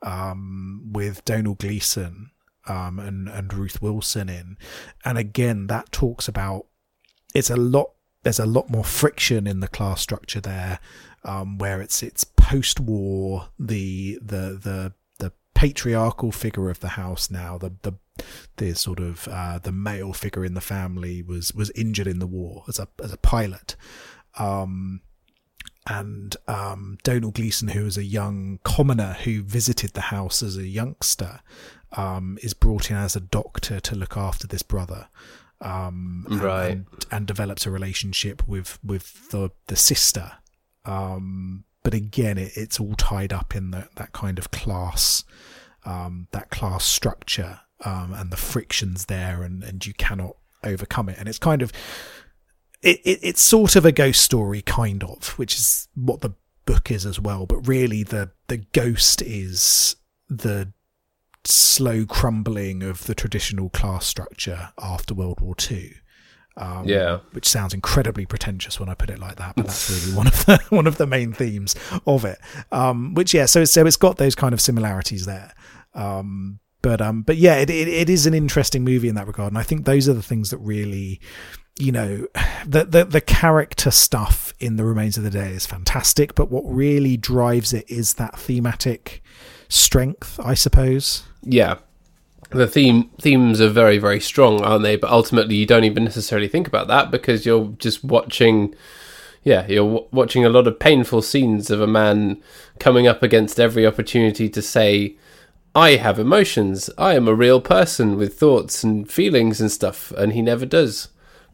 Um, 0.00 0.90
with 0.92 1.24
Domhnall 1.24 1.54
Gleeson 1.54 2.30
um, 2.68 2.98
and 3.00 3.28
and 3.28 3.52
Ruth 3.52 3.82
Wilson 3.82 4.28
in, 4.28 4.56
and 5.04 5.18
again 5.18 5.66
that 5.66 5.90
talks 5.90 6.28
about 6.28 6.66
it's 7.34 7.50
a 7.50 7.56
lot. 7.56 7.90
There's 8.22 8.38
a 8.38 8.46
lot 8.46 8.70
more 8.70 8.84
friction 8.84 9.46
in 9.46 9.60
the 9.60 9.68
class 9.68 10.00
structure 10.00 10.40
there, 10.40 10.78
um, 11.24 11.58
where 11.58 11.80
it's 11.80 12.02
it's 12.02 12.24
post 12.48 12.80
war 12.80 13.48
the 13.58 14.18
the 14.22 14.44
the 14.68 14.92
the 15.18 15.30
patriarchal 15.54 16.32
figure 16.32 16.70
of 16.70 16.80
the 16.80 16.88
house 17.02 17.30
now 17.30 17.58
the 17.58 17.72
the 17.82 17.92
the 18.56 18.74
sort 18.74 19.00
of 19.00 19.28
uh, 19.28 19.58
the 19.58 19.70
male 19.72 20.12
figure 20.12 20.44
in 20.44 20.54
the 20.54 20.60
family 20.60 21.22
was 21.22 21.54
was 21.54 21.70
injured 21.82 22.06
in 22.08 22.18
the 22.18 22.26
war 22.26 22.64
as 22.68 22.78
a 22.78 22.88
as 23.04 23.12
a 23.12 23.16
pilot, 23.16 23.76
um, 24.38 25.00
and 25.86 26.36
um, 26.48 26.98
Domhnall 27.04 27.30
Gleeson, 27.30 27.68
who 27.68 27.86
is 27.86 27.96
a 27.96 28.04
young 28.04 28.58
commoner 28.64 29.12
who 29.24 29.42
visited 29.42 29.92
the 29.92 30.00
house 30.16 30.42
as 30.42 30.56
a 30.56 30.66
youngster, 30.66 31.40
um, 31.92 32.38
is 32.42 32.54
brought 32.54 32.90
in 32.90 32.96
as 32.96 33.14
a 33.16 33.20
doctor 33.20 33.78
to 33.80 33.94
look 33.94 34.16
after 34.16 34.46
this 34.48 34.62
brother. 34.62 35.08
Um, 35.60 36.26
and, 36.30 36.40
Right. 36.40 36.70
and, 36.72 36.86
and 37.10 37.26
develops 37.26 37.66
a 37.66 37.70
relationship 37.70 38.46
with 38.48 38.78
with 38.82 39.30
the 39.30 39.50
the 39.66 39.76
sister. 39.76 40.32
Um, 40.84 41.64
but 41.88 41.96
again, 41.96 42.36
it, 42.36 42.52
it's 42.54 42.78
all 42.78 42.92
tied 42.96 43.32
up 43.32 43.56
in 43.56 43.70
the, 43.70 43.88
that 43.94 44.12
kind 44.12 44.38
of 44.38 44.50
class, 44.50 45.24
um, 45.86 46.28
that 46.32 46.50
class 46.50 46.84
structure, 46.84 47.60
um, 47.82 48.12
and 48.12 48.30
the 48.30 48.36
frictions 48.36 49.06
there, 49.06 49.42
and, 49.42 49.64
and 49.64 49.86
you 49.86 49.94
cannot 49.94 50.36
overcome 50.62 51.08
it. 51.08 51.16
And 51.18 51.26
it's 51.26 51.38
kind 51.38 51.62
of, 51.62 51.72
it, 52.82 53.00
it, 53.04 53.20
it's 53.22 53.40
sort 53.40 53.74
of 53.74 53.86
a 53.86 53.92
ghost 53.92 54.20
story, 54.20 54.60
kind 54.60 55.02
of, 55.02 55.38
which 55.38 55.54
is 55.54 55.88
what 55.94 56.20
the 56.20 56.34
book 56.66 56.90
is 56.90 57.06
as 57.06 57.18
well. 57.18 57.46
But 57.46 57.66
really, 57.66 58.02
the 58.02 58.32
the 58.48 58.58
ghost 58.58 59.22
is 59.22 59.96
the 60.28 60.74
slow 61.44 62.04
crumbling 62.04 62.82
of 62.82 63.06
the 63.06 63.14
traditional 63.14 63.70
class 63.70 64.06
structure 64.06 64.74
after 64.78 65.14
World 65.14 65.40
War 65.40 65.54
Two. 65.54 65.92
Um, 66.60 66.88
Yeah. 66.88 67.18
which 67.30 67.48
sounds 67.48 67.72
incredibly 67.72 68.26
pretentious 68.26 68.80
when 68.80 68.88
I 68.88 68.94
put 68.94 69.10
it 69.10 69.18
like 69.20 69.36
that, 69.36 69.54
but 69.56 69.66
that's 69.66 69.88
really 69.90 70.16
one 70.16 70.26
of 70.26 70.44
the 70.44 70.58
one 70.70 70.86
of 70.88 70.98
the 70.98 71.06
main 71.06 71.32
themes 71.32 71.76
of 72.06 72.24
it. 72.24 72.38
Um, 72.72 73.14
which 73.14 73.32
yeah, 73.32 73.46
so 73.46 73.64
so 73.64 73.86
it's 73.86 73.96
got 73.96 74.16
those 74.16 74.34
kind 74.34 74.52
of 74.52 74.60
similarities 74.60 75.24
there. 75.24 75.52
Um, 75.94 76.58
but 76.82 77.00
um, 77.00 77.22
but 77.22 77.36
yeah, 77.36 77.56
it, 77.56 77.70
it 77.70 77.86
it 77.88 78.10
is 78.10 78.26
an 78.26 78.34
interesting 78.34 78.82
movie 78.84 79.08
in 79.08 79.14
that 79.14 79.26
regard, 79.26 79.52
and 79.52 79.58
I 79.58 79.62
think 79.62 79.84
those 79.84 80.08
are 80.08 80.14
the 80.14 80.22
things 80.22 80.50
that 80.50 80.58
really, 80.58 81.20
you 81.78 81.92
know, 81.92 82.26
the 82.66 82.84
the 82.84 83.04
the 83.04 83.20
character 83.20 83.90
stuff 83.92 84.52
in 84.58 84.76
the 84.76 84.84
remains 84.84 85.16
of 85.16 85.22
the 85.24 85.30
day 85.30 85.50
is 85.52 85.64
fantastic, 85.66 86.34
but 86.34 86.50
what 86.50 86.62
really 86.64 87.16
drives 87.16 87.72
it 87.72 87.88
is 87.88 88.14
that 88.14 88.36
thematic 88.38 89.22
strength, 89.68 90.40
I 90.42 90.54
suppose. 90.54 91.22
Yeah. 91.42 91.76
The 92.50 92.66
theme 92.66 93.10
themes 93.20 93.60
are 93.60 93.68
very 93.68 93.98
very 93.98 94.20
strong, 94.20 94.62
aren't 94.62 94.82
they? 94.82 94.96
But 94.96 95.10
ultimately, 95.10 95.56
you 95.56 95.66
don't 95.66 95.84
even 95.84 96.04
necessarily 96.04 96.48
think 96.48 96.66
about 96.66 96.88
that 96.88 97.10
because 97.10 97.44
you're 97.44 97.74
just 97.78 98.02
watching. 98.02 98.74
Yeah, 99.44 99.66
you're 99.66 99.84
w- 99.84 100.06
watching 100.10 100.44
a 100.44 100.50
lot 100.50 100.66
of 100.66 100.78
painful 100.78 101.22
scenes 101.22 101.70
of 101.70 101.80
a 101.80 101.86
man 101.86 102.42
coming 102.78 103.06
up 103.06 103.22
against 103.22 103.60
every 103.60 103.86
opportunity 103.86 104.48
to 104.48 104.62
say, 104.62 105.16
"I 105.74 105.96
have 105.96 106.18
emotions. 106.18 106.90
I 106.96 107.14
am 107.14 107.28
a 107.28 107.34
real 107.34 107.60
person 107.60 108.16
with 108.16 108.38
thoughts 108.38 108.82
and 108.82 109.10
feelings 109.10 109.60
and 109.60 109.70
stuff," 109.70 110.12
and 110.16 110.32
he 110.32 110.42
never 110.42 110.66
does. 110.66 111.08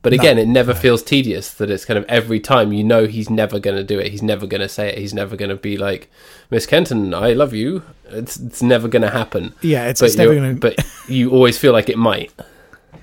But 0.04 0.12
again, 0.12 0.38
it 0.38 0.46
never 0.46 0.74
feels 0.74 1.02
tedious. 1.02 1.52
That 1.54 1.70
it's 1.70 1.84
kind 1.84 1.98
of 1.98 2.04
every 2.04 2.38
time 2.38 2.72
you 2.72 2.84
know 2.84 3.06
he's 3.06 3.28
never 3.28 3.58
going 3.58 3.76
to 3.76 3.82
do 3.82 3.98
it. 3.98 4.12
He's 4.12 4.22
never 4.22 4.46
going 4.46 4.60
to 4.60 4.68
say 4.68 4.90
it. 4.90 4.98
He's 4.98 5.14
never 5.14 5.34
going 5.34 5.48
to 5.48 5.56
be 5.56 5.76
like, 5.76 6.08
"Miss 6.50 6.66
Kenton, 6.66 7.12
I 7.12 7.32
love 7.32 7.52
you." 7.52 7.82
It's 8.10 8.38
it's 8.38 8.62
never 8.62 8.88
going 8.88 9.02
to 9.02 9.10
happen 9.10 9.54
Yeah, 9.62 9.88
it's, 9.88 10.00
but 10.00 10.06
it's 10.06 10.16
never 10.16 10.34
going 10.34 10.54
to 10.54 10.60
but 10.60 10.78
you 11.08 11.30
always 11.30 11.58
feel 11.58 11.72
like 11.72 11.88
it 11.88 11.98
might. 11.98 12.32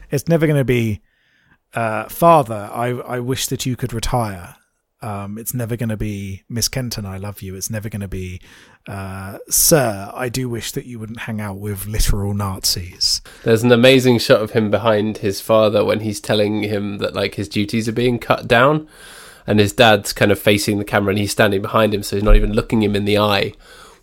it's 0.09 0.27
never 0.27 0.45
going 0.45 0.59
to 0.59 0.65
be 0.65 1.01
uh, 1.73 2.07
father 2.07 2.69
I, 2.71 2.89
I 2.89 3.19
wish 3.19 3.47
that 3.47 3.65
you 3.65 3.75
could 3.75 3.93
retire 3.93 4.55
um, 5.01 5.37
it's 5.37 5.53
never 5.53 5.75
going 5.75 5.89
to 5.89 5.97
be 5.97 6.43
miss 6.49 6.67
kenton 6.67 7.05
i 7.05 7.17
love 7.17 7.41
you. 7.41 7.55
It's 7.55 7.69
never 7.69 7.89
going 7.89 8.01
to 8.01 8.07
be 8.07 8.41
uh, 8.87 9.37
sir 9.49 10.11
i 10.13 10.29
do 10.29 10.49
wish 10.49 10.71
that 10.71 10.85
you 10.85 10.99
wouldn't 10.99 11.21
hang 11.21 11.39
out 11.41 11.57
with 11.57 11.85
literal 11.85 12.33
nazis. 12.33 13.21
There's 13.43 13.63
an 13.63 13.71
amazing 13.71 14.19
shot 14.19 14.41
of 14.41 14.51
him 14.51 14.71
behind 14.71 15.19
his 15.19 15.41
father 15.41 15.83
when 15.83 16.01
he's 16.01 16.19
telling 16.19 16.63
him 16.63 16.97
that 16.99 17.13
like 17.13 17.35
his 17.35 17.49
duties 17.49 17.87
are 17.87 17.93
being 17.93 18.19
cut 18.19 18.47
down, 18.47 18.87
and 19.47 19.59
his 19.59 19.73
dad's 19.73 20.13
kind 20.13 20.31
of 20.31 20.39
facing 20.39 20.77
the 20.77 20.85
camera 20.85 21.11
and 21.11 21.19
he's 21.19 21.31
standing 21.31 21.61
behind 21.61 21.93
him, 21.93 22.03
so 22.03 22.15
he's 22.15 22.23
not 22.23 22.35
even 22.35 22.53
looking 22.53 22.81
him 22.83 22.95
in 22.95 23.05
the 23.05 23.17
eye 23.17 23.53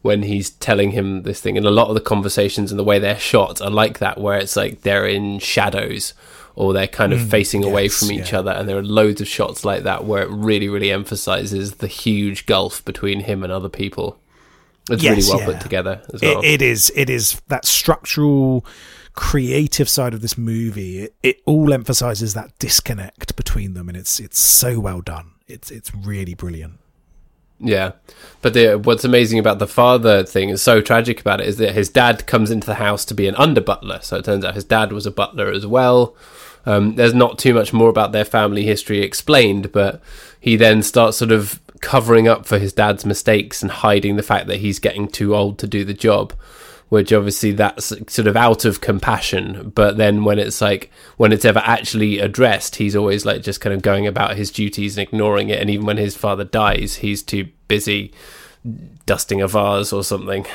when 0.03 0.23
he's 0.23 0.51
telling 0.51 0.93
him 0.93 1.23
this 1.23 1.41
thing. 1.41 1.57
And 1.57 1.67
a 1.67 1.71
lot 1.71 1.89
of 1.89 1.95
the 1.95 2.01
conversations 2.01 2.71
and 2.71 2.79
the 2.79 2.85
way 2.85 2.99
they're 2.99 3.19
shot 3.19 3.61
are 3.61 3.71
like 3.71 3.99
that, 3.99 4.19
where 4.21 4.39
it's 4.39 4.57
like 4.57 4.83
they're 4.83 5.07
in 5.07 5.39
shadows 5.39 6.15
or 6.59 6.73
they're 6.73 6.89
kind 6.89 7.13
of 7.13 7.21
mm, 7.21 7.31
facing 7.31 7.65
away 7.65 7.87
from 7.87 8.11
each 8.11 8.33
yeah. 8.33 8.41
other, 8.41 8.51
and 8.51 8.69
there 8.69 8.77
are 8.77 8.83
loads 8.83 9.21
of 9.21 9.29
shots 9.29 9.65
like 9.65 9.85
that 9.85 10.05
where 10.05 10.25
it 10.25 10.29
really, 10.29 10.69
really 10.69 10.91
emphasizes 10.91 11.75
the 11.75 11.87
huge 11.87 12.47
gulf 12.47 12.85
between 12.85 13.21
him 13.21 13.45
and 13.45 13.53
other 13.53 13.69
people. 13.69 14.19
It's 14.91 15.01
Yes, 15.01 15.17
really 15.17 15.29
well 15.29 15.39
yeah. 15.39 15.55
put 15.55 15.63
together 15.63 16.03
as 16.13 16.21
it, 16.21 16.45
it 16.45 16.63
is 16.63 16.91
it 16.97 17.11
is 17.11 17.41
that 17.49 17.65
structural 17.65 18.65
creative 19.13 19.89
side 19.89 20.15
of 20.15 20.23
this 20.23 20.39
movie 20.39 21.01
it, 21.01 21.15
it 21.23 21.43
all 21.45 21.75
emphasizes 21.75 22.33
that 22.33 22.59
disconnect 22.59 23.37
between 23.37 23.75
them 23.75 23.89
and 23.89 23.99
it's 23.99 24.19
it's 24.19 24.39
so 24.39 24.81
well 24.81 25.03
done 25.03 25.33
it's 25.47 25.71
it's 25.71 25.95
really 25.95 26.33
brilliant 26.33 26.79
Yeah, 27.61 27.93
but 28.41 28.55
the, 28.55 28.77
what's 28.77 29.05
amazing 29.05 29.39
about 29.39 29.59
the 29.59 29.67
father 29.67 30.25
thing 30.25 30.49
is 30.49 30.63
so 30.63 30.81
tragic 30.81 31.21
about 31.21 31.41
it 31.41 31.49
is 31.49 31.57
that 31.57 31.75
his 31.75 31.89
dad 31.89 32.27
comes 32.27 32.51
into 32.51 32.67
the 32.67 32.77
house 32.77 33.05
to 33.07 33.15
be 33.15 33.27
an 33.27 33.35
under 33.35 33.61
butler. 33.61 33.99
So 34.01 34.17
it 34.17 34.25
turns 34.25 34.45
out 34.45 34.55
his 34.55 34.65
dad 34.65 34.93
was 34.93 35.07
a 35.07 35.11
butler 35.11 35.51
as 35.51 35.67
well. 35.67 36.15
Um, 36.67 36.97
there's 36.97 37.15
not 37.15 37.39
too 37.39 37.55
much 37.55 37.73
more 37.73 37.89
about 37.89 38.13
their 38.13 38.25
family 38.25 38.65
history 38.65 39.01
explained, 39.03 39.73
but 39.73 40.03
he 40.41 40.57
then 40.57 40.83
starts 40.83 41.17
sort 41.17 41.33
of 41.33 41.61
covering 41.81 42.27
up 42.29 42.45
for 42.45 42.59
his 42.59 42.73
dad's 42.73 43.05
mistakes 43.05 43.63
and 43.63 43.71
hiding 43.71 44.17
the 44.17 44.23
fact 44.23 44.49
that 44.49 44.59
he's 44.59 44.79
getting 44.79 45.09
too 45.09 45.35
old 45.35 45.59
to 45.59 45.67
do 45.67 45.85
the 45.85 45.95
job. 45.95 46.33
Which 46.89 47.13
obviously 47.13 47.53
that's 47.53 47.89
sort 47.89 48.27
of 48.27 48.35
out 48.35 48.65
of 48.65 48.81
compassion, 48.81 49.73
but 49.75 49.99
then 49.99 50.25
when 50.25 50.39
it's 50.39 50.63
like 50.63 50.91
when 51.19 51.33
it's 51.33 51.45
ever 51.45 51.61
actually 51.63 52.19
addressed, 52.19 52.77
he's 52.77 52.97
always 52.97 53.27
like 53.27 53.43
just 53.43 53.61
kind 53.61 53.75
of 53.75 53.83
going 53.83 54.07
about 54.07 54.37
his 54.37 54.51
duties 54.51 54.97
and 54.97 55.07
ignoring 55.07 55.51
it. 55.51 55.61
And 55.61 55.69
even 55.69 55.85
when 55.85 55.99
his 55.99 56.17
father 56.17 56.45
dies, 56.45 56.97
he's 56.97 57.23
too 57.23 57.49
busy 57.69 58.15
dusting 59.05 59.43
a 59.43 59.47
vase 59.47 59.93
or 59.93 60.03
something. 60.03 60.47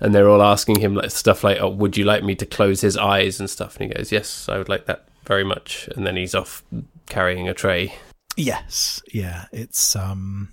And 0.00 0.14
they're 0.14 0.28
all 0.28 0.42
asking 0.42 0.80
him 0.80 0.94
like 0.94 1.10
stuff 1.10 1.44
like, 1.44 1.58
"Oh, 1.60 1.68
would 1.68 1.96
you 1.96 2.04
like 2.04 2.24
me 2.24 2.34
to 2.36 2.46
close 2.46 2.80
his 2.80 2.96
eyes 2.96 3.38
and 3.38 3.50
stuff?" 3.50 3.76
And 3.76 3.88
he 3.88 3.94
goes, 3.94 4.10
"Yes, 4.10 4.48
I 4.48 4.58
would 4.58 4.68
like 4.68 4.86
that 4.86 5.06
very 5.26 5.44
much." 5.44 5.88
And 5.94 6.06
then 6.06 6.16
he's 6.16 6.34
off 6.34 6.62
carrying 7.06 7.48
a 7.48 7.54
tray. 7.54 7.94
Yes, 8.36 9.02
yeah, 9.12 9.46
it's 9.52 9.94
um, 9.94 10.48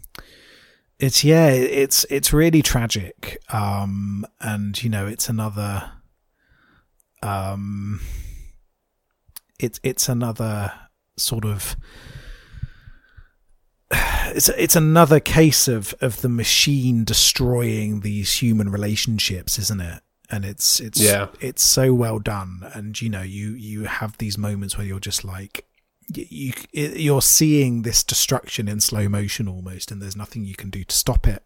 it's 1.00 1.24
yeah, 1.24 1.48
it's 1.48 2.06
it's 2.10 2.34
really 2.34 2.62
tragic. 2.62 3.41
Um, 3.50 4.26
and 4.41 4.82
you 4.84 4.89
know, 4.89 5.08
it's 5.08 5.30
another 5.30 5.91
um, 7.24 8.02
it's 9.60 9.80
it's 9.84 10.10
another 10.10 10.74
sort 11.18 11.45
of 11.45 11.76
it's 13.91 14.49
it's 14.49 14.75
another 14.75 15.19
case 15.19 15.67
of 15.67 15.93
of 16.01 16.21
the 16.21 16.29
machine 16.29 17.03
destroying 17.03 18.01
these 18.01 18.41
human 18.41 18.69
relationships, 18.69 19.57
isn't 19.59 19.81
it? 19.81 20.01
And 20.29 20.43
it's 20.43 20.79
it's 20.79 20.99
Yeah. 21.01 21.27
it's 21.39 21.63
so 21.63 21.93
well 21.93 22.19
done, 22.19 22.69
and 22.73 22.99
you 23.01 23.09
know, 23.09 23.21
you 23.21 23.51
you 23.51 23.85
have 23.85 24.17
these 24.17 24.38
moments 24.38 24.77
where 24.77 24.85
you're 24.85 24.99
just 24.99 25.23
like 25.23 25.65
you 26.13 26.53
you're 26.71 27.21
seeing 27.21 27.81
this 27.81 28.03
destruction 28.03 28.67
in 28.67 28.79
slow 28.79 29.09
motion 29.09 29.47
almost 29.47 29.91
and 29.91 30.01
there's 30.01 30.15
nothing 30.15 30.45
you 30.45 30.55
can 30.55 30.69
do 30.69 30.85
to 30.85 30.95
stop 30.95 31.27
it 31.27 31.45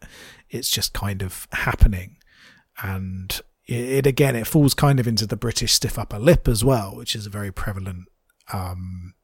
it's 0.50 0.70
just 0.70 0.92
kind 0.92 1.20
of 1.20 1.48
happening 1.50 2.16
and 2.80 3.40
it, 3.66 3.74
it 3.74 4.06
again 4.06 4.36
it 4.36 4.46
falls 4.46 4.72
kind 4.72 5.00
of 5.00 5.08
into 5.08 5.26
the 5.26 5.36
british 5.36 5.72
stiff 5.72 5.98
upper 5.98 6.16
lip 6.16 6.46
as 6.46 6.64
well 6.64 6.94
which 6.94 7.16
is 7.16 7.26
a 7.26 7.30
very 7.30 7.50
prevalent 7.50 8.06
um 8.52 9.14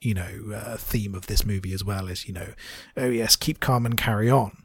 you 0.00 0.14
know 0.14 0.52
uh, 0.54 0.76
theme 0.76 1.14
of 1.14 1.26
this 1.26 1.44
movie 1.44 1.72
as 1.72 1.84
well 1.84 2.06
is 2.06 2.26
you 2.28 2.32
know 2.32 2.48
oh 2.96 3.08
yes 3.08 3.34
keep 3.36 3.58
calm 3.60 3.84
and 3.84 3.96
carry 3.96 4.30
on 4.30 4.56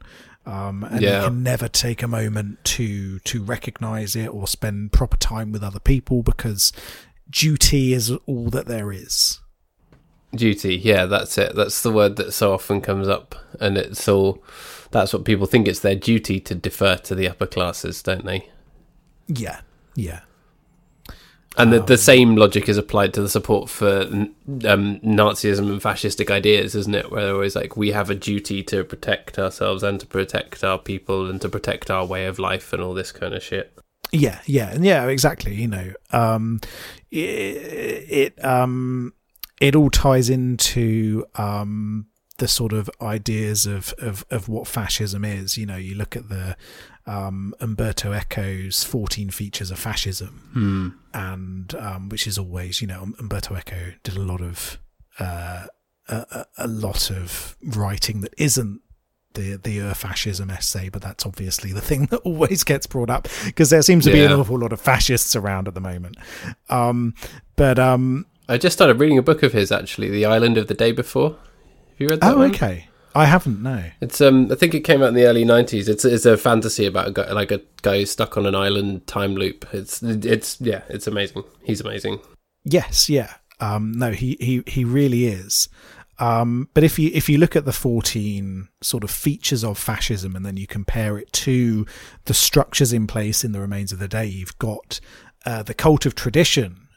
um, 0.46 0.84
and 0.84 1.00
Yeah. 1.00 1.20
you 1.22 1.28
can 1.28 1.42
never 1.42 1.68
take 1.68 2.02
a 2.02 2.08
moment 2.08 2.62
to 2.64 3.18
to 3.20 3.42
recognize 3.42 4.14
it 4.14 4.28
or 4.28 4.46
spend 4.46 4.92
proper 4.92 5.16
time 5.16 5.50
with 5.52 5.62
other 5.64 5.80
people 5.80 6.22
because 6.22 6.72
duty 7.30 7.92
is 7.92 8.12
all 8.26 8.50
that 8.50 8.66
there 8.66 8.92
is 8.92 9.40
Duty, 10.34 10.74
yeah, 10.74 11.06
that's 11.06 11.38
it. 11.38 11.54
That's 11.54 11.82
the 11.82 11.92
word 11.92 12.16
that 12.16 12.32
so 12.32 12.52
often 12.52 12.80
comes 12.80 13.06
up, 13.06 13.36
and 13.60 13.78
it's 13.78 14.08
all. 14.08 14.42
That's 14.90 15.12
what 15.12 15.24
people 15.24 15.46
think 15.46 15.68
it's 15.68 15.78
their 15.78 15.94
duty 15.94 16.40
to 16.40 16.56
defer 16.56 16.96
to 16.96 17.14
the 17.14 17.28
upper 17.28 17.46
classes, 17.46 18.02
don't 18.02 18.24
they? 18.24 18.48
Yeah, 19.28 19.60
yeah, 19.94 20.22
And 21.56 21.72
the, 21.72 21.80
the 21.80 21.98
same 21.98 22.36
logic 22.36 22.68
is 22.68 22.76
applied 22.76 23.14
to 23.14 23.22
the 23.22 23.28
support 23.28 23.70
for 23.70 24.02
um, 24.02 24.34
Nazism 24.48 25.70
and 25.70 25.80
fascistic 25.80 26.30
ideas, 26.30 26.74
isn't 26.74 26.94
it? 26.94 27.10
Where 27.10 27.24
they're 27.24 27.34
always 27.34 27.54
like, 27.54 27.76
we 27.76 27.92
have 27.92 28.10
a 28.10 28.14
duty 28.14 28.62
to 28.64 28.82
protect 28.82 29.38
ourselves 29.38 29.82
and 29.82 30.00
to 30.00 30.06
protect 30.06 30.64
our 30.64 30.78
people 30.78 31.30
and 31.30 31.40
to 31.40 31.48
protect 31.48 31.90
our 31.90 32.04
way 32.04 32.26
of 32.26 32.38
life 32.38 32.72
and 32.72 32.82
all 32.82 32.94
this 32.94 33.12
kind 33.12 33.34
of 33.34 33.42
shit. 33.42 33.72
yeah, 34.12 34.40
yeah, 34.46 34.70
and 34.70 34.84
yeah, 34.84 35.06
exactly. 35.06 35.54
You 35.54 35.68
know, 35.68 35.92
um, 36.12 36.60
it, 37.10 38.34
it 38.36 38.44
um, 38.44 39.12
it 39.60 39.74
all 39.76 39.90
ties 39.90 40.30
into 40.30 41.24
um 41.36 42.06
the 42.38 42.48
sort 42.48 42.72
of 42.72 42.90
ideas 43.00 43.66
of 43.66 43.94
of 43.98 44.24
of 44.30 44.48
what 44.48 44.66
fascism 44.66 45.24
is. 45.24 45.56
You 45.56 45.66
know, 45.66 45.76
you 45.76 45.94
look 45.94 46.16
at 46.16 46.28
the 46.28 46.56
um 47.06 47.54
Umberto 47.60 48.12
Eco's 48.12 48.82
14 48.84 49.30
features 49.30 49.70
of 49.70 49.78
fascism. 49.78 51.00
and 51.12 51.74
um, 51.74 52.08
which 52.08 52.26
is 52.26 52.38
always, 52.38 52.80
you 52.80 52.86
know, 52.86 53.12
Umberto 53.18 53.54
Eco 53.56 53.92
did 54.02 54.16
a 54.16 54.22
lot 54.22 54.40
of 54.40 54.78
uh, 55.18 55.66
a, 56.08 56.46
a, 56.58 56.66
lot 56.66 57.10
of 57.10 57.56
writing 57.62 58.20
that 58.20 58.34
isn't 58.36 58.80
the 59.34 59.56
the 59.56 59.80
Ur 59.80 59.94
fascism 59.94 60.50
essay, 60.50 60.88
but 60.88 61.02
that's 61.02 61.26
obviously 61.26 61.72
the 61.72 61.80
thing 61.80 62.06
that 62.10 62.18
always 62.18 62.64
gets 62.64 62.86
brought 62.86 63.10
up 63.10 63.28
because 63.44 63.70
there 63.70 63.82
seems 63.82 64.04
to 64.04 64.12
be 64.12 64.24
an 64.24 64.32
awful 64.32 64.58
lot 64.58 64.72
of 64.72 64.80
fascists 64.80 65.36
around 65.36 65.68
at 65.68 65.74
the 65.74 65.80
moment. 65.80 66.16
Um, 66.68 67.14
but 67.56 67.78
um, 67.78 68.26
I 68.48 68.58
just 68.58 68.76
started 68.76 69.00
reading 69.00 69.18
a 69.18 69.22
book 69.22 69.42
of 69.42 69.52
his 69.52 69.72
actually, 69.72 70.10
The 70.10 70.26
Island 70.26 70.58
of 70.58 70.66
the 70.66 70.74
Day 70.74 70.92
Before. 70.92 71.30
Have 71.30 71.98
you 71.98 72.08
read 72.08 72.20
that? 72.20 72.34
oh, 72.34 72.38
one? 72.38 72.50
okay, 72.50 72.88
I 73.14 73.26
haven't. 73.26 73.62
No. 73.62 73.84
It's 74.00 74.20
um, 74.20 74.50
I 74.50 74.56
think 74.56 74.74
it 74.74 74.80
came 74.80 75.02
out 75.02 75.08
in 75.08 75.14
the 75.14 75.26
early 75.26 75.44
'90s. 75.44 75.88
It's 75.88 76.04
it's 76.04 76.26
a 76.26 76.36
fantasy 76.36 76.86
about 76.86 77.08
a 77.08 77.12
guy, 77.12 77.32
like 77.32 77.52
a 77.52 77.60
guy 77.82 77.98
who's 77.98 78.10
stuck 78.10 78.36
on 78.36 78.46
an 78.46 78.54
island 78.54 79.06
time 79.06 79.36
loop. 79.36 79.66
It's 79.72 80.02
it's 80.02 80.60
yeah, 80.60 80.82
it's 80.88 81.06
amazing. 81.06 81.44
He's 81.62 81.80
amazing. 81.80 82.20
Yes, 82.64 83.08
yeah. 83.08 83.34
Um, 83.60 83.92
no, 83.92 84.10
he, 84.10 84.36
he, 84.40 84.62
he 84.66 84.84
really 84.84 85.26
is. 85.26 85.68
Um, 86.18 86.68
but 86.74 86.84
if 86.84 86.98
you 86.98 87.10
if 87.12 87.28
you 87.28 87.38
look 87.38 87.56
at 87.56 87.64
the 87.64 87.72
fourteen 87.72 88.68
sort 88.82 89.04
of 89.04 89.10
features 89.10 89.64
of 89.64 89.78
fascism 89.78 90.34
and 90.34 90.44
then 90.44 90.56
you 90.56 90.66
compare 90.66 91.18
it 91.18 91.32
to 91.32 91.86
the 92.24 92.34
structures 92.34 92.92
in 92.92 93.06
place 93.06 93.44
in 93.44 93.52
the 93.52 93.60
remains 93.60 93.92
of 93.92 93.98
the 93.98 94.08
day, 94.08 94.26
you've 94.26 94.58
got 94.58 95.00
uh, 95.44 95.62
the 95.62 95.74
cult 95.74 96.06
of 96.06 96.14
tradition, 96.14 96.88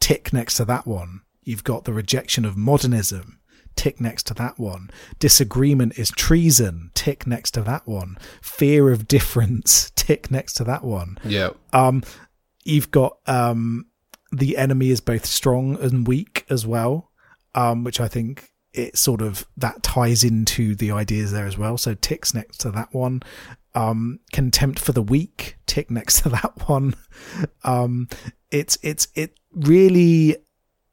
tick 0.00 0.32
next 0.32 0.56
to 0.56 0.64
that 0.64 0.86
one. 0.86 1.22
You've 1.42 1.64
got 1.64 1.84
the 1.84 1.92
rejection 1.92 2.44
of 2.44 2.56
modernism, 2.56 3.37
tick 3.78 4.00
next 4.00 4.26
to 4.26 4.34
that 4.34 4.58
one. 4.58 4.90
Disagreement 5.18 5.98
is 5.98 6.10
treason, 6.10 6.90
tick 6.94 7.26
next 7.26 7.52
to 7.52 7.62
that 7.62 7.86
one. 7.86 8.18
Fear 8.42 8.90
of 8.90 9.08
difference, 9.08 9.90
tick 9.96 10.30
next 10.30 10.54
to 10.54 10.64
that 10.64 10.84
one. 10.84 11.18
Yeah, 11.24 11.50
um 11.72 12.02
you've 12.64 12.90
got 12.90 13.16
um 13.26 13.86
the 14.30 14.58
enemy 14.58 14.90
is 14.90 15.00
both 15.00 15.24
strong 15.24 15.80
and 15.80 16.06
weak 16.06 16.44
as 16.50 16.66
well 16.66 17.10
um 17.54 17.82
which 17.82 17.98
i 17.98 18.06
think 18.06 18.50
it 18.74 18.98
sort 18.98 19.22
of 19.22 19.46
that 19.56 19.82
ties 19.82 20.22
into 20.22 20.74
the 20.74 20.90
ideas 20.90 21.32
there 21.32 21.46
as 21.46 21.56
well. 21.56 21.78
So 21.78 21.94
ticks 21.94 22.34
next 22.34 22.58
to 22.58 22.70
that 22.72 22.92
one. 22.92 23.22
Um 23.74 24.20
contempt 24.32 24.78
for 24.78 24.92
the 24.92 25.02
weak 25.02 25.56
tick 25.66 25.90
next 25.90 26.22
to 26.22 26.28
that 26.38 26.68
one. 26.68 26.94
Um 27.64 28.08
it's 28.50 28.78
it's 28.82 29.08
it 29.14 29.38
really 29.52 30.36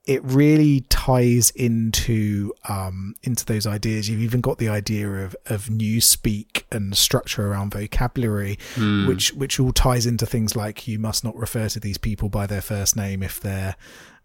it 0.07 0.23
really 0.23 0.81
ties 0.81 1.49
into 1.51 2.53
um, 2.69 3.15
into 3.23 3.43
those 3.45 3.65
ideas. 3.65 4.07
You've 4.07 4.21
even 4.21 4.41
got 4.41 4.57
the 4.59 4.69
idea 4.69 5.09
of 5.09 5.35
of 5.47 5.69
new 5.69 5.99
speak 5.99 6.65
and 6.71 6.95
structure 6.95 7.47
around 7.47 7.73
vocabulary, 7.73 8.59
which 9.07 9.33
which 9.33 9.59
all 9.59 9.71
ties 9.71 10.05
into 10.05 10.25
things 10.25 10.55
like 10.55 10.87
you 10.87 10.99
must 10.99 11.23
not 11.23 11.35
refer 11.35 11.69
to 11.69 11.79
these 11.79 11.97
people 11.97 12.29
by 12.29 12.45
their 12.45 12.61
first 12.61 12.95
name 12.95 13.23
if 13.23 13.39
they're 13.39 13.75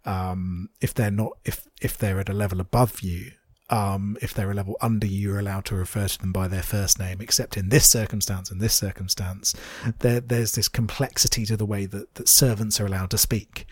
um, 0.04 0.68
if 0.80 0.92
they're 0.92 1.10
not 1.10 1.32
if 1.44 1.66
if 1.80 1.96
they're 1.96 2.20
at 2.20 2.28
a 2.28 2.34
level 2.34 2.60
above 2.60 3.00
you. 3.00 3.32
Um, 3.70 4.16
if 4.20 4.34
they're 4.34 4.50
a 4.50 4.54
level 4.54 4.76
under 4.80 5.06
you, 5.06 5.20
you're 5.28 5.38
allowed 5.38 5.64
to 5.66 5.76
refer 5.76 6.08
to 6.08 6.18
them 6.18 6.32
by 6.32 6.48
their 6.48 6.62
first 6.62 6.98
name, 6.98 7.20
except 7.20 7.56
in 7.56 7.68
this 7.68 7.88
circumstance 7.88 8.50
and 8.50 8.60
this 8.60 8.74
circumstance. 8.74 9.54
There, 10.00 10.18
there's 10.18 10.56
this 10.56 10.66
complexity 10.66 11.46
to 11.46 11.56
the 11.56 11.64
way 11.64 11.86
that, 11.86 12.16
that 12.16 12.28
servants 12.28 12.80
are 12.80 12.86
allowed 12.86 13.10
to 13.10 13.18
speak. 13.18 13.66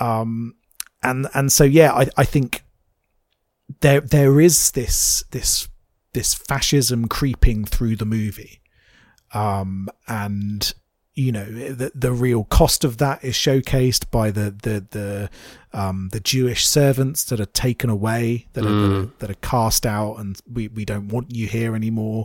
Um, 0.00 0.54
and 1.04 1.28
and 1.34 1.52
so 1.52 1.64
yeah, 1.64 1.92
I 1.92 2.08
I 2.16 2.24
think 2.24 2.64
there 3.80 4.00
there 4.00 4.40
is 4.40 4.72
this 4.72 5.24
this 5.30 5.68
this 6.12 6.34
fascism 6.34 7.06
creeping 7.06 7.64
through 7.64 7.96
the 7.96 8.06
movie, 8.06 8.60
um, 9.32 9.88
and 10.08 10.72
you 11.14 11.30
know 11.30 11.44
the 11.44 11.92
the 11.94 12.12
real 12.12 12.44
cost 12.44 12.84
of 12.84 12.98
that 12.98 13.22
is 13.22 13.34
showcased 13.34 14.10
by 14.10 14.30
the 14.30 14.50
the 14.62 14.86
the 14.90 15.30
um 15.74 16.08
the 16.12 16.20
Jewish 16.20 16.66
servants 16.66 17.24
that 17.24 17.40
are 17.40 17.46
taken 17.46 17.90
away 17.90 18.46
that 18.54 18.64
are, 18.64 18.72
that 18.80 18.92
are 18.92 19.06
that 19.18 19.30
are 19.30 19.40
cast 19.42 19.84
out 19.84 20.14
and 20.16 20.40
we 20.50 20.68
we 20.68 20.84
don't 20.84 21.08
want 21.08 21.34
you 21.34 21.46
here 21.48 21.74
anymore 21.74 22.24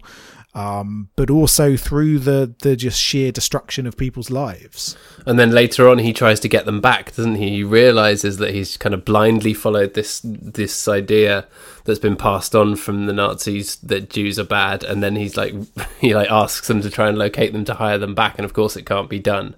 um 0.55 1.09
but 1.15 1.29
also 1.29 1.75
through 1.75 2.17
the 2.19 2.53
the 2.61 2.75
just 2.75 2.99
sheer 2.99 3.31
destruction 3.31 3.85
of 3.87 3.95
people's 3.97 4.29
lives 4.31 4.95
and 5.25 5.37
then 5.39 5.51
later 5.51 5.87
on 5.89 5.99
he 5.99 6.11
tries 6.13 6.39
to 6.39 6.47
get 6.47 6.65
them 6.65 6.79
back, 6.81 7.15
doesn't 7.15 7.35
he? 7.35 7.49
He 7.49 7.63
realizes 7.63 8.37
that 8.37 8.53
he's 8.53 8.77
kind 8.77 8.95
of 8.95 9.03
blindly 9.05 9.53
followed 9.53 9.93
this 9.93 10.21
this 10.23 10.87
idea 10.87 11.45
that's 11.85 11.99
been 11.99 12.15
passed 12.15 12.55
on 12.55 12.75
from 12.75 13.05
the 13.05 13.13
Nazis 13.13 13.75
that 13.77 14.09
Jews 14.09 14.39
are 14.39 14.43
bad, 14.45 14.83
and 14.83 15.03
then 15.03 15.15
he's 15.17 15.35
like 15.37 15.53
he 15.99 16.15
like 16.15 16.31
asks 16.31 16.67
them 16.67 16.81
to 16.81 16.89
try 16.89 17.09
and 17.09 17.17
locate 17.17 17.51
them 17.53 17.65
to 17.65 17.73
hire 17.75 17.97
them 17.97 18.15
back, 18.15 18.35
and 18.39 18.45
of 18.45 18.53
course 18.53 18.75
it 18.77 18.85
can't 18.85 19.09
be 19.09 19.19
done. 19.19 19.55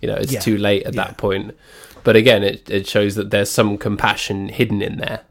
You 0.00 0.08
know, 0.08 0.14
it's 0.14 0.32
Yeah. 0.32 0.40
too 0.40 0.56
late 0.58 0.84
at 0.84 0.94
Yeah. 0.94 1.04
that 1.06 1.16
point. 1.18 1.56
But 2.04 2.16
again, 2.16 2.42
it 2.42 2.68
it 2.70 2.86
shows 2.86 3.14
that 3.16 3.30
there's 3.30 3.50
some 3.50 3.78
compassion 3.78 4.48
hidden 4.48 4.82
in 4.82 4.98
there. 4.98 5.22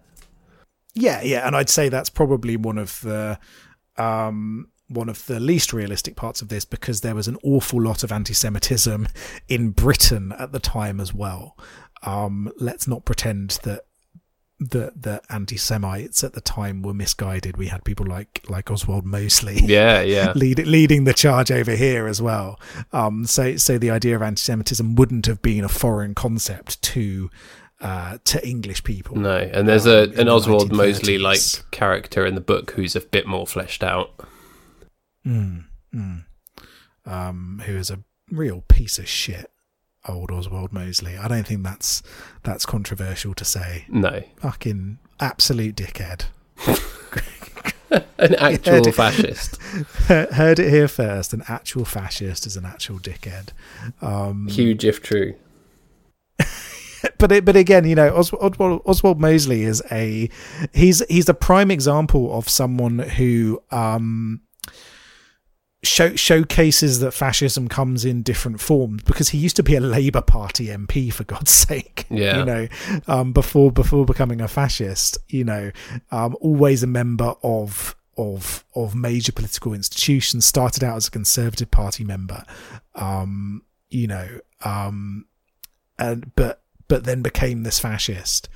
Yeah, 0.94 1.22
yeah, 1.22 1.46
and 1.46 1.56
I'd 1.56 1.70
say 1.70 1.90
that's 1.90 2.10
probably 2.10 2.58
one 2.58 2.78
of 2.78 3.02
the 3.02 3.40
um, 3.98 4.70
one 4.88 5.10
of 5.10 5.26
the 5.26 5.40
least 5.40 5.74
realistic 5.74 6.16
parts 6.16 6.42
of 6.42 6.50
this 6.50 6.66
because 6.66 7.02
there 7.02 7.16
was 7.16 7.28
an 7.28 7.38
awful 7.44 7.82
lot 7.82 8.04
of 8.04 8.12
anti-Semitism 8.12 9.08
in 9.48 9.72
Britain 9.72 10.34
at 10.40 10.52
the 10.52 10.60
time 10.60 11.00
as 11.00 11.14
well. 11.14 11.58
Um, 12.04 12.52
let's 12.58 12.88
not 12.88 13.06
pretend 13.06 13.60
that 13.64 13.87
the 14.60 14.92
the 14.96 15.22
anti-Semites 15.30 16.24
at 16.24 16.34
the 16.34 16.42
time 16.42 16.82
were 16.82 16.94
misguided. 16.94 17.58
We 17.58 17.68
had 17.68 17.84
people 17.84 18.06
like 18.06 18.44
like 18.50 18.72
Oswald 18.72 19.06
Mosley. 19.06 19.62
Yeah, 19.68 20.02
yeah. 20.02 20.32
Lead, 20.36 20.66
leading 20.66 21.04
the 21.04 21.14
charge 21.14 21.52
over 21.52 21.72
here 21.72 22.08
as 22.08 22.22
well. 22.22 22.60
Um, 22.94 23.26
so, 23.26 23.58
so 23.58 23.78
the 23.78 23.90
idea 23.90 24.16
of 24.16 24.22
anti-Semitism 24.22 24.96
wouldn't 24.96 25.26
have 25.26 25.42
been 25.42 25.64
a 25.64 25.70
foreign 25.70 26.16
concept 26.16 26.82
to 26.84 27.30
uh, 27.82 28.18
to 28.24 28.48
English 28.48 28.84
people. 28.84 29.18
No, 29.18 29.38
and 29.38 29.68
there's 29.68 29.86
um, 29.86 29.94
a 29.94 30.22
an 30.22 30.30
Oswald 30.30 30.72
Mosley 30.72 31.18
like 31.18 31.42
character 31.72 32.26
in 32.26 32.36
the 32.36 32.42
book 32.42 32.72
who's 32.72 32.96
a 32.96 33.02
bit 33.02 33.28
more 33.28 33.46
fleshed 33.46 33.84
out. 33.84 34.12
Mm, 35.26 35.66
mm. 35.94 36.24
Um, 37.06 37.62
who 37.66 37.76
is 37.76 37.92
a 37.92 38.00
real 38.32 38.64
piece 38.68 38.98
of 39.00 39.08
shit, 39.08 39.52
old 40.08 40.32
Oswald 40.32 40.74
Mosley. 40.74 41.18
I 41.18 41.28
don't 41.28 41.46
think 41.48 41.64
that's 41.64 42.02
that's 42.44 42.66
controversial 42.66 43.34
to 43.36 43.46
say. 43.46 43.86
No, 43.90 44.24
Fucking 44.38 44.98
absolute 45.20 45.76
dickhead. 45.76 46.26
an 48.18 48.36
actual 48.36 48.88
it. 48.88 48.96
fascist, 48.96 49.62
Heard 50.08 50.60
it 50.60 50.70
here 50.70 50.88
first. 50.88 51.34
An 51.34 51.44
actual 51.48 51.86
fascist 51.86 52.46
is 52.46 52.58
an 52.58 52.66
actual 52.66 53.00
dickhead. 53.00 53.50
Um, 54.02 54.48
huge 54.50 54.84
if 54.86 55.02
true. 55.02 55.36
but 57.18 57.32
it, 57.32 57.46
but 57.46 57.56
again, 57.56 57.86
you 57.86 57.96
know, 57.96 58.16
Os- 58.16 58.34
Oswald, 58.34 58.82
Oswald 58.86 59.20
Mosley 59.20 59.64
is 59.64 59.82
a 59.92 60.30
he's 60.74 61.04
he's 61.10 61.30
a 61.30 61.34
prime 61.34 61.72
example 61.72 62.36
of 62.38 62.50
someone 62.50 63.00
who 63.00 63.62
um 63.72 64.42
show, 65.84 66.16
showcases 66.16 67.00
that 67.00 67.12
fascism 67.12 67.68
comes 67.68 68.04
in 68.06 68.24
different 68.24 68.60
forms 68.60 69.04
because 69.04 69.30
he 69.30 69.38
used 69.38 69.56
to 69.58 69.64
be 69.64 69.76
a 69.76 69.80
Labour 69.80 70.22
Party 70.22 70.68
MP 70.68 71.12
for 71.12 71.24
God's 71.24 71.52
sake. 71.68 72.06
Yeah. 72.10 72.40
you 72.40 72.46
know, 72.46 72.68
um, 73.08 73.34
before 73.34 73.72
before 73.72 74.06
becoming 74.06 74.42
a 74.42 74.48
fascist, 74.48 75.18
you 75.28 75.44
know, 75.44 75.72
um, 76.12 76.36
always 76.42 76.84
a 76.84 76.88
member 76.88 77.36
of 77.44 77.96
of 78.18 78.66
of 78.76 78.96
major 78.96 79.32
political 79.32 79.74
institutions. 79.74 80.46
Started 80.46 80.84
out 80.84 80.98
as 80.98 81.08
a 81.08 81.12
Conservative 81.12 81.70
Party 81.72 82.04
member, 82.04 82.44
um, 82.96 83.64
you 83.90 84.08
know, 84.08 84.40
um, 84.64 85.26
and 86.00 86.34
but 86.36 86.62
but 86.88 87.04
then 87.04 87.22
became 87.22 87.64
this 87.64 87.80
fascist. 87.80 88.50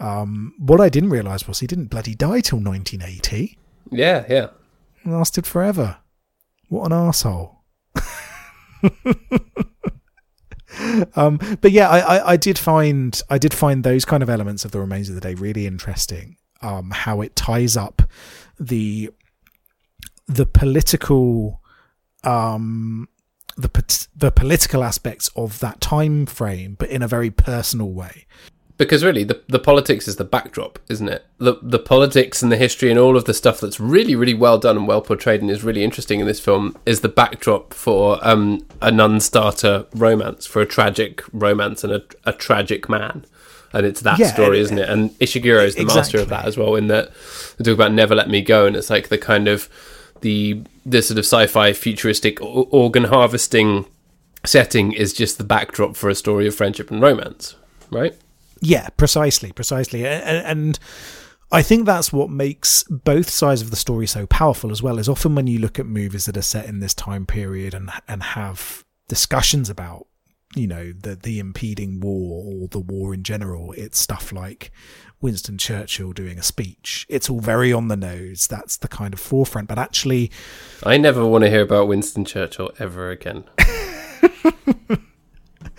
Um, 0.00 0.54
what 0.58 0.80
I 0.80 0.88
didn't 0.88 1.10
realise 1.10 1.46
was 1.46 1.60
he 1.60 1.68
didn't 1.68 1.86
bloody 1.86 2.14
die 2.14 2.40
till 2.40 2.58
1980. 2.58 3.56
Yeah, 3.92 4.24
yeah. 4.28 4.48
Lasted 5.04 5.46
forever. 5.46 5.98
What 6.74 6.90
an 6.90 6.92
asshole. 6.92 7.62
um, 11.14 11.38
but 11.60 11.70
yeah, 11.70 11.88
I, 11.88 11.98
I, 12.00 12.32
I 12.32 12.36
did 12.36 12.58
find 12.58 13.22
I 13.30 13.38
did 13.38 13.54
find 13.54 13.84
those 13.84 14.04
kind 14.04 14.24
of 14.24 14.28
elements 14.28 14.64
of 14.64 14.72
the 14.72 14.80
remains 14.80 15.08
of 15.08 15.14
the 15.14 15.20
day 15.20 15.34
really 15.34 15.68
interesting. 15.68 16.36
Um, 16.62 16.90
how 16.90 17.20
it 17.20 17.36
ties 17.36 17.76
up 17.76 18.02
the 18.58 19.10
the 20.26 20.46
political 20.46 21.60
um 22.24 23.08
the 23.56 24.08
the 24.16 24.32
political 24.32 24.82
aspects 24.82 25.30
of 25.36 25.60
that 25.60 25.80
time 25.80 26.26
frame, 26.26 26.74
but 26.76 26.90
in 26.90 27.02
a 27.02 27.08
very 27.08 27.30
personal 27.30 27.92
way. 27.92 28.26
Because 28.76 29.04
really, 29.04 29.22
the 29.22 29.40
the 29.48 29.60
politics 29.60 30.08
is 30.08 30.16
the 30.16 30.24
backdrop, 30.24 30.80
isn't 30.88 31.08
it? 31.08 31.24
The 31.38 31.54
the 31.62 31.78
politics 31.78 32.42
and 32.42 32.50
the 32.50 32.56
history 32.56 32.90
and 32.90 32.98
all 32.98 33.16
of 33.16 33.24
the 33.24 33.32
stuff 33.34 33.60
that's 33.60 33.78
really 33.78 34.16
really 34.16 34.34
well 34.34 34.58
done 34.58 34.76
and 34.76 34.88
well 34.88 35.00
portrayed 35.00 35.40
and 35.42 35.48
is 35.50 35.62
really 35.62 35.84
interesting 35.84 36.18
in 36.18 36.26
this 36.26 36.40
film 36.40 36.76
is 36.84 37.00
the 37.00 37.08
backdrop 37.08 37.72
for 37.72 38.18
um, 38.26 38.66
a 38.82 38.90
non-starter 38.90 39.86
romance, 39.94 40.44
for 40.44 40.60
a 40.60 40.66
tragic 40.66 41.22
romance 41.32 41.84
and 41.84 41.92
a, 41.92 42.02
a 42.24 42.32
tragic 42.32 42.88
man. 42.88 43.24
And 43.72 43.86
it's 43.86 44.00
that 44.02 44.18
Yeah, 44.18 44.32
story, 44.32 44.56
and- 44.58 44.64
isn't 44.64 44.78
it? 44.78 44.88
And 44.88 45.10
Ishiguro 45.20 45.64
is 45.64 45.76
the 45.76 45.84
master 45.84 46.18
of 46.18 46.28
that 46.30 46.44
as 46.44 46.56
well. 46.56 46.74
In 46.74 46.88
that 46.88 47.12
they 47.58 47.64
talk 47.64 47.74
about 47.74 47.92
"Never 47.92 48.16
Let 48.16 48.28
Me 48.28 48.40
Go," 48.42 48.66
and 48.66 48.74
it's 48.74 48.90
like 48.90 49.08
the 49.08 49.18
kind 49.18 49.46
of 49.46 49.68
the 50.22 50.62
the 50.84 51.00
sort 51.00 51.18
of 51.18 51.24
sci-fi 51.24 51.72
futuristic 51.72 52.38
organ 52.40 53.04
harvesting 53.04 53.86
setting 54.44 54.92
is 54.92 55.12
just 55.12 55.38
the 55.38 55.44
backdrop 55.44 55.94
for 55.96 56.08
a 56.08 56.14
story 56.14 56.46
of 56.48 56.54
friendship 56.56 56.90
and 56.90 57.00
romance, 57.00 57.54
right? 57.90 58.14
Yeah, 58.64 58.88
precisely, 58.96 59.52
precisely, 59.52 60.06
and, 60.06 60.46
and 60.46 60.78
I 61.52 61.60
think 61.60 61.84
that's 61.84 62.12
what 62.14 62.30
makes 62.30 62.82
both 62.84 63.28
sides 63.28 63.60
of 63.60 63.70
the 63.70 63.76
story 63.76 64.06
so 64.06 64.26
powerful 64.26 64.70
as 64.72 64.82
well. 64.82 64.98
Is 64.98 65.08
often 65.08 65.34
when 65.34 65.46
you 65.46 65.58
look 65.58 65.78
at 65.78 65.84
movies 65.84 66.24
that 66.24 66.36
are 66.38 66.42
set 66.42 66.64
in 66.64 66.80
this 66.80 66.94
time 66.94 67.26
period 67.26 67.74
and 67.74 67.90
and 68.08 68.22
have 68.22 68.82
discussions 69.06 69.68
about 69.68 70.06
you 70.56 70.66
know 70.66 70.92
the 70.92 71.14
the 71.14 71.38
impeding 71.38 72.00
war 72.00 72.42
or 72.46 72.68
the 72.68 72.80
war 72.80 73.12
in 73.12 73.22
general, 73.22 73.72
it's 73.72 73.98
stuff 73.98 74.32
like 74.32 74.72
Winston 75.20 75.58
Churchill 75.58 76.14
doing 76.14 76.38
a 76.38 76.42
speech. 76.42 77.04
It's 77.10 77.28
all 77.28 77.40
very 77.40 77.70
on 77.70 77.88
the 77.88 77.96
nose. 77.96 78.46
That's 78.46 78.78
the 78.78 78.88
kind 78.88 79.12
of 79.12 79.20
forefront. 79.20 79.68
But 79.68 79.78
actually, 79.78 80.30
I 80.84 80.96
never 80.96 81.26
want 81.26 81.44
to 81.44 81.50
hear 81.50 81.62
about 81.62 81.86
Winston 81.86 82.24
Churchill 82.24 82.70
ever 82.78 83.10
again. 83.10 83.44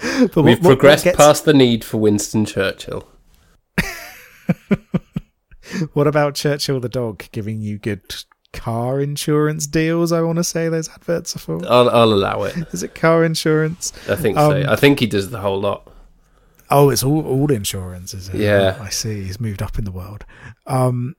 but 0.33 0.43
We've 0.43 0.45
what- 0.45 0.45
what- 0.45 0.45
what 0.45 0.61
progressed 0.63 1.03
gets- 1.05 1.17
past 1.17 1.45
the 1.45 1.53
need 1.53 1.83
for 1.83 1.97
Winston 1.97 2.45
Churchill. 2.45 3.07
What 5.93 6.05
about 6.07 6.35
Churchill 6.35 6.79
the 6.79 6.87
dog 6.89 7.25
giving 7.31 7.59
you 7.59 7.77
good 7.79 8.15
car 8.53 9.01
insurance 9.01 9.65
deals? 9.65 10.11
I 10.11 10.21
want 10.21 10.37
to 10.37 10.43
say 10.43 10.69
those 10.69 10.87
adverts 10.89 11.35
are 11.35 11.39
for. 11.39 11.55
I'll, 11.67 11.89
I'll 11.89 12.13
allow 12.13 12.43
it. 12.43 12.55
Is 12.71 12.83
it 12.83 12.93
car 12.95 13.25
insurance? 13.25 13.91
I 14.07 14.15
think 14.15 14.37
Um, 14.37 14.51
so. 14.63 14.71
I 14.71 14.75
think 14.75 14.99
he 14.99 15.07
does 15.07 15.31
the 15.31 15.39
whole 15.41 15.59
lot. 15.59 15.91
Oh, 16.69 16.91
it's 16.91 17.03
all 17.03 17.25
all 17.25 17.51
insurance, 17.51 18.13
is 18.13 18.29
it? 18.29 18.35
Yeah. 18.35 18.77
I 18.79 18.89
see. 18.89 19.23
He's 19.23 19.39
moved 19.39 19.61
up 19.63 19.77
in 19.79 19.85
the 19.85 19.91
world. 19.91 20.23
Um, 20.67 21.15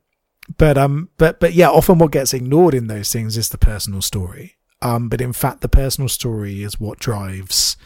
but 0.57 0.79
um, 0.79 1.11
but 1.19 1.41
but 1.41 1.53
yeah, 1.53 1.69
often 1.69 1.99
what 1.99 2.13
gets 2.13 2.33
ignored 2.33 2.73
in 2.73 2.87
those 2.87 3.11
things 3.11 3.37
is 3.37 3.49
the 3.51 3.59
personal 3.59 4.01
story. 4.01 4.57
Um, 4.81 5.09
but 5.09 5.21
in 5.21 5.33
fact, 5.33 5.61
the 5.61 5.69
personal 5.69 6.09
story 6.09 6.63
is 6.63 6.79
what 6.81 6.99
drives 7.01 7.77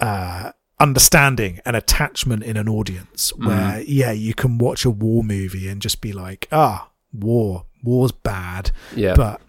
uh 0.00 0.52
understanding 0.78 1.58
and 1.64 1.74
attachment 1.74 2.42
in 2.42 2.56
an 2.56 2.68
audience. 2.68 3.30
Where 3.36 3.80
yeah, 3.80 4.12
you 4.12 4.34
can 4.34 4.58
watch 4.58 4.84
a 4.84 4.90
war 4.90 5.22
movie 5.24 5.68
and 5.68 5.80
just 5.80 6.00
be 6.00 6.12
like, 6.12 6.48
ah, 6.52 6.90
war, 7.12 7.64
war's 7.82 8.12
bad. 8.12 8.70
Yeah. 8.94 9.14
But 9.14 9.40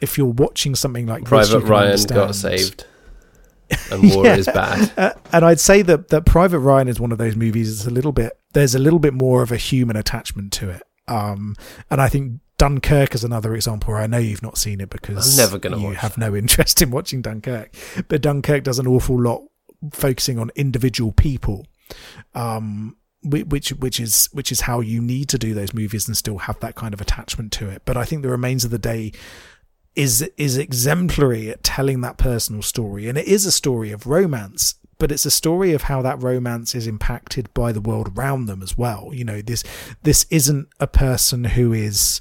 if 0.00 0.16
you're 0.16 0.26
watching 0.26 0.74
something 0.74 1.06
like 1.06 1.24
Private 1.24 1.60
can 1.60 1.68
Ryan 1.68 1.84
understand- 1.88 2.18
got 2.20 2.34
saved. 2.34 2.84
And 3.92 4.12
war 4.12 4.24
Yeah. 4.24 4.34
is 4.36 4.46
bad. 4.46 4.92
uh, 4.98 5.12
and 5.32 5.44
I'd 5.44 5.60
say 5.60 5.82
that 5.82 6.08
that 6.08 6.24
Private 6.26 6.58
Ryan 6.58 6.88
is 6.88 6.98
one 6.98 7.12
of 7.12 7.18
those 7.18 7.36
movies. 7.36 7.70
It's 7.70 7.86
a 7.86 7.90
little 7.90 8.10
bit. 8.10 8.32
There's 8.52 8.74
a 8.74 8.80
little 8.80 8.98
bit 8.98 9.14
more 9.14 9.42
of 9.42 9.52
a 9.52 9.56
human 9.56 9.94
attachment 9.96 10.52
to 10.54 10.70
it. 10.70 10.82
Um, 11.06 11.54
and 11.88 12.00
I 12.00 12.08
think 12.08 12.40
Dunkirk 12.58 13.14
is 13.14 13.22
another 13.22 13.54
example. 13.54 13.92
Where 13.92 14.02
I 14.02 14.08
know 14.08 14.18
you've 14.18 14.42
not 14.42 14.58
seen 14.58 14.80
it 14.80 14.90
because 14.90 15.38
I'm 15.38 15.44
never 15.46 15.58
gonna 15.58 15.78
you 15.78 15.94
have 15.94 16.18
no 16.18 16.34
interest 16.42 16.82
in 16.82 16.90
watching 16.90 17.22
Dunkirk. 17.22 17.72
But 18.08 18.22
Dunkirk 18.22 18.64
does 18.64 18.80
an 18.80 18.88
awful 18.88 19.20
lot 19.22 19.42
focusing 19.92 20.38
on 20.38 20.50
individual 20.54 21.12
people. 21.12 21.66
Um, 22.34 22.96
which 23.22 23.68
which 23.70 24.00
is 24.00 24.30
which 24.32 24.50
is 24.50 24.62
how 24.62 24.80
you 24.80 25.02
need 25.02 25.28
to 25.28 25.38
do 25.38 25.52
those 25.52 25.74
movies 25.74 26.08
and 26.08 26.16
still 26.16 26.38
have 26.38 26.58
that 26.60 26.74
kind 26.74 26.94
of 26.94 27.02
attachment 27.02 27.52
to 27.52 27.68
it. 27.68 27.82
But 27.84 27.98
I 27.98 28.04
think 28.04 28.22
the 28.22 28.30
remains 28.30 28.64
of 28.64 28.70
the 28.70 28.78
day 28.78 29.12
is 29.96 30.22
is 30.36 30.56
exemplary 30.56 31.50
at 31.50 31.62
telling 31.62 32.00
that 32.00 32.16
personal 32.16 32.62
story 32.62 33.08
and 33.08 33.18
it 33.18 33.26
is 33.26 33.44
a 33.44 33.52
story 33.52 33.90
of 33.90 34.06
romance 34.06 34.76
but 34.98 35.10
it's 35.10 35.26
a 35.26 35.30
story 35.30 35.72
of 35.72 35.82
how 35.82 36.02
that 36.02 36.22
romance 36.22 36.74
is 36.74 36.86
impacted 36.86 37.52
by 37.54 37.72
the 37.72 37.80
world 37.80 38.16
around 38.16 38.46
them 38.46 38.62
as 38.62 38.78
well 38.78 39.10
you 39.12 39.24
know 39.24 39.42
this 39.42 39.64
this 40.02 40.26
isn't 40.30 40.68
a 40.78 40.86
person 40.86 41.44
who 41.44 41.72
is 41.72 42.20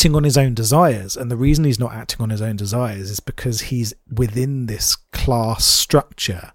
acting 0.00 0.16
on 0.16 0.24
his 0.24 0.38
own 0.38 0.54
desires 0.54 1.14
and 1.14 1.30
the 1.30 1.36
reason 1.36 1.62
he's 1.62 1.78
not 1.78 1.92
acting 1.92 2.22
on 2.22 2.30
his 2.30 2.40
own 2.40 2.56
desires 2.56 3.10
is 3.10 3.20
because 3.20 3.60
he's 3.62 3.92
within 4.10 4.64
this 4.64 4.96
class 5.12 5.62
structure 5.66 6.52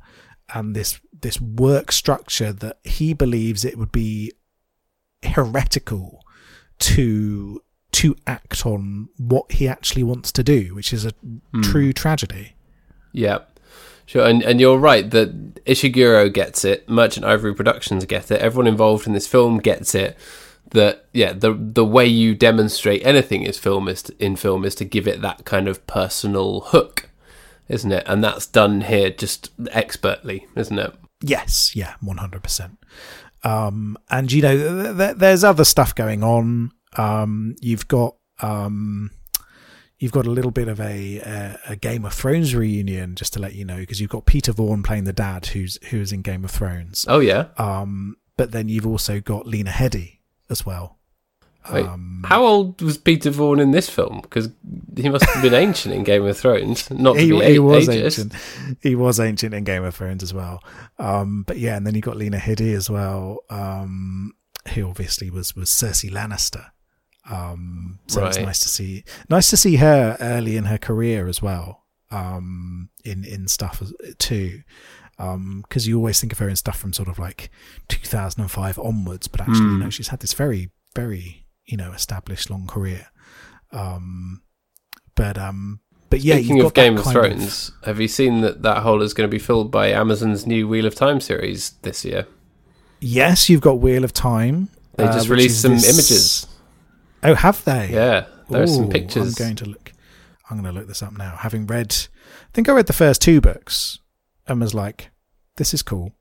and 0.55 0.75
this 0.75 0.99
this 1.21 1.39
work 1.39 1.91
structure 1.91 2.51
that 2.51 2.79
he 2.83 3.13
believes 3.13 3.63
it 3.63 3.77
would 3.77 3.91
be 3.91 4.31
heretical 5.21 6.23
to 6.79 7.61
to 7.91 8.15
act 8.25 8.65
on 8.65 9.09
what 9.17 9.51
he 9.51 9.67
actually 9.67 10.03
wants 10.03 10.31
to 10.31 10.43
do, 10.43 10.73
which 10.73 10.91
is 10.91 11.05
a 11.05 11.11
hmm. 11.11 11.61
true 11.61 11.93
tragedy. 11.93 12.55
Yeah. 13.11 13.39
Sure, 14.07 14.25
and, 14.25 14.41
and 14.41 14.59
you're 14.59 14.77
right 14.77 15.09
that 15.11 15.63
Ishiguro 15.65 16.33
gets 16.33 16.65
it, 16.65 16.89
Merchant 16.89 17.25
Ivory 17.25 17.53
Productions 17.53 18.05
get 18.05 18.31
it, 18.31 18.41
everyone 18.41 18.67
involved 18.67 19.05
in 19.05 19.13
this 19.13 19.27
film 19.27 19.59
gets 19.59 19.93
it. 19.93 20.17
That 20.71 21.05
yeah, 21.13 21.31
the 21.33 21.53
the 21.53 21.85
way 21.85 22.05
you 22.05 22.35
demonstrate 22.35 23.05
anything 23.05 23.43
is 23.43 23.57
film 23.57 23.87
is 23.87 24.03
to, 24.03 24.15
in 24.23 24.35
film 24.35 24.65
is 24.65 24.75
to 24.75 24.85
give 24.85 25.07
it 25.07 25.21
that 25.21 25.45
kind 25.45 25.67
of 25.67 25.85
personal 25.87 26.61
hook, 26.61 27.09
isn't 27.69 27.91
it? 27.91 28.03
And 28.07 28.23
that's 28.23 28.47
done 28.47 28.81
here 28.81 29.09
just 29.09 29.51
expertly, 29.71 30.47
isn't 30.55 30.77
it? 30.77 30.93
Yes, 31.21 31.75
yeah, 31.75 31.95
one 32.01 32.17
hundred 32.17 32.43
percent. 32.43 32.79
Um, 33.43 33.97
and 34.09 34.31
you 34.31 34.41
know, 34.41 34.57
th- 34.57 34.97
th- 34.97 35.17
there's 35.17 35.43
other 35.43 35.63
stuff 35.63 35.93
going 35.93 36.23
on. 36.23 36.71
Um, 36.97 37.55
you've 37.61 37.87
got 37.87 38.15
um, 38.41 39.11
you've 39.99 40.11
got 40.11 40.25
a 40.25 40.31
little 40.31 40.51
bit 40.51 40.67
of 40.67 40.79
a, 40.79 41.19
a 41.19 41.59
a 41.69 41.75
Game 41.75 42.05
of 42.05 42.13
Thrones 42.13 42.55
reunion, 42.55 43.15
just 43.15 43.33
to 43.33 43.39
let 43.39 43.53
you 43.53 43.65
know, 43.65 43.77
because 43.77 44.01
you've 44.01 44.09
got 44.09 44.25
Peter 44.25 44.51
Vaughan 44.51 44.83
playing 44.83 45.03
the 45.03 45.13
dad, 45.13 45.47
who's 45.47 45.77
who's 45.89 46.11
in 46.11 46.21
Game 46.21 46.43
of 46.43 46.51
Thrones. 46.51 47.05
Oh 47.07 47.19
yeah. 47.19 47.47
Um, 47.57 48.17
but 48.35 48.51
then 48.51 48.67
you've 48.67 48.87
also 48.87 49.21
got 49.21 49.47
Lena 49.47 49.71
Headey 49.71 50.14
as 50.49 50.65
well. 50.65 50.97
Wait, 51.73 51.85
Um, 51.85 52.21
how 52.25 52.43
old 52.45 52.79
was 52.81 52.97
Peter 52.97 53.31
Vaughan 53.31 53.59
in 53.59 53.71
this 53.71 53.89
film? 53.89 54.19
Because 54.21 54.49
he 54.95 55.09
must 55.09 55.25
have 55.25 55.41
been 55.41 55.55
ancient 55.55 55.95
in 55.95 56.03
Game 56.03 56.23
of 56.25 56.37
Thrones, 56.37 56.91
not 56.91 57.17
he, 57.17 57.27
he 57.43 57.57
was 57.59 57.87
ageist. 57.87 58.03
ancient. 58.03 58.33
He 58.81 58.95
was 58.95 59.19
ancient 59.19 59.53
in 59.55 59.63
Game 59.63 59.83
of 59.83 59.95
Thrones 59.95 60.21
as 60.21 60.31
well. 60.33 60.61
Um, 60.99 61.43
but 61.47 61.57
yeah, 61.57 61.75
and 61.75 61.85
then 61.87 61.95
you 61.95 62.01
got 62.01 62.17
Lena 62.17 62.37
Headey 62.37 62.75
as 62.75 62.87
well, 62.89 63.39
um, 63.49 64.33
who 64.75 64.87
obviously 64.87 65.31
was 65.31 65.55
was 65.55 65.69
Cersei 65.71 66.11
Lannister. 66.11 66.67
Um, 67.27 67.97
so 68.05 68.23
it's 68.27 68.37
nice 68.37 68.59
to 68.59 68.69
see 68.69 69.03
nice 69.29 69.49
to 69.49 69.57
see 69.57 69.77
her 69.77 70.17
early 70.19 70.57
in 70.57 70.65
her 70.65 70.77
career 70.77 71.27
as 71.27 71.41
well. 71.41 71.85
Um, 72.11 72.89
in 73.03 73.23
in 73.25 73.47
stuff 73.47 73.81
too. 74.19 74.61
Because 75.17 75.87
you 75.87 75.97
always 75.97 76.19
think 76.19 76.33
of 76.33 76.39
her 76.39 76.49
in 76.49 76.55
stuff 76.55 76.77
from 76.77 76.91
sort 76.93 77.07
of 77.07 77.17
like 77.17 77.49
2005 77.87 78.77
onwards, 78.79 79.27
but 79.27 79.41
actually, 79.41 79.71
you 79.71 79.77
know, 79.77 79.89
she's 79.89 80.09
had 80.09 80.19
this 80.19 80.33
very, 80.33 80.71
very, 80.93 81.45
you 81.65 81.77
know, 81.77 81.93
established 81.93 82.49
long 82.49 82.67
career. 82.67 83.07
Um, 83.71 84.41
but 85.15 85.37
um, 85.37 85.79
but 86.09 86.19
yeah, 86.19 86.35
Speaking 86.35 86.57
you've 86.57 86.65
of 86.67 86.73
Game 86.73 86.97
of 86.97 87.05
Thrones, 87.05 87.71
have 87.83 87.99
you 87.99 88.07
seen 88.07 88.41
that 88.41 88.61
that 88.63 88.83
hole 88.83 89.01
is 89.01 89.13
going 89.13 89.29
to 89.29 89.31
be 89.31 89.39
filled 89.39 89.71
by 89.71 89.87
Amazon's 89.87 90.45
new 90.45 90.67
Wheel 90.67 90.85
of 90.85 90.95
Time 90.95 91.19
series 91.19 91.71
this 91.81 92.03
year? 92.05 92.27
Yes, 92.99 93.49
you've 93.49 93.61
got 93.61 93.79
Wheel 93.79 94.03
of 94.03 94.13
Time. 94.13 94.69
They 94.95 95.05
uh, 95.05 95.13
just 95.13 95.29
which 95.29 95.37
released 95.37 95.61
some 95.61 95.73
this- 95.73 95.85
images. 95.85 96.47
Oh, 97.23 97.33
have 97.35 97.63
they? 97.65 97.89
Yeah, 97.91 98.25
there's 98.49 98.75
some 98.75 98.89
pictures. 98.89 99.39
I'm 99.39 99.45
going 99.45 99.55
to 99.57 99.65
look. 99.65 99.91
I'm 100.49 100.61
going 100.61 100.71
to 100.73 100.79
look 100.79 100.87
this 100.87 101.01
up 101.01 101.17
now. 101.17 101.37
Having 101.37 101.67
read, 101.67 101.95
I 102.43 102.51
think 102.53 102.69
I 102.69 102.73
read 102.73 102.85
the 102.85 102.93
first 102.93 103.21
two 103.21 103.41
books 103.41 103.99
and 104.47 104.61
was 104.61 104.73
like, 104.73 105.09
"This 105.57 105.73
is 105.73 105.81
cool." 105.81 106.13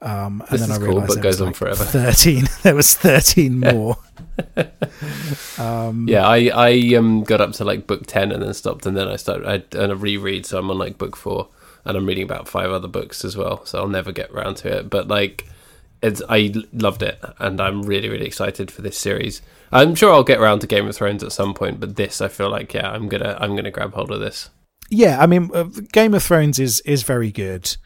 Um, 0.00 0.42
and 0.48 0.50
This 0.50 0.60
then 0.60 0.70
I 0.70 0.78
cool, 0.78 0.86
realized 0.86 1.14
but 1.14 1.22
goes 1.22 1.40
on 1.40 1.48
like 1.48 1.56
forever. 1.56 1.84
Thirteen. 1.84 2.44
there 2.62 2.74
was 2.74 2.94
thirteen 2.94 3.58
more. 3.60 3.96
um, 5.58 6.06
Yeah, 6.08 6.26
I 6.26 6.50
I 6.54 6.94
um 6.96 7.24
got 7.24 7.40
up 7.40 7.52
to 7.54 7.64
like 7.64 7.86
book 7.86 8.06
ten 8.06 8.30
and 8.30 8.42
then 8.42 8.54
stopped, 8.54 8.86
and 8.86 8.96
then 8.96 9.08
I 9.08 9.16
started 9.16 9.46
I 9.46 9.56
done 9.58 9.90
a 9.90 9.96
reread, 9.96 10.46
so 10.46 10.58
I'm 10.58 10.70
on 10.70 10.78
like 10.78 10.98
book 10.98 11.16
four, 11.16 11.48
and 11.84 11.96
I'm 11.96 12.06
reading 12.06 12.24
about 12.24 12.48
five 12.48 12.70
other 12.70 12.88
books 12.88 13.24
as 13.24 13.36
well, 13.36 13.64
so 13.66 13.78
I'll 13.80 13.88
never 13.88 14.12
get 14.12 14.30
around 14.30 14.56
to 14.58 14.78
it. 14.78 14.90
But 14.90 15.08
like, 15.08 15.46
it's 16.00 16.22
I 16.28 16.54
loved 16.72 17.02
it, 17.02 17.18
and 17.38 17.60
I'm 17.60 17.82
really 17.82 18.08
really 18.08 18.26
excited 18.26 18.70
for 18.70 18.82
this 18.82 18.96
series. 18.98 19.42
I'm 19.72 19.94
sure 19.96 20.12
I'll 20.14 20.24
get 20.24 20.38
around 20.38 20.60
to 20.60 20.66
Game 20.66 20.86
of 20.88 20.96
Thrones 20.96 21.22
at 21.24 21.32
some 21.32 21.54
point, 21.54 21.80
but 21.80 21.96
this 21.96 22.20
I 22.20 22.28
feel 22.28 22.50
like 22.50 22.72
yeah, 22.72 22.90
I'm 22.90 23.08
gonna 23.08 23.36
I'm 23.40 23.56
gonna 23.56 23.72
grab 23.72 23.94
hold 23.94 24.12
of 24.12 24.20
this. 24.20 24.50
Yeah, 24.88 25.20
I 25.20 25.26
mean, 25.26 25.50
uh, 25.54 25.64
Game 25.92 26.14
of 26.14 26.22
Thrones 26.22 26.58
is 26.58 26.80
is 26.80 27.02
very 27.02 27.30
good. 27.30 27.76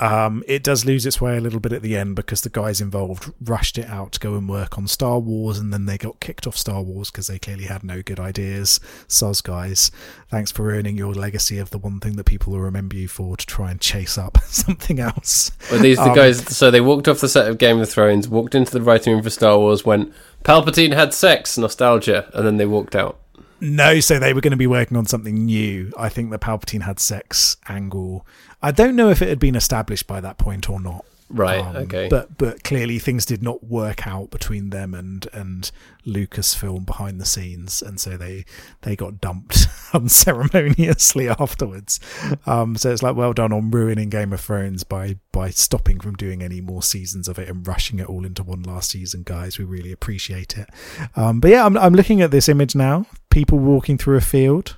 Um, 0.00 0.44
it 0.46 0.62
does 0.62 0.84
lose 0.84 1.04
its 1.06 1.20
way 1.20 1.36
a 1.36 1.40
little 1.40 1.58
bit 1.58 1.72
at 1.72 1.82
the 1.82 1.96
end 1.96 2.14
because 2.14 2.42
the 2.42 2.50
guys 2.50 2.80
involved 2.80 3.32
rushed 3.40 3.78
it 3.78 3.88
out 3.88 4.12
to 4.12 4.20
go 4.20 4.36
and 4.36 4.48
work 4.48 4.78
on 4.78 4.86
Star 4.86 5.18
Wars, 5.18 5.58
and 5.58 5.72
then 5.72 5.86
they 5.86 5.98
got 5.98 6.20
kicked 6.20 6.46
off 6.46 6.56
Star 6.56 6.82
Wars 6.82 7.10
because 7.10 7.26
they 7.26 7.38
clearly 7.40 7.64
had 7.64 7.82
no 7.82 8.00
good 8.00 8.20
ideas. 8.20 8.78
Soz 9.08 9.42
guys, 9.42 9.90
thanks 10.30 10.52
for 10.52 10.62
ruining 10.62 10.96
your 10.96 11.12
legacy 11.14 11.58
of 11.58 11.70
the 11.70 11.78
one 11.78 11.98
thing 11.98 12.14
that 12.14 12.24
people 12.24 12.52
will 12.52 12.60
remember 12.60 12.94
you 12.94 13.08
for 13.08 13.36
to 13.36 13.44
try 13.44 13.72
and 13.72 13.80
chase 13.80 14.16
up 14.16 14.38
something 14.44 15.00
else. 15.00 15.50
Well, 15.68 15.82
these 15.82 15.96
the 15.96 16.04
Um, 16.04 16.14
guys. 16.14 16.56
So 16.56 16.70
they 16.70 16.80
walked 16.80 17.08
off 17.08 17.18
the 17.18 17.28
set 17.28 17.48
of 17.48 17.58
Game 17.58 17.80
of 17.80 17.90
Thrones, 17.90 18.28
walked 18.28 18.54
into 18.54 18.70
the 18.70 18.82
writing 18.82 19.14
room 19.14 19.22
for 19.24 19.30
Star 19.30 19.58
Wars, 19.58 19.84
went 19.84 20.12
Palpatine 20.44 20.94
had 20.94 21.12
sex, 21.12 21.58
nostalgia, 21.58 22.30
and 22.34 22.46
then 22.46 22.56
they 22.56 22.66
walked 22.66 22.94
out. 22.94 23.18
No, 23.60 24.00
so 24.00 24.18
they 24.18 24.32
were 24.32 24.40
going 24.40 24.52
to 24.52 24.56
be 24.56 24.66
working 24.66 24.96
on 24.96 25.06
something 25.06 25.46
new. 25.46 25.92
I 25.98 26.08
think 26.08 26.30
the 26.30 26.38
Palpatine 26.38 26.82
had 26.82 27.00
sex 27.00 27.56
angle. 27.68 28.24
I 28.62 28.70
don't 28.70 28.94
know 28.94 29.10
if 29.10 29.20
it 29.20 29.28
had 29.28 29.40
been 29.40 29.56
established 29.56 30.06
by 30.06 30.20
that 30.20 30.38
point 30.38 30.70
or 30.70 30.80
not. 30.80 31.04
Right. 31.30 31.64
Um, 31.64 31.76
okay. 31.76 32.08
But 32.08 32.38
but 32.38 32.64
clearly 32.64 32.98
things 32.98 33.26
did 33.26 33.42
not 33.42 33.64
work 33.64 34.06
out 34.06 34.30
between 34.30 34.70
them 34.70 34.94
and 34.94 35.26
and 35.32 35.70
Lucasfilm 36.06 36.86
behind 36.86 37.20
the 37.20 37.26
scenes, 37.26 37.82
and 37.82 38.00
so 38.00 38.16
they 38.16 38.44
they 38.82 38.96
got 38.96 39.20
dumped 39.20 39.66
unceremoniously 39.92 41.28
afterwards. 41.28 42.00
Um, 42.46 42.76
so 42.76 42.90
it's 42.90 43.02
like 43.02 43.14
well 43.14 43.34
done 43.34 43.52
on 43.52 43.70
ruining 43.70 44.08
Game 44.08 44.32
of 44.32 44.40
Thrones 44.40 44.84
by 44.84 45.16
by 45.32 45.50
stopping 45.50 46.00
from 46.00 46.14
doing 46.14 46.42
any 46.42 46.60
more 46.60 46.82
seasons 46.82 47.28
of 47.28 47.38
it 47.38 47.48
and 47.48 47.66
rushing 47.66 47.98
it 47.98 48.08
all 48.08 48.24
into 48.24 48.42
one 48.42 48.62
last 48.62 48.90
season, 48.90 49.22
guys. 49.22 49.58
We 49.58 49.64
really 49.66 49.92
appreciate 49.92 50.56
it. 50.56 50.70
Um, 51.14 51.40
but 51.40 51.50
yeah, 51.50 51.66
I'm 51.66 51.76
I'm 51.76 51.94
looking 51.94 52.22
at 52.22 52.30
this 52.30 52.48
image 52.48 52.74
now. 52.74 53.06
People 53.28 53.58
walking 53.58 53.98
through 53.98 54.16
a 54.16 54.22
field. 54.22 54.76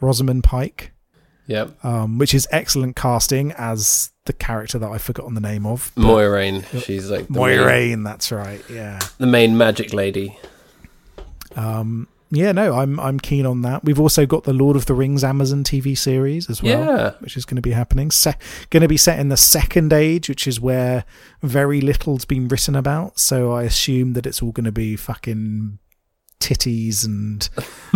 Rosamund 0.00 0.44
Pike 0.44 0.92
yep. 1.50 1.84
um, 1.84 2.16
which 2.18 2.32
is 2.32 2.48
excellent 2.50 2.96
casting 2.96 3.52
as 3.58 4.10
the 4.24 4.32
character 4.32 4.78
that 4.78 4.88
I've 4.88 5.02
forgotten 5.02 5.34
the 5.34 5.40
name 5.40 5.66
of. 5.66 5.92
but- 5.94 6.02
Moiraine. 6.04 6.64
She's 6.84 7.10
like 7.10 7.26
the 7.26 7.32
main, 7.34 7.58
Moiraine, 7.58 8.04
that's 8.04 8.30
right. 8.32 8.62
Yeah. 8.70 8.98
the 9.18 9.26
main 9.26 9.58
magic 9.58 9.92
lady. 9.92 10.38
Um, 11.56 12.08
yeah, 12.32 12.52
no, 12.52 12.74
I'm 12.74 13.00
I'm 13.00 13.18
keen 13.18 13.44
on 13.44 13.62
that. 13.62 13.84
We've 13.84 13.98
also 13.98 14.24
got 14.24 14.44
the 14.44 14.52
Lord 14.52 14.76
of 14.76 14.86
the 14.86 14.94
Rings 14.94 15.24
Amazon 15.24 15.64
TV 15.64 15.98
series 15.98 16.48
as 16.48 16.62
well, 16.62 16.84
Yeah. 16.84 17.10
which 17.18 17.36
is 17.36 17.44
going 17.44 17.56
to 17.56 17.62
be 17.62 17.72
happening. 17.72 18.12
Se- 18.12 18.36
going 18.70 18.82
to 18.82 18.88
be 18.88 18.96
set 18.96 19.18
in 19.18 19.30
the 19.30 19.36
Second 19.36 19.92
Age, 19.92 20.28
which 20.28 20.46
is 20.46 20.60
where 20.60 21.04
very 21.42 21.80
little's 21.80 22.24
been 22.24 22.46
written 22.46 22.76
about. 22.76 23.18
So 23.18 23.50
I 23.50 23.64
assume 23.64 24.12
that 24.12 24.26
it's 24.26 24.40
all 24.42 24.52
going 24.52 24.64
to 24.64 24.70
be 24.72 24.94
fucking 24.94 25.80
titties 26.38 27.04
and 27.04 27.48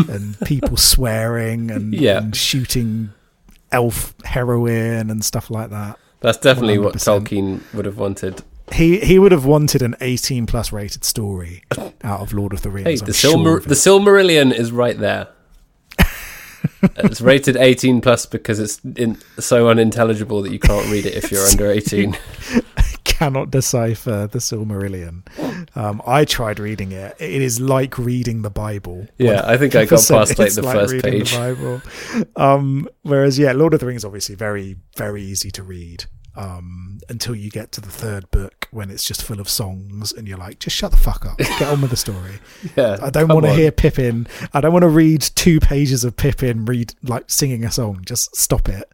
and 0.09 0.37
people 0.41 0.77
swearing 0.93 1.71
and, 1.71 1.95
Yeah. 1.95 2.19
and 2.19 2.35
shooting 2.35 3.11
elf 3.75 4.15
heroin 4.25 5.11
and 5.11 5.25
stuff 5.25 5.51
like 5.51 5.71
that. 5.71 5.99
That's 6.21 6.39
definitely 6.39 6.79
what 6.79 6.95
100%. 6.95 7.27
Tolkien 7.27 7.75
would 7.75 7.85
have 7.85 7.99
wanted. 7.99 8.43
He 8.73 8.99
he 9.01 9.19
would 9.19 9.33
have 9.33 9.45
wanted 9.45 9.83
an 9.83 9.95
18 10.01 10.47
plus 10.47 10.73
rated 10.73 11.05
story 11.05 11.63
out 12.03 12.21
of 12.21 12.33
Lord 12.33 12.55
of 12.55 12.63
the 12.63 12.71
Rings. 12.71 13.01
Hey, 13.01 13.07
the 13.07 13.13
sure 13.13 13.35
Silmar- 13.37 13.59
of 13.59 13.65
the 13.65 13.75
Silmarillion 13.75 14.53
is 14.53 14.73
right 14.73 14.99
there. 14.99 15.29
it's 16.97 17.21
rated 17.21 17.57
18 17.57 18.01
plus 18.01 18.25
because 18.25 18.59
it's 18.59 18.81
in- 18.97 19.19
so 19.39 19.69
unintelligible 19.69 20.41
that 20.43 20.51
you 20.53 20.59
can't 20.59 20.91
read 20.91 21.05
it 21.05 21.15
if 21.15 21.31
you're 21.31 21.45
under 21.47 21.71
18. 21.71 22.17
cannot 23.15 23.51
decipher 23.51 24.27
the 24.27 24.39
Silmarillion. 24.39 25.23
Um, 25.77 26.03
I 26.07 26.25
tried 26.25 26.59
reading 26.59 26.93
it. 26.93 27.15
It 27.21 27.43
is 27.43 27.61
like 27.61 27.97
reading 27.97 28.43
the 28.43 28.51
Bible. 28.51 29.07
Yeah, 29.19 29.43
I 29.45 29.57
think 29.57 29.77
I 29.77 29.85
got 29.85 30.01
100% 30.01 30.09
past 30.11 30.39
like 30.39 30.53
the 30.55 30.63
first 30.63 30.93
reading 30.93 31.13
page. 31.13 31.33
The 31.33 31.39
Bible. 31.39 31.83
Um, 32.37 32.89
whereas, 33.03 33.39
yeah, 33.39 33.53
Lord 33.53 33.73
of 33.73 33.81
the 33.81 33.87
Rings 33.87 34.05
obviously 34.05 34.35
very, 34.35 34.77
very 34.97 35.23
easy 35.23 35.51
to 35.53 35.63
read 35.63 36.07
um, 36.37 36.99
until 37.09 37.37
you 37.37 37.51
get 37.51 37.71
to 37.73 37.81
the 37.81 37.91
third 37.91 38.29
book 38.33 38.67
when 38.73 38.91
it's 38.91 39.05
just 39.05 39.23
full 39.23 39.41
of 39.41 39.49
songs 39.49 40.13
and 40.13 40.27
you're 40.27 40.39
like, 40.39 40.59
just 40.59 40.75
shut 40.75 40.91
the 40.91 40.97
fuck 40.97 41.25
up, 41.25 41.39
get 41.39 41.63
on 41.63 41.81
with 41.81 41.91
the 41.91 41.97
story. 41.97 42.39
Yeah, 42.77 42.97
I 43.01 43.11
don't 43.11 43.29
want 43.29 43.45
to 43.45 43.53
hear 43.53 43.71
Pippin. 43.71 44.27
I 44.53 44.61
don't 44.61 44.73
want 44.73 44.83
to 44.83 44.89
read 44.89 45.21
two 45.21 45.61
pages 45.61 46.03
of 46.03 46.17
Pippin 46.17 46.65
read 46.65 46.95
like 47.03 47.31
singing 47.31 47.63
a 47.65 47.71
song. 47.71 48.03
Just 48.05 48.35
stop 48.35 48.69
it. 48.69 48.91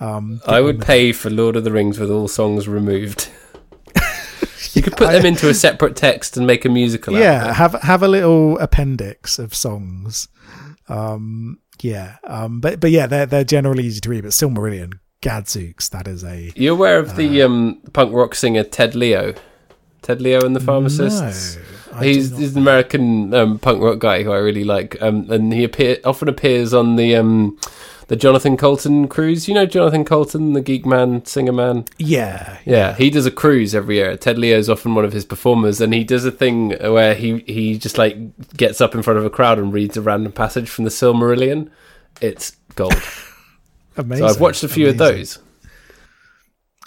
Um, 0.00 0.40
I 0.46 0.60
would 0.60 0.80
pay 0.80 1.12
for 1.12 1.30
Lord 1.30 1.56
of 1.56 1.64
the 1.64 1.72
Rings 1.72 1.98
with 1.98 2.10
all 2.10 2.28
songs 2.28 2.68
removed. 2.68 3.28
you 4.74 4.82
could 4.82 4.96
put 4.96 5.10
them 5.12 5.26
into 5.32 5.48
a 5.48 5.54
separate 5.54 5.96
text 5.96 6.36
and 6.36 6.46
make 6.46 6.64
a 6.64 6.68
musical. 6.68 7.14
yeah 7.18 7.52
have 7.52 7.74
have 7.82 8.02
a 8.02 8.08
little 8.08 8.58
appendix 8.58 9.38
of 9.38 9.54
songs 9.54 10.28
um 10.88 11.58
yeah 11.82 12.16
um 12.24 12.60
but 12.60 12.80
but 12.80 12.90
yeah 12.90 13.06
they're 13.06 13.26
they're 13.26 13.44
generally 13.44 13.84
easy 13.84 14.00
to 14.00 14.08
read 14.08 14.22
but 14.22 14.30
silmarillion 14.30 14.94
gadzooks 15.20 15.88
that 15.90 16.08
is 16.08 16.24
a 16.24 16.52
You're 16.56 16.72
aware 16.74 16.98
of 16.98 17.10
Uh, 17.10 17.14
the 17.16 17.42
um, 17.42 17.80
punk 17.92 18.12
rock 18.14 18.34
singer 18.34 18.64
Ted 18.64 18.94
Leo? 18.94 19.34
Ted 20.00 20.20
Leo 20.20 20.44
and 20.44 20.56
the 20.56 20.60
Pharmacists. 20.60 21.56
no, 21.92 21.98
I 21.98 22.04
he's, 22.06 22.36
he's 22.36 22.56
an 22.56 22.62
American 22.62 23.32
um, 23.34 23.58
punk 23.60 23.80
rock 23.82 24.00
guy 24.00 24.24
who 24.24 24.32
I 24.32 24.38
really 24.38 24.64
like, 24.64 25.00
um, 25.00 25.30
and 25.30 25.52
he 25.52 25.62
appear 25.62 25.98
often 26.04 26.28
appears 26.28 26.74
on 26.74 26.96
the 26.96 27.14
um, 27.14 27.56
the 28.12 28.16
Jonathan 28.16 28.58
Coulton 28.58 29.08
cruise. 29.08 29.48
You 29.48 29.54
know 29.54 29.64
Jonathan 29.64 30.04
Coulton, 30.04 30.52
the 30.52 30.60
geek 30.60 30.84
man, 30.84 31.24
singer 31.24 31.50
man. 31.50 31.86
yeah 31.96 32.58
Yeah, 32.66 32.94
he 32.94 33.08
does 33.08 33.24
a 33.24 33.30
cruise 33.30 33.74
every 33.74 33.96
year. 33.96 34.18
Ted 34.18 34.36
Leo's 34.36 34.68
often 34.68 34.94
one 34.94 35.06
of 35.06 35.14
his 35.14 35.24
performers, 35.24 35.80
and 35.80 35.94
he 35.94 36.04
does 36.04 36.26
a 36.26 36.30
thing 36.30 36.72
where 36.78 37.14
he 37.14 37.38
he 37.46 37.78
just 37.78 37.96
like 37.96 38.18
gets 38.54 38.82
up 38.82 38.94
in 38.94 39.00
front 39.00 39.18
of 39.18 39.24
a 39.24 39.30
crowd 39.30 39.58
and 39.58 39.72
reads 39.72 39.96
a 39.96 40.02
random 40.02 40.30
passage 40.30 40.68
from 40.68 40.84
the 40.84 40.90
Silmarillion. 40.90 41.70
It's 42.20 42.50
gold. 42.74 42.92
amazing 43.96 44.28
so 44.28 44.34
I've 44.34 44.40
watched 44.40 44.62
a 44.62 44.68
few 44.68 44.90
of 44.90 44.98
those. 44.98 45.38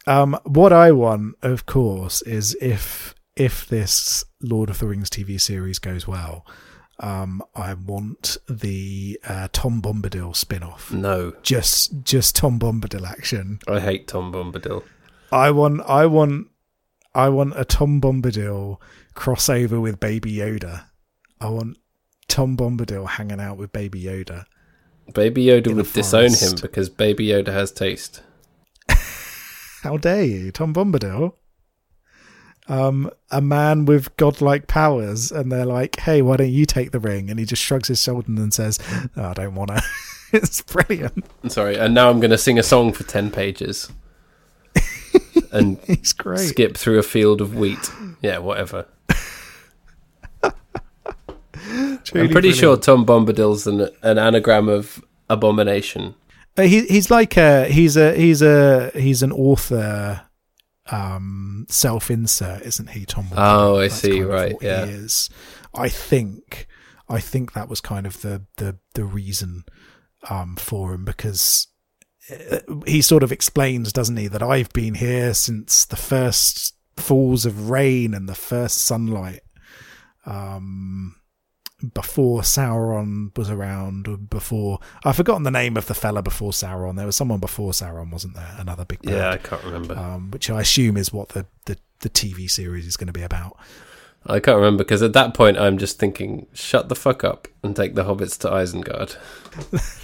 um 0.05 0.38
what 0.43 0.73
i 0.73 0.91
want 0.91 1.36
of 1.43 1.67
course 1.67 2.23
is 2.23 2.57
if 2.59 3.13
if 3.36 3.67
this 3.67 4.23
lord 4.41 4.71
of 4.71 4.80
the 4.80 4.88
rings 4.88 5.07
tv 5.11 5.39
series 5.39 5.78
goes 5.78 6.07
well 6.07 6.47
um 7.00 7.41
i 7.56 7.74
want 7.74 8.38
the 8.48 9.20
uh, 9.28 9.48
tom 9.52 9.82
bombadil 9.82 10.34
spin-off 10.36 10.91
No, 10.93 11.34
just 11.43 12.04
just 12.04 12.36
tom 12.36 12.58
bombadil 12.60 13.06
action 13.10 13.60
I 13.68 13.80
hate 13.80 14.08
Tom 14.08 14.32
Bombadil. 14.32 14.84
I 15.32 15.52
want, 15.52 15.82
I 15.82 16.06
want, 16.06 16.48
I 17.14 17.30
want 17.30 17.54
a 17.60 17.66
Tom 17.66 18.00
Bombadil 18.00 18.78
crossover 19.16 19.82
with 19.82 20.00
Baby 20.00 20.34
Yoda. 20.36 20.86
I 21.41 21.50
want 21.50 21.78
Tom 22.28 22.56
Bombadil 22.56 23.08
hanging 23.10 23.41
out 23.41 23.58
with 23.58 23.74
Baby 23.74 24.04
Yoda. 24.04 24.46
Baby 25.14 25.46
Yoda 25.46 25.76
would 25.76 25.91
disown 25.91 26.34
him 26.34 26.56
because 26.62 26.89
Baby 26.89 27.28
Yoda 27.28 27.48
has 27.52 27.72
taste. 27.72 28.22
How 29.84 29.98
dare 29.98 30.24
you, 30.24 30.52
Tom 30.52 30.74
Bombadil? 30.74 31.34
Um, 32.68 33.11
a 33.30 33.41
man 33.41 33.86
with 33.86 34.16
godlike 34.18 34.68
powers, 34.68 35.32
and 35.32 35.51
they're 35.51 35.66
like, 35.66 35.99
"Hey, 35.99 36.22
why 36.22 36.38
don't 36.38 36.49
you 36.51 36.66
take 36.66 36.91
the 36.91 36.99
ring?" 36.99 37.30
And 37.30 37.39
he 37.39 37.45
just 37.45 37.61
shrugs 37.61 37.88
his 37.89 38.01
shoulders 38.01 38.39
and 38.39 38.53
says, 38.53 38.80
oh, 39.16 39.26
"I 39.26 39.34
don't 39.34 39.53
want 39.55 39.70
to." 39.70 39.84
it's 40.34 40.61
brilliant. 40.61 41.26
I'm 41.43 41.49
sorry, 41.49 41.78
and 41.78 41.93
now 41.93 42.09
I'm 42.09 42.20
going 42.20 42.32
to 42.32 42.38
sing 42.38 42.57
a 42.57 42.63
song 42.63 42.91
for 42.91 43.03
10 43.03 43.30
pages 43.32 43.91
and 45.51 45.78
He's 45.86 46.13
great. 46.13 46.39
skip 46.39 46.78
through 46.78 46.99
a 46.99 47.03
field 47.03 47.41
of 47.41 47.55
wheat. 47.55 47.91
Yeah, 48.22 48.39
whatever. 48.39 48.88
I'm 52.13 52.30
pretty 52.30 52.51
sure. 52.51 52.78
Tom 52.78 53.05
Bombadil's 53.05 53.66
an, 53.68 53.89
an 54.01 54.18
anagram 54.18 54.70
of 54.70 55.03
abomination. 55.30 56.16
Uh, 56.57 56.63
he 56.63 56.86
he's 56.86 57.11
like 57.11 57.36
a 57.38 57.66
he's 57.66 57.97
a 57.97 58.16
he's 58.16 58.41
a 58.41 58.91
he's 58.93 59.24
an 59.24 59.32
author 59.32 60.22
um 60.92 61.66
self 61.70 62.12
insert 62.12 62.62
isn't 62.62 62.92
he 62.92 63.06
tom 63.06 63.26
Bombadil? 63.26 63.36
Oh, 63.38 63.78
I 63.78 63.82
That's 63.84 63.96
see, 63.96 64.10
kind 64.12 64.24
of 64.24 64.30
right, 64.30 64.56
yeah. 64.62 64.86
he 64.86 64.92
is 64.92 65.30
i 65.74 65.90
think 65.90 66.68
i 67.10 67.20
think 67.20 67.54
that 67.54 67.70
was 67.70 67.82
kind 67.82 68.06
of 68.06 68.22
the 68.22 68.44
the 68.58 68.78
the 68.94 69.04
reason 69.06 69.64
um 70.30 70.56
for 70.56 70.94
him 70.94 71.04
because 71.06 71.68
uh, 72.32 72.60
he 72.86 73.02
sort 73.02 73.24
of 73.24 73.32
explains 73.32 73.92
doesn't 73.92 74.18
he 74.18 74.28
that 74.28 74.44
i've 74.44 74.72
been 74.74 74.96
here 74.96 75.34
since 75.34 75.86
the 75.86 75.96
first 75.96 76.76
falls 76.98 77.46
of 77.46 77.70
rain 77.70 78.14
and 78.14 78.30
the 78.30 78.36
first 78.36 78.78
sunlight 78.78 79.42
um 80.26 81.16
before 81.93 82.41
Sauron 82.41 83.36
was 83.38 83.49
around, 83.49 84.30
before 84.30 84.80
I've 85.03 85.15
forgotten 85.17 85.43
the 85.43 85.51
name 85.51 85.76
of 85.78 85.88
the 85.88 85.93
fella 85.93 86.21
before 86.21 86.51
Sauron. 86.51 86.95
There 86.95 87.05
was 87.05 87.15
someone 87.15 87.39
before 87.39 87.71
Sauron, 87.71 88.11
wasn't 88.11 88.36
there? 88.36 88.55
Another 88.57 88.86
big 88.86 88.99
Yeah, 89.03 89.32
I 89.32 89.38
can't 89.38 89.63
remember. 89.63 89.97
um, 89.97 90.32
which 90.32 90.49
I 90.49 90.61
assume 90.61 90.97
is 90.97 91.11
what 91.11 91.30
the, 91.30 91.45
the, 91.65 91.78
the 91.99 92.09
TV 92.09 92.49
series 92.49 92.86
is 92.88 92.97
going 92.97 93.07
to 93.07 93.13
be 93.13 93.23
about. 93.23 93.57
I 94.28 94.39
can't 94.39 94.55
remember 94.55 94.84
because 94.84 95.03
at 95.03 95.13
that 95.13 95.36
point 95.36 95.57
I'm 95.57 95.78
just 95.78 95.99
thinking, 95.99 96.47
shut 96.53 96.89
the 96.89 96.95
fuck 96.95 97.23
up 97.23 97.47
and 97.61 97.76
take 97.76 97.93
the 97.93 98.05
hobbits 98.05 98.39
to 98.39 98.47
Isengard. 98.49 99.17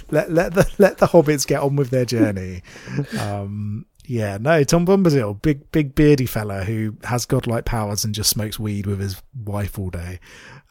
Let 0.12 0.30
let 0.30 0.52
the 0.54 0.70
let 0.78 0.98
the 0.98 1.06
hobbits 1.06 1.46
get 1.46 1.62
on 1.62 1.74
with 1.74 1.88
their 1.90 2.04
journey. 2.04 2.62
um, 3.18 3.86
yeah, 4.04 4.36
no, 4.38 4.62
Tom 4.62 4.86
Bombadil, 4.86 5.40
big 5.42 5.72
big 5.72 5.94
beardy 5.94 6.26
fella 6.26 6.64
who 6.64 6.96
has 7.04 7.24
godlike 7.24 7.64
powers 7.64 8.04
and 8.04 8.14
just 8.14 8.30
smokes 8.30 8.58
weed 8.58 8.86
with 8.86 9.00
his 9.00 9.20
wife 9.44 9.78
all 9.78 9.90
day. 9.90 10.20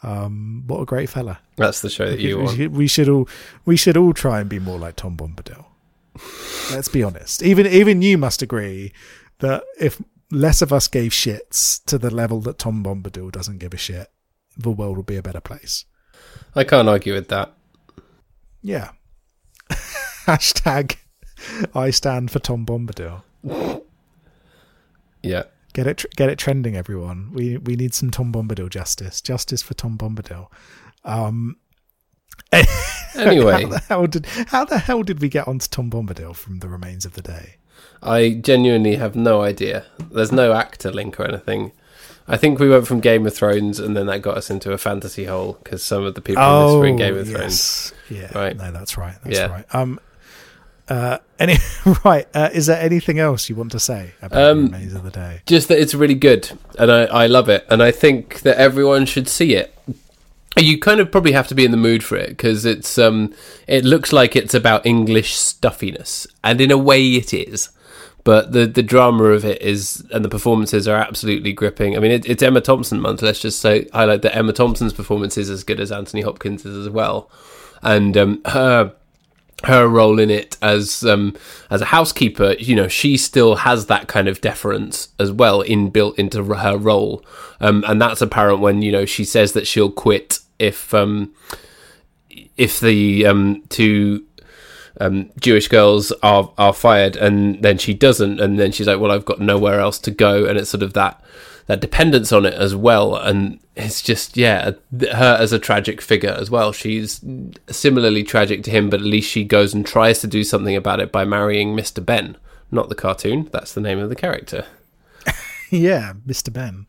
Um, 0.03 0.63
what 0.67 0.81
a 0.81 0.85
great 0.85 1.09
fella! 1.09 1.39
That's 1.57 1.81
the 1.81 1.89
show 1.89 2.09
that 2.09 2.19
you 2.19 2.37
we, 2.37 2.43
want. 2.43 2.57
should, 2.57 2.75
we 2.75 2.87
should 2.87 3.09
all 3.09 3.29
we 3.65 3.77
should 3.77 3.97
all 3.97 4.13
try 4.13 4.39
and 4.39 4.49
be 4.49 4.59
more 4.59 4.79
like 4.79 4.95
Tom 4.95 5.15
Bombadil. 5.15 5.65
Let's 6.71 6.87
be 6.87 7.03
honest. 7.03 7.43
Even 7.43 7.67
even 7.67 8.01
you 8.01 8.17
must 8.17 8.41
agree 8.41 8.93
that 9.39 9.63
if 9.79 10.01
less 10.31 10.61
of 10.61 10.73
us 10.73 10.87
gave 10.87 11.11
shits 11.11 11.83
to 11.85 11.97
the 11.97 12.09
level 12.09 12.41
that 12.41 12.57
Tom 12.57 12.83
Bombadil 12.83 13.31
doesn't 13.31 13.59
give 13.59 13.73
a 13.73 13.77
shit, 13.77 14.07
the 14.57 14.71
world 14.71 14.97
would 14.97 15.05
be 15.05 15.17
a 15.17 15.23
better 15.23 15.41
place. 15.41 15.85
I 16.55 16.63
can't 16.63 16.89
argue 16.89 17.13
with 17.13 17.27
that. 17.29 17.53
Yeah. 18.61 18.91
Hashtag 20.25 20.97
I 21.73 21.89
stand 21.91 22.31
for 22.31 22.39
Tom 22.39 22.65
Bombadil. 22.65 23.23
Yeah. 25.23 25.43
Get 25.73 25.87
it, 25.87 25.97
tr- 25.97 26.07
get 26.15 26.29
it 26.29 26.37
trending, 26.37 26.75
everyone. 26.75 27.31
We 27.33 27.57
we 27.57 27.75
need 27.75 27.93
some 27.93 28.11
Tom 28.11 28.31
Bombadil 28.33 28.69
justice. 28.69 29.21
Justice 29.21 29.61
for 29.61 29.73
Tom 29.73 29.97
Bombadil. 29.97 30.47
Um, 31.05 31.57
Anyway. 33.15 33.63
how 33.63 33.67
the 33.69 33.79
hell 33.89 34.07
did 34.07 34.25
how 34.25 34.65
the 34.65 34.77
hell 34.79 35.03
did 35.03 35.21
we 35.21 35.27
get 35.29 35.47
onto 35.47 35.67
Tom 35.67 35.89
Bombadil 35.89 36.35
from 36.35 36.59
The 36.59 36.69
Remains 36.69 37.05
of 37.05 37.13
the 37.13 37.21
Day? 37.21 37.55
I 38.01 38.39
genuinely 38.41 38.95
have 38.95 39.15
no 39.15 39.41
idea. 39.41 39.85
There's 40.11 40.31
no 40.31 40.53
actor 40.53 40.91
link 40.91 41.19
or 41.19 41.25
anything. 41.25 41.71
I 42.27 42.37
think 42.37 42.59
we 42.59 42.69
went 42.69 42.87
from 42.87 42.99
Game 42.99 43.25
of 43.27 43.33
Thrones, 43.35 43.79
and 43.79 43.95
then 43.97 44.05
that 44.05 44.21
got 44.21 44.37
us 44.37 44.49
into 44.49 44.71
a 44.71 44.77
fantasy 44.77 45.25
hole 45.25 45.57
because 45.63 45.83
some 45.83 46.03
of 46.03 46.15
the 46.15 46.21
people 46.21 46.41
in 46.43 46.65
this 46.67 46.75
were 46.75 46.85
in 46.87 46.95
Game 46.95 47.17
of 47.17 47.27
Thrones. 47.27 47.93
Oh. 48.09 48.13
Yeah. 48.15 48.37
Right. 48.37 48.55
No, 48.55 48.71
that's 48.71 48.97
right. 48.97 49.15
That's 49.23 49.37
Yeah. 49.37 49.47
right. 49.47 49.65
Um. 49.75 49.99
Uh. 50.91 51.17
Any 51.39 51.55
right. 52.05 52.27
Uh, 52.35 52.49
is 52.53 52.67
there 52.67 52.79
anything 52.79 53.17
else 53.17 53.49
you 53.49 53.55
want 53.55 53.71
to 53.71 53.79
say 53.79 54.11
about 54.21 54.39
Um, 54.39 54.65
The 54.67 54.71
Remains 54.73 54.93
of 54.93 55.03
the 55.03 55.09
Day? 55.09 55.41
Just 55.47 55.69
that 55.69 55.79
it's 55.79 55.95
really 55.95 56.15
good, 56.15 56.51
and 56.77 56.91
I, 56.91 57.05
I 57.05 57.27
love 57.27 57.49
it, 57.49 57.65
and 57.69 57.81
I 57.81 57.91
think 57.91 58.41
that 58.41 58.57
everyone 58.57 59.07
should 59.07 59.27
see 59.27 59.55
it. 59.55 59.75
You 60.59 60.77
kind 60.77 60.99
of 60.99 61.11
probably 61.11 61.31
have 61.31 61.47
to 61.47 61.55
be 61.55 61.65
in 61.65 61.71
the 61.71 61.77
mood 61.77 62.03
for 62.03 62.15
it 62.17 62.29
because 62.29 62.65
it's 62.65 62.97
um, 62.99 63.33
it 63.67 63.83
looks 63.85 64.13
like 64.13 64.35
it's 64.35 64.53
about 64.53 64.85
English 64.85 65.33
stuffiness, 65.35 66.27
and 66.43 66.61
in 66.61 66.69
a 66.71 66.77
way 66.77 67.03
it 67.13 67.33
is. 67.33 67.69
But 68.23 68.51
the 68.51 68.67
the 68.67 68.83
drama 68.83 69.23
of 69.23 69.43
it 69.43 69.61
is, 69.63 70.05
and 70.13 70.23
the 70.23 70.29
performances 70.29 70.87
are 70.87 70.97
absolutely 70.97 71.53
gripping. 71.53 71.95
I 71.95 71.99
mean, 71.99 72.11
it, 72.11 72.29
it's 72.29 72.43
Emma 72.43 72.61
Thompson 72.61 72.99
month. 72.99 73.23
Let's 73.23 73.39
just 73.39 73.59
say 73.61 73.87
highlight 73.93 74.21
that 74.21 74.35
Emma 74.35 74.53
Thompson's 74.53 74.93
performance 74.93 75.37
is 75.39 75.49
as 75.49 75.63
good 75.63 75.79
as 75.79 75.91
Anthony 75.91 76.21
Hopkins 76.21 76.65
is 76.65 76.85
as 76.85 76.89
well, 76.91 77.31
and 77.81 78.15
um, 78.15 78.41
her 78.45 78.93
her 79.65 79.87
role 79.87 80.19
in 80.19 80.29
it 80.29 80.57
as 80.61 81.03
um 81.03 81.35
as 81.69 81.81
a 81.81 81.85
housekeeper 81.85 82.55
you 82.59 82.75
know 82.75 82.87
she 82.87 83.15
still 83.15 83.55
has 83.55 83.85
that 83.85 84.07
kind 84.07 84.27
of 84.27 84.41
deference 84.41 85.09
as 85.19 85.31
well 85.31 85.63
inbuilt 85.63 86.17
into 86.17 86.43
her 86.43 86.77
role. 86.77 87.23
Um 87.59 87.83
and 87.87 88.01
that's 88.01 88.21
apparent 88.21 88.59
when 88.59 88.81
you 88.81 88.91
know 88.91 89.05
she 89.05 89.23
says 89.23 89.53
that 89.53 89.67
she'll 89.67 89.91
quit 89.91 90.39
if 90.59 90.93
um 90.93 91.33
if 92.57 92.79
the 92.79 93.25
um 93.25 93.63
two 93.69 94.25
um 94.99 95.29
Jewish 95.39 95.67
girls 95.67 96.11
are 96.23 96.51
are 96.57 96.73
fired 96.73 97.15
and 97.15 97.61
then 97.61 97.77
she 97.77 97.93
doesn't. 97.93 98.39
And 98.39 98.59
then 98.59 98.71
she's 98.71 98.87
like 98.87 98.99
well 98.99 99.11
I've 99.11 99.25
got 99.25 99.39
nowhere 99.39 99.79
else 99.79 99.99
to 99.99 100.11
go. 100.11 100.45
And 100.45 100.57
it's 100.57 100.69
sort 100.69 100.83
of 100.83 100.93
that 100.93 101.23
that 101.67 101.81
dependence 101.81 102.31
on 102.31 102.45
it 102.45 102.53
as 102.53 102.75
well 102.75 103.15
and 103.15 103.59
it's 103.75 104.01
just 104.01 104.35
yeah 104.35 104.71
her 105.11 105.37
as 105.39 105.53
a 105.53 105.59
tragic 105.59 106.01
figure 106.01 106.35
as 106.37 106.51
well 106.51 106.71
she's 106.71 107.23
similarly 107.69 108.23
tragic 108.23 108.63
to 108.63 108.71
him 108.71 108.89
but 108.89 108.99
at 108.99 109.05
least 109.05 109.29
she 109.29 109.43
goes 109.43 109.73
and 109.73 109.85
tries 109.85 110.19
to 110.19 110.27
do 110.27 110.43
something 110.43 110.75
about 110.75 110.99
it 110.99 111.11
by 111.11 111.23
marrying 111.23 111.75
Mr. 111.75 112.05
Benn 112.05 112.37
not 112.71 112.89
the 112.89 112.95
cartoon 112.95 113.49
that's 113.51 113.73
the 113.73 113.81
name 113.81 113.99
of 113.99 114.09
the 114.09 114.15
character 114.15 114.65
yeah, 115.71 116.13
Mr. 116.27 116.51
Benn. 116.51 116.85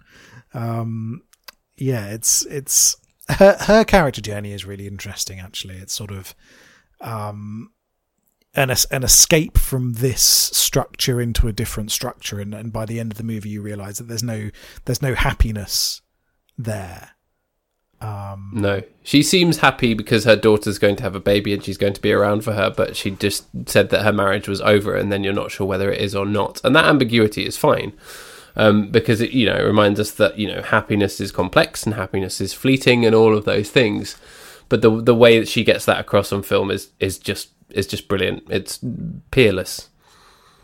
Um, 0.53 1.23
yeah, 1.77 2.09
it's 2.09 2.45
it's 2.47 2.97
her 3.29 3.57
her 3.61 3.85
character 3.85 4.21
journey 4.21 4.53
is 4.53 4.67
really 4.67 4.87
interesting. 4.87 5.41
Actually, 5.41 5.77
it's 5.77 5.95
sort 5.95 6.11
of 6.11 6.35
um, 7.01 7.71
an 8.55 8.71
an 8.91 9.03
escape 9.03 9.57
from 9.57 9.95
this 9.95 10.23
structure 10.23 11.21
into 11.21 11.49
a 11.49 11.53
different 11.53 11.91
structure, 11.91 12.41
and, 12.41 12.55
and 12.55 12.73
by 12.73 12.85
the 12.85 13.01
end 13.01 13.13
of 13.13 13.19
the 13.19 13.25
movie, 13.25 13.51
you 13.51 13.63
realise 13.63 13.99
that 13.99 14.09
there's 14.09 14.23
no 14.23 14.51
there's 14.85 15.03
no 15.03 15.15
happiness 15.15 16.03
there. 16.59 17.11
Um, 18.01 18.51
no. 18.53 18.83
She 19.05 19.23
seems 19.23 19.59
happy 19.59 19.95
because 19.95 20.25
her 20.25 20.35
daughter's 20.35 20.79
going 20.81 20.97
to 20.97 21.05
have 21.05 21.15
a 21.15 21.21
baby 21.21 21.55
and 21.55 21.63
she's 21.63 21.79
going 21.79 21.93
to 21.93 22.01
be 22.01 22.11
around 22.11 22.43
for 22.43 22.53
her 22.53 22.69
but 22.69 22.97
she 22.97 23.13
just 23.13 23.45
said 23.67 23.91
that 23.91 24.03
her 24.03 24.13
marriage 24.13 24.49
was 24.49 24.61
over 24.61 24.97
and 24.97 25.13
then 25.13 25.23
you're 25.23 25.33
not 25.33 25.53
sure 25.53 25.69
whether 25.69 25.89
it 25.89 26.01
is 26.01 26.13
or 26.13 26.27
not. 26.27 26.61
And 26.65 26.75
that 26.75 26.87
ambiguity 26.87 27.47
is 27.47 27.57
fine 27.57 27.93
um, 28.57 28.91
because 28.91 29.21
it 29.21 29.31
you 29.31 29.47
know 29.47 29.57
it 29.57 29.63
reminds 29.63 30.01
us 30.01 30.11
that 30.13 30.39
you 30.39 30.47
know 30.47 30.63
happiness 30.63 31.21
is 31.21 31.33
complex 31.33 31.85
and 31.85 31.95
happiness 31.95 32.41
is 32.41 32.53
fleeting 32.53 33.07
and 33.07 33.15
all 33.15 33.37
of 33.37 33.45
those 33.45 33.71
things. 33.71 34.17
But 34.69 34.83
the 34.83 35.03
the 35.03 35.15
way 35.15 35.39
that 35.39 35.49
she 35.49 35.65
gets 35.65 35.85
that 35.85 36.01
across 36.01 36.33
on 36.33 36.43
film 36.43 36.71
is 36.71 36.91
is 36.99 37.19
just 37.19 37.51
is 37.75 37.87
just 37.87 38.09
brilliant. 38.09 38.45
It's 38.49 38.79
peerless. 39.31 39.89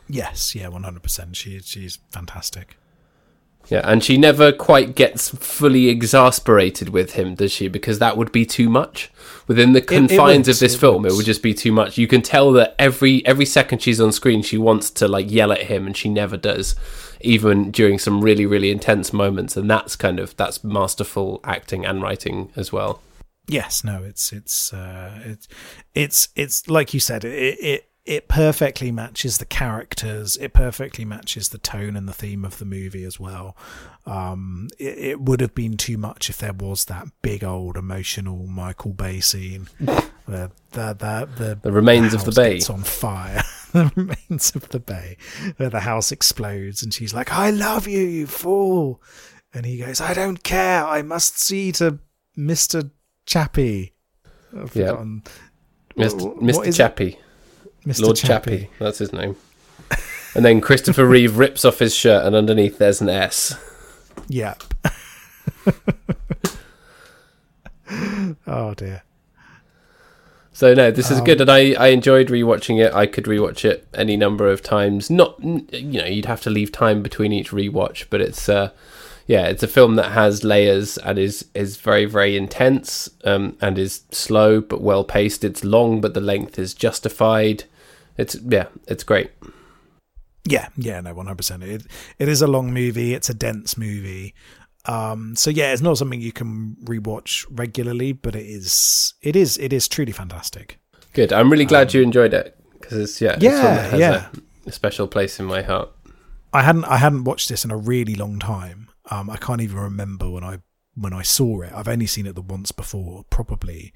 Yes, 0.08 0.54
yeah, 0.54 0.68
one 0.68 0.84
hundred 0.84 1.02
percent. 1.02 1.36
She 1.36 1.60
she's 1.60 1.98
fantastic. 2.10 2.76
yeah 3.68 3.82
and 3.84 4.02
she 4.02 4.16
never 4.16 4.52
quite 4.52 4.94
gets 4.94 5.28
fully 5.28 5.88
exasperated 5.88 6.88
with 6.88 7.12
him 7.12 7.34
does 7.34 7.52
she? 7.52 7.68
Because 7.68 7.98
that 7.98 8.16
would 8.16 8.32
be 8.32 8.46
too 8.46 8.68
much. 8.70 9.10
Within 9.46 9.72
the 9.72 9.80
it 9.80 9.86
confines 9.86 10.48
of 10.48 10.58
this 10.58 10.74
it 10.74 10.78
film 10.78 11.04
it 11.04 11.12
would 11.12 11.26
just 11.26 11.42
be 11.42 11.52
too 11.52 11.72
much. 11.72 11.98
You 11.98 12.06
can 12.06 12.22
tell 12.22 12.52
that 12.52 12.74
every 12.78 13.24
every 13.26 13.44
second 13.44 13.80
she's 13.82 14.00
on 14.00 14.12
screen 14.12 14.42
she 14.42 14.56
wants 14.56 14.90
to 14.92 15.06
like 15.08 15.30
yell 15.30 15.52
at 15.52 15.64
him 15.64 15.86
and 15.86 15.96
she 15.96 16.08
never 16.08 16.36
does 16.38 16.74
even 17.20 17.70
during 17.70 17.98
some 17.98 18.22
really 18.22 18.46
really 18.46 18.70
intense 18.70 19.12
moments 19.12 19.56
and 19.56 19.68
that's 19.68 19.96
kind 19.96 20.18
of 20.20 20.34
that's 20.36 20.62
masterful 20.64 21.40
acting 21.44 21.84
and 21.84 22.00
writing 22.00 22.50
as 22.56 22.72
well 22.72 23.02
Yes, 23.48 23.82
no, 23.82 24.02
it's 24.04 24.32
it's 24.32 24.72
uh, 24.72 25.20
it's 25.24 25.48
it's 25.94 26.28
it's 26.36 26.68
like 26.68 26.92
you 26.92 27.00
said, 27.00 27.24
it 27.24 27.58
it 27.60 27.84
it 28.04 28.28
perfectly 28.28 28.90
matches 28.92 29.38
the 29.38 29.44
characters. 29.46 30.36
It 30.36 30.52
perfectly 30.52 31.04
matches 31.04 31.48
the 31.48 31.58
tone 31.58 31.96
and 31.96 32.08
the 32.08 32.12
theme 32.12 32.44
of 32.44 32.58
the 32.58 32.64
movie 32.64 33.04
as 33.04 33.18
well. 33.18 33.56
Um, 34.06 34.68
it, 34.78 34.98
it 34.98 35.20
would 35.20 35.40
have 35.40 35.54
been 35.54 35.76
too 35.76 35.98
much 35.98 36.30
if 36.30 36.38
there 36.38 36.52
was 36.52 36.86
that 36.86 37.08
big 37.22 37.42
old 37.44 37.76
emotional 37.76 38.46
Michael 38.46 38.92
Bay 38.92 39.20
scene. 39.20 39.68
the 39.80 40.02
the 40.26 40.50
the 40.94 41.28
the, 41.36 41.58
The 41.62 41.72
remains 41.72 42.12
of 42.14 42.24
the 42.24 42.32
bay. 42.32 42.54
gets 42.54 42.70
on 42.70 42.82
fire. 42.82 43.42
the 43.72 43.90
remains 43.96 44.54
of 44.54 44.68
the 44.70 44.80
bay, 44.80 45.16
where 45.56 45.70
the 45.70 45.80
house 45.80 46.12
explodes, 46.12 46.82
and 46.82 46.92
she's 46.92 47.14
like, 47.14 47.32
"I 47.32 47.50
love 47.50 47.86
you, 47.86 48.00
you 48.00 48.26
fool," 48.26 49.02
and 49.54 49.64
he 49.66 49.78
goes, 49.78 50.00
"I 50.02 50.12
don't 50.14 50.42
care. 50.42 50.86
I 50.86 51.00
must 51.02 51.38
see 51.38 51.72
to 51.72 51.98
Mister 52.36 52.90
Chappie." 53.28 53.92
I've 54.56 54.74
Yeah. 54.74 54.86
forgotten. 54.86 55.22
mr, 55.96 56.22
what 56.24 56.36
mr. 56.66 56.74
chappie 56.76 57.18
Mr. 57.86 58.02
lord 58.02 58.16
Chappie. 58.16 58.50
chappie 58.50 58.70
that's 58.78 58.98
his 58.98 59.12
name 59.12 59.36
and 60.34 60.44
then 60.44 60.60
christopher 60.60 61.04
reeve 61.14 61.36
rips 61.36 61.64
off 61.64 61.80
his 61.80 61.94
shirt 61.94 62.24
and 62.24 62.34
underneath 62.34 62.78
there's 62.78 63.00
an 63.02 63.08
s 63.10 63.54
Yep. 64.28 64.62
oh 68.46 68.74
dear. 68.74 69.02
So 70.52 70.74
no, 70.74 70.90
this 70.90 71.10
is 71.10 71.18
Um, 71.20 71.24
good, 71.24 71.40
and 71.40 71.48
I, 71.50 71.72
I 71.74 71.86
enjoyed 71.88 72.28
rewatching 72.28 72.84
it. 72.84 72.92
I 72.92 73.06
could 73.06 73.24
rewatch 73.24 73.64
it 73.64 73.86
any 73.94 74.16
number 74.16 74.48
of 74.50 74.60
times. 74.62 75.08
Not 75.08 75.36
you 75.42 76.00
know 76.00 76.06
you'd 76.06 76.24
have 76.26 76.40
to 76.42 76.50
leave 76.50 76.72
time 76.72 77.02
between 77.02 77.32
each 77.32 77.50
rewatch, 77.52 78.06
but 78.10 78.20
it's 78.20 78.48
uh 78.48 78.70
yeah 79.28 79.46
it's 79.46 79.62
a 79.62 79.68
film 79.68 79.94
that 79.94 80.10
has 80.10 80.42
layers 80.42 80.98
and 80.98 81.18
is 81.18 81.46
is 81.54 81.76
very 81.76 82.06
very 82.06 82.36
intense 82.36 83.08
um 83.24 83.56
and 83.60 83.78
is 83.78 84.02
slow 84.10 84.60
but 84.60 84.80
well 84.80 85.04
paced. 85.04 85.44
It's 85.44 85.62
long, 85.62 86.00
but 86.00 86.14
the 86.14 86.20
length 86.20 86.58
is 86.58 86.74
justified. 86.74 87.64
It's 88.16 88.34
yeah, 88.42 88.66
it's 88.88 89.04
great. 89.04 89.30
Yeah, 90.44 90.68
yeah, 90.76 91.00
no, 91.00 91.14
one 91.14 91.26
hundred 91.26 91.36
percent. 91.38 91.62
It 91.62 91.82
it 92.18 92.28
is 92.28 92.42
a 92.42 92.46
long 92.46 92.72
movie. 92.74 93.14
It's 93.14 93.30
a 93.30 93.34
dense 93.34 93.76
movie. 93.76 94.34
Um, 94.86 95.36
so 95.36 95.50
yeah, 95.50 95.72
it's 95.72 95.82
not 95.82 95.98
something 95.98 96.20
you 96.20 96.32
can 96.32 96.76
rewatch 96.84 97.44
regularly, 97.50 98.12
but 98.12 98.34
it 98.34 98.46
is 98.46 99.14
it 99.22 99.36
is 99.36 99.58
it 99.58 99.72
is 99.72 99.86
truly 99.88 100.12
fantastic. 100.12 100.78
Good. 101.12 101.32
I'm 101.32 101.50
really 101.50 101.66
glad 101.66 101.92
you 101.92 102.02
enjoyed 102.02 102.32
it 102.32 102.56
because 102.72 102.98
it's 102.98 103.20
yeah 103.20 103.36
Yeah, 103.40 103.82
has 103.90 104.00
yeah. 104.00 104.28
a, 104.66 104.68
a 104.70 104.72
special 104.72 105.06
place 105.06 105.38
in 105.38 105.46
my 105.46 105.62
heart. 105.62 105.90
I 106.52 106.62
hadn't 106.62 106.84
I 106.86 106.96
hadn't 106.96 107.24
watched 107.24 107.48
this 107.50 107.64
in 107.64 107.70
a 107.70 107.76
really 107.76 108.14
long 108.14 108.38
time. 108.38 108.87
Um, 109.10 109.30
I 109.30 109.36
can't 109.36 109.60
even 109.60 109.78
remember 109.78 110.30
when 110.30 110.44
I 110.44 110.58
when 110.94 111.12
I 111.12 111.22
saw 111.22 111.62
it. 111.62 111.72
I've 111.72 111.88
only 111.88 112.06
seen 112.06 112.26
it 112.26 112.34
the 112.34 112.42
once 112.42 112.72
before. 112.72 113.24
Probably 113.30 113.92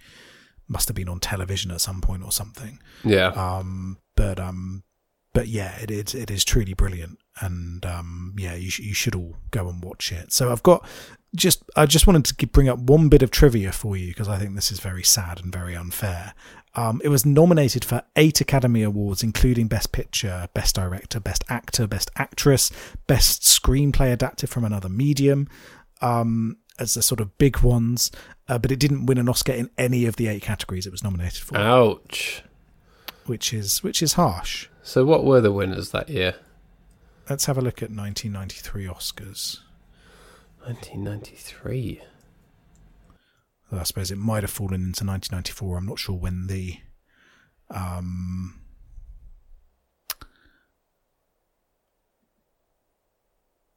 must 0.68 0.88
have 0.88 0.94
been 0.94 1.08
on 1.08 1.20
television 1.20 1.70
at 1.70 1.80
some 1.80 2.00
point 2.00 2.22
or 2.24 2.32
something. 2.32 2.78
Yeah. 3.04 3.28
Um, 3.28 3.98
but 4.16 4.38
um, 4.38 4.84
but 5.32 5.48
yeah, 5.48 5.76
it 5.80 5.90
is 5.90 6.14
it 6.14 6.30
is 6.30 6.44
truly 6.44 6.74
brilliant, 6.74 7.18
and 7.40 7.84
um, 7.86 8.34
yeah, 8.38 8.54
you 8.54 8.70
sh- 8.70 8.80
you 8.80 8.94
should 8.94 9.14
all 9.14 9.36
go 9.50 9.68
and 9.68 9.82
watch 9.82 10.12
it. 10.12 10.32
So 10.32 10.52
I've 10.52 10.62
got 10.62 10.86
just 11.34 11.62
I 11.76 11.86
just 11.86 12.06
wanted 12.06 12.24
to 12.26 12.46
bring 12.46 12.68
up 12.68 12.78
one 12.78 13.08
bit 13.08 13.22
of 13.22 13.30
trivia 13.30 13.72
for 13.72 13.96
you 13.96 14.08
because 14.08 14.28
I 14.28 14.38
think 14.38 14.54
this 14.54 14.70
is 14.70 14.80
very 14.80 15.02
sad 15.02 15.40
and 15.40 15.52
very 15.52 15.74
unfair. 15.74 16.34
Um, 16.74 17.00
it 17.04 17.08
was 17.08 17.26
nominated 17.26 17.84
for 17.84 18.02
eight 18.16 18.40
Academy 18.40 18.82
Awards, 18.82 19.22
including 19.22 19.68
Best 19.68 19.92
Picture, 19.92 20.48
Best 20.54 20.74
Director, 20.74 21.20
Best 21.20 21.44
Actor, 21.48 21.86
Best 21.86 22.10
Actress, 22.16 22.70
Best 23.06 23.42
Screenplay 23.42 24.12
adapted 24.12 24.48
from 24.48 24.64
another 24.64 24.88
medium, 24.88 25.48
um, 26.00 26.56
as 26.78 26.94
the 26.94 27.02
sort 27.02 27.20
of 27.20 27.36
big 27.36 27.60
ones. 27.60 28.10
Uh, 28.48 28.58
but 28.58 28.72
it 28.72 28.78
didn't 28.78 29.06
win 29.06 29.18
an 29.18 29.28
Oscar 29.28 29.52
in 29.52 29.70
any 29.76 30.06
of 30.06 30.16
the 30.16 30.28
eight 30.28 30.42
categories 30.42 30.86
it 30.86 30.92
was 30.92 31.04
nominated 31.04 31.42
for, 31.42 31.58
Ouch. 31.58 32.42
Which 33.26 33.52
is 33.52 33.82
which 33.82 34.02
is 34.02 34.14
harsh. 34.14 34.68
So 34.82 35.04
what 35.04 35.24
were 35.24 35.40
the 35.40 35.52
winners 35.52 35.90
that 35.90 36.08
year? 36.08 36.36
Let's 37.30 37.46
have 37.46 37.56
a 37.56 37.62
look 37.62 37.82
at 37.82 37.90
1993 37.90 38.86
Oscars. 38.86 39.60
1993. 40.64 42.02
Well, 43.70 43.80
I 43.80 43.84
suppose 43.84 44.10
it 44.10 44.18
might 44.18 44.42
have 44.42 44.50
fallen 44.50 44.74
into 44.82 45.04
1994. 45.04 45.78
I'm 45.78 45.86
not 45.86 45.98
sure 45.98 46.16
when 46.16 46.46
the. 46.46 46.78
Um, 47.70 48.60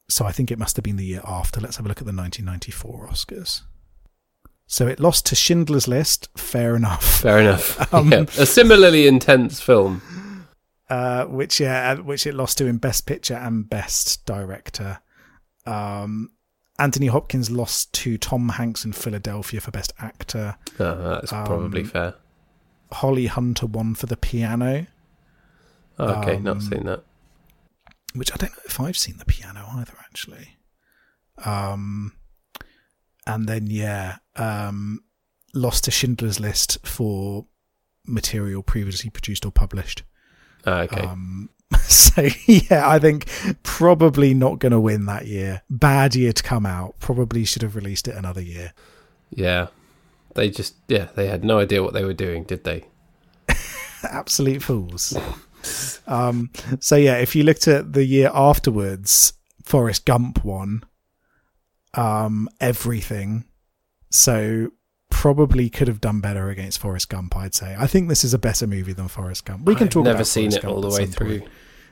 so 0.10 0.26
I 0.26 0.32
think 0.32 0.52
it 0.52 0.60
must 0.60 0.76
have 0.76 0.84
been 0.84 0.98
the 0.98 1.06
year 1.06 1.22
after. 1.24 1.62
Let's 1.62 1.78
have 1.78 1.86
a 1.86 1.90
look 1.90 2.02
at 2.02 2.06
the 2.06 2.14
1994 2.14 3.08
Oscars. 3.08 3.62
So 4.68 4.88
it 4.88 5.00
lost 5.00 5.26
to 5.28 5.36
Schindler's 5.36 5.88
List. 5.88 6.28
Fair 6.38 6.76
enough. 6.76 7.22
Fair 7.22 7.40
enough. 7.40 7.78
Um, 7.94 8.12
yeah. 8.12 8.22
A 8.38 8.46
similarly 8.46 9.08
intense 9.08 9.60
film. 9.62 10.02
uh, 10.90 11.26
which 11.26 11.60
yeah, 11.60 11.92
uh, 11.92 11.96
which 12.04 12.26
it 12.28 12.34
lost 12.34 12.58
to 12.58 12.66
in 12.66 12.78
Best 12.78 13.06
Picture 13.06 13.36
and 13.36 13.70
Best 13.70 14.26
Director. 14.26 15.00
Um, 15.66 16.32
Anthony 16.78 17.08
Hopkins 17.08 17.50
lost 17.50 17.94
to 17.94 18.18
Tom 18.18 18.50
Hanks 18.50 18.84
in 18.86 18.92
Philadelphia 18.94 19.62
for 19.62 19.72
Best 19.72 19.94
Actor. 20.00 20.58
Oh, 20.80 20.96
that's 21.22 21.32
probably 21.32 21.82
Um, 21.82 21.88
fair. 21.88 22.14
Holly 22.92 23.28
Hunter 23.28 23.66
won 23.66 23.96
for 23.96 24.06
The 24.08 24.18
Piano, 24.18 24.88
Oh, 25.98 26.08
okay, 26.22 26.38
not 26.40 26.58
um, 26.58 26.62
seen 26.62 26.84
that. 26.86 27.04
which 28.14 28.32
I 28.32 28.36
don't 28.36 28.52
know 28.52 28.64
if 28.66 28.80
I've 28.80 28.98
seen 28.98 29.18
The 29.18 29.26
Piano 29.26 29.66
either, 29.78 29.94
actually. 30.02 30.58
Um, 31.46 32.14
and 33.28 33.48
then 33.48 33.68
yeah, 33.68 34.18
um, 34.36 35.02
lost 35.54 35.86
to 35.86 35.92
Schindler's 35.92 36.40
List 36.40 36.86
for 36.86 37.46
material 38.06 38.64
previously 38.64 39.10
produced 39.10 39.46
or 39.46 39.52
published. 39.52 40.04
Ah, 40.66 40.82
okay. 40.82 41.02
Um, 41.02 41.50
so 41.82 42.28
yeah, 42.46 42.88
I 42.88 43.00
think 43.00 43.28
probably 43.64 44.34
not 44.34 44.60
going 44.60 44.72
to 44.72 44.80
win 44.80 45.06
that 45.06 45.28
year. 45.28 45.64
Bad 45.70 46.16
year 46.16 46.34
to 46.34 46.44
come 46.44 46.66
out. 46.66 47.00
Probably 47.00 47.46
should 47.46 47.62
have 47.62 47.76
released 47.76 48.08
it 48.08 48.16
another 48.16 48.42
year. 48.42 48.74
yeah. 49.32 49.68
They 50.36 50.50
just, 50.50 50.76
yeah, 50.90 51.08
they 51.16 51.28
had 51.28 51.46
no 51.46 51.60
idea 51.60 51.82
what 51.82 51.94
they 51.94 52.04
were 52.04 52.14
doing, 52.14 52.44
did 52.44 52.66
they? 52.66 52.84
Absolute 54.04 54.62
fools. 54.62 55.18
um, 56.08 56.52
so 56.82 56.98
yeah, 56.98 57.16
if 57.18 57.36
you 57.36 57.44
looked 57.44 57.70
at 57.70 57.94
the 57.94 58.04
year 58.04 58.30
afterwards, 58.34 59.34
Forrest 59.64 60.06
Gump 60.06 60.44
won. 60.44 60.84
Um, 61.98 62.50
everything. 62.60 63.46
So 64.12 64.72
probably 65.10 65.70
could 65.70 65.88
have 65.88 66.02
done 66.02 66.20
better 66.20 66.50
against 66.50 66.80
Forrest 66.80 67.10
Gump. 67.10 67.36
I'd 67.36 67.54
say. 67.56 67.76
I 67.78 67.88
think 67.88 68.10
this 68.10 68.24
is 68.24 68.34
a 68.34 68.40
better 68.40 68.68
movie 68.68 68.94
than 68.94 69.08
Forrest 69.08 69.46
Gump. 69.46 69.66
We 69.66 69.76
can 69.76 69.86
I've 69.88 69.92
talk. 69.94 70.04
never 70.06 70.16
about 70.18 70.28
seen 70.28 70.52
Forrest 70.52 70.58
it 70.58 70.62
Gump 70.64 70.76
all 70.76 70.82
the 70.82 70.90
way 70.90 71.06
through. 71.06 71.40
point. 71.40 71.52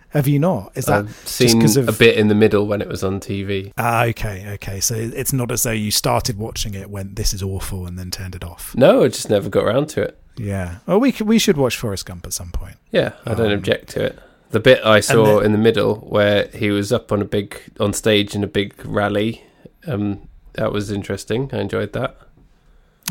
Have 0.09 0.27
you 0.27 0.37
not? 0.37 0.71
Is 0.75 0.85
that 0.85 1.05
I've 1.05 1.15
seen 1.27 1.59
'cause 1.59 1.75
of- 1.75 1.89
a 1.89 1.91
bit 1.91 2.17
in 2.17 2.27
the 2.27 2.35
middle 2.35 2.67
when 2.67 2.81
it 2.83 2.87
was 2.87 3.03
on 3.03 3.19
TV. 3.19 3.71
Ah, 3.77 4.05
okay, 4.05 4.47
okay. 4.53 4.79
So 4.79 4.93
it's 4.93 5.33
not 5.33 5.49
as 5.51 5.63
though 5.63 5.71
you 5.71 5.89
started 5.89 6.37
watching 6.37 6.75
it 6.75 6.91
when 6.91 7.15
this 7.15 7.33
is 7.33 7.41
awful 7.41 7.87
and 7.87 7.97
then 7.97 8.11
turned 8.11 8.35
it 8.35 8.43
off. 8.43 8.75
No, 8.77 9.03
I 9.03 9.07
just 9.07 9.29
never 9.31 9.49
got 9.49 9.63
around 9.63 9.89
to 9.89 10.03
it. 10.03 10.19
Yeah. 10.37 10.77
Well, 10.85 10.99
we 10.99 11.11
could, 11.11 11.25
we 11.27 11.39
should 11.39 11.57
watch 11.57 11.77
Forrest 11.77 12.05
Gump 12.05 12.25
at 12.27 12.33
some 12.33 12.51
point. 12.51 12.75
Yeah, 12.91 13.13
I 13.25 13.33
don't 13.33 13.51
Um, 13.51 13.57
object 13.57 13.89
to 13.91 14.03
it. 14.03 14.19
The 14.51 14.59
bit 14.59 14.85
I 14.85 14.99
saw 14.99 15.37
then- 15.37 15.45
in 15.47 15.51
the 15.51 15.57
middle 15.57 15.95
where 16.07 16.47
he 16.53 16.69
was 16.69 16.91
up 16.91 17.11
on 17.11 17.19
a 17.21 17.25
big 17.25 17.59
on 17.79 17.91
stage 17.93 18.35
in 18.35 18.43
a 18.43 18.47
big 18.47 18.73
rally, 18.85 19.41
um, 19.87 20.27
that 20.53 20.71
was 20.71 20.91
interesting. 20.91 21.49
I 21.53 21.59
enjoyed 21.61 21.93
that. 21.93 22.17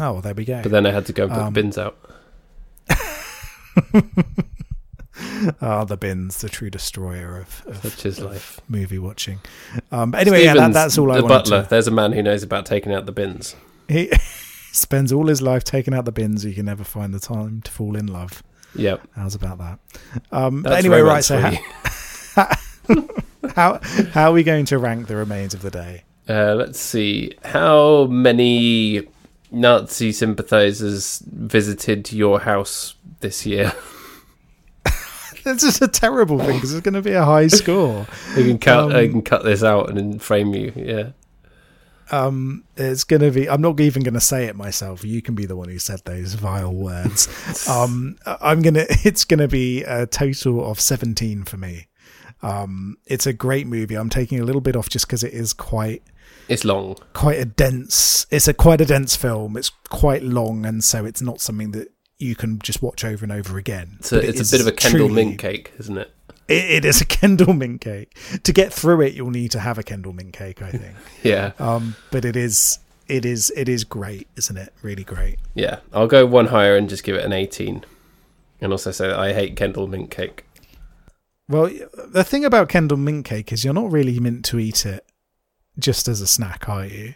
Oh, 0.00 0.12
well, 0.14 0.20
there 0.22 0.34
we 0.34 0.44
go. 0.44 0.62
But 0.62 0.72
then 0.72 0.86
I 0.86 0.90
had 0.90 1.06
to 1.06 1.12
go 1.12 1.24
and 1.24 1.32
put 1.32 1.40
Um, 1.40 1.52
the 1.54 1.62
bins 1.62 1.78
out. 1.78 1.98
Ah, 5.60 5.84
the 5.84 5.96
bins, 5.96 6.40
the 6.40 6.48
true 6.48 6.70
destroyer 6.70 7.38
of, 7.40 7.62
of, 7.66 7.76
Such 7.82 8.06
is 8.06 8.18
of 8.20 8.26
life. 8.26 8.60
movie 8.68 8.98
watching. 8.98 9.40
Um, 9.90 10.12
but 10.12 10.20
anyway, 10.20 10.44
yeah, 10.44 10.54
that, 10.54 10.72
that's 10.72 10.96
all 10.98 11.10
I 11.10 11.16
the 11.20 11.26
butler. 11.26 11.64
to. 11.64 11.68
There's 11.68 11.88
a 11.88 11.92
man 11.92 12.12
who 12.12 12.22
knows 12.22 12.42
about 12.44 12.64
taking 12.64 12.92
out 12.94 13.06
the 13.06 13.12
bins. 13.12 13.56
He 13.88 14.10
spends 14.72 15.12
all 15.12 15.26
his 15.26 15.42
life 15.42 15.64
taking 15.64 15.94
out 15.94 16.04
the 16.04 16.12
bins. 16.12 16.44
He 16.44 16.54
can 16.54 16.66
never 16.66 16.84
find 16.84 17.12
the 17.12 17.18
time 17.20 17.60
to 17.62 17.70
fall 17.70 17.96
in 17.96 18.06
love. 18.06 18.42
Yep. 18.76 19.02
How's 19.16 19.34
about 19.34 19.58
that? 19.58 19.78
Um, 20.30 20.62
but 20.62 20.72
anyway, 20.74 21.00
right. 21.00 21.24
So 21.24 21.38
how, 21.38 21.52
how 23.54 23.80
how 24.12 24.30
are 24.30 24.32
we 24.32 24.44
going 24.44 24.64
to 24.66 24.78
rank 24.78 25.08
the 25.08 25.16
remains 25.16 25.54
of 25.54 25.62
the 25.62 25.70
day? 25.70 26.04
Uh, 26.28 26.54
let's 26.54 26.78
see. 26.78 27.34
How 27.44 28.06
many 28.06 29.08
Nazi 29.50 30.12
sympathizers 30.12 31.22
visited 31.26 32.12
your 32.12 32.40
house 32.40 32.94
this 33.20 33.44
year? 33.46 33.72
This 35.44 35.64
is 35.64 35.82
a 35.82 35.88
terrible 35.88 36.38
thing 36.38 36.54
because 36.54 36.72
it's 36.72 36.84
going 36.84 36.94
to 36.94 37.02
be 37.02 37.14
a 37.14 37.24
high 37.24 37.48
score. 37.48 38.06
We 38.36 38.44
can 38.44 38.58
cut. 38.58 38.78
Um, 38.78 38.92
I 38.92 39.08
can 39.08 39.22
cut 39.22 39.42
this 39.42 39.64
out 39.64 39.90
and 39.90 40.22
frame 40.22 40.54
you. 40.54 40.72
Yeah. 40.76 41.10
um, 42.12 42.62
it's 42.76 43.02
going 43.02 43.22
to 43.22 43.32
be. 43.32 43.50
I'm 43.50 43.60
not 43.60 43.80
even 43.80 44.04
going 44.04 44.14
to 44.14 44.20
say 44.20 44.44
it 44.44 44.54
myself. 44.54 45.04
You 45.04 45.20
can 45.20 45.34
be 45.34 45.44
the 45.44 45.56
one 45.56 45.68
who 45.68 45.80
said 45.80 46.00
those 46.04 46.34
vile 46.34 46.72
words. 46.72 47.28
um, 47.68 48.16
I'm 48.24 48.62
gonna. 48.62 48.84
It's 48.88 49.24
going 49.24 49.40
to 49.40 49.48
be 49.48 49.82
a 49.82 50.06
total 50.06 50.64
of 50.70 50.78
17 50.78 51.42
for 51.42 51.56
me. 51.56 51.88
Um, 52.42 52.96
it's 53.06 53.26
a 53.26 53.32
great 53.32 53.66
movie. 53.66 53.96
I'm 53.96 54.10
taking 54.10 54.38
a 54.38 54.44
little 54.44 54.60
bit 54.60 54.76
off 54.76 54.88
just 54.88 55.08
because 55.08 55.24
it 55.24 55.32
is 55.32 55.52
quite 55.52 56.04
It's 56.48 56.64
long. 56.64 56.96
quite 57.12 57.38
a 57.38 57.44
dense. 57.44 58.26
It's 58.30 58.48
a 58.48 58.54
quite 58.54 58.80
a 58.80 58.84
dense 58.84 59.16
film. 59.16 59.56
It's 59.56 59.70
quite 59.88 60.22
long, 60.22 60.66
and 60.66 60.82
so 60.82 61.04
it's 61.04 61.22
not 61.22 61.40
something 61.40 61.72
that 61.72 61.88
you 62.18 62.34
can 62.34 62.58
just 62.60 62.82
watch 62.82 63.04
over 63.04 63.24
and 63.24 63.32
over 63.32 63.58
again. 63.58 63.96
It's 63.98 64.12
a, 64.12 64.18
it 64.20 64.38
it's 64.40 64.52
a 64.52 64.54
bit 64.54 64.60
of 64.60 64.66
a 64.66 64.72
Kendal 64.72 65.08
truly- 65.08 65.24
mint 65.26 65.38
cake, 65.38 65.72
isn't 65.78 65.98
it? 65.98 66.10
It, 66.48 66.70
it 66.70 66.84
is 66.84 67.00
a 67.00 67.04
Kendal 67.06 67.52
mint 67.52 67.80
cake. 67.80 68.16
To 68.42 68.52
get 68.52 68.72
through 68.72 69.00
it, 69.02 69.14
you'll 69.14 69.30
need 69.30 69.50
to 69.52 69.60
have 69.60 69.78
a 69.78 69.82
Kendal 69.82 70.12
mint 70.12 70.32
cake. 70.32 70.62
I 70.62 70.70
think. 70.70 70.94
Yeah. 71.22 71.52
Um, 71.58 71.96
but 72.10 72.24
it 72.24 72.36
is 72.36 72.78
it 73.08 73.24
is 73.24 73.52
it 73.56 73.68
is 73.68 73.84
great, 73.84 74.28
isn't 74.36 74.56
it? 74.56 74.72
Really 74.82 75.04
great. 75.04 75.38
Yeah. 75.54 75.78
I'll 75.92 76.06
go 76.08 76.26
one 76.26 76.46
higher 76.46 76.76
and 76.76 76.88
just 76.88 77.04
give 77.04 77.16
it 77.16 77.24
an 77.24 77.32
18. 77.32 77.84
And 78.60 78.72
also 78.72 78.90
say 78.92 79.08
that 79.08 79.18
I 79.18 79.32
hate 79.32 79.56
Kendal 79.56 79.86
mint 79.88 80.10
cake. 80.10 80.44
Well, 81.48 81.70
the 82.08 82.24
thing 82.24 82.44
about 82.44 82.68
Kendal 82.68 82.96
mint 82.96 83.24
cake 83.24 83.52
is 83.52 83.64
you're 83.64 83.74
not 83.74 83.90
really 83.90 84.18
meant 84.20 84.44
to 84.46 84.58
eat 84.58 84.86
it 84.86 85.04
just 85.78 86.08
as 86.08 86.20
a 86.20 86.26
snack, 86.26 86.68
are 86.68 86.86
you? 86.86 87.14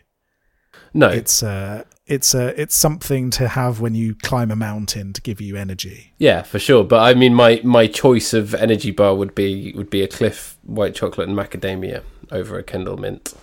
No. 0.92 1.08
It's 1.08 1.42
uh 1.42 1.84
it's 2.06 2.34
uh 2.34 2.54
it's 2.56 2.74
something 2.74 3.30
to 3.30 3.48
have 3.48 3.80
when 3.80 3.94
you 3.94 4.14
climb 4.14 4.50
a 4.50 4.56
mountain 4.56 5.12
to 5.12 5.20
give 5.20 5.40
you 5.40 5.56
energy. 5.56 6.14
Yeah, 6.18 6.42
for 6.42 6.58
sure. 6.58 6.84
But 6.84 7.02
I 7.02 7.14
mean, 7.14 7.34
my, 7.34 7.60
my 7.64 7.86
choice 7.86 8.32
of 8.32 8.54
energy 8.54 8.90
bar 8.90 9.14
would 9.14 9.34
be 9.34 9.72
would 9.76 9.90
be 9.90 10.02
a 10.02 10.08
Clif 10.08 10.56
white 10.62 10.94
chocolate 10.94 11.28
and 11.28 11.36
macadamia 11.36 12.02
over 12.30 12.58
a 12.58 12.62
Kendal 12.62 12.96
mint. 12.96 13.34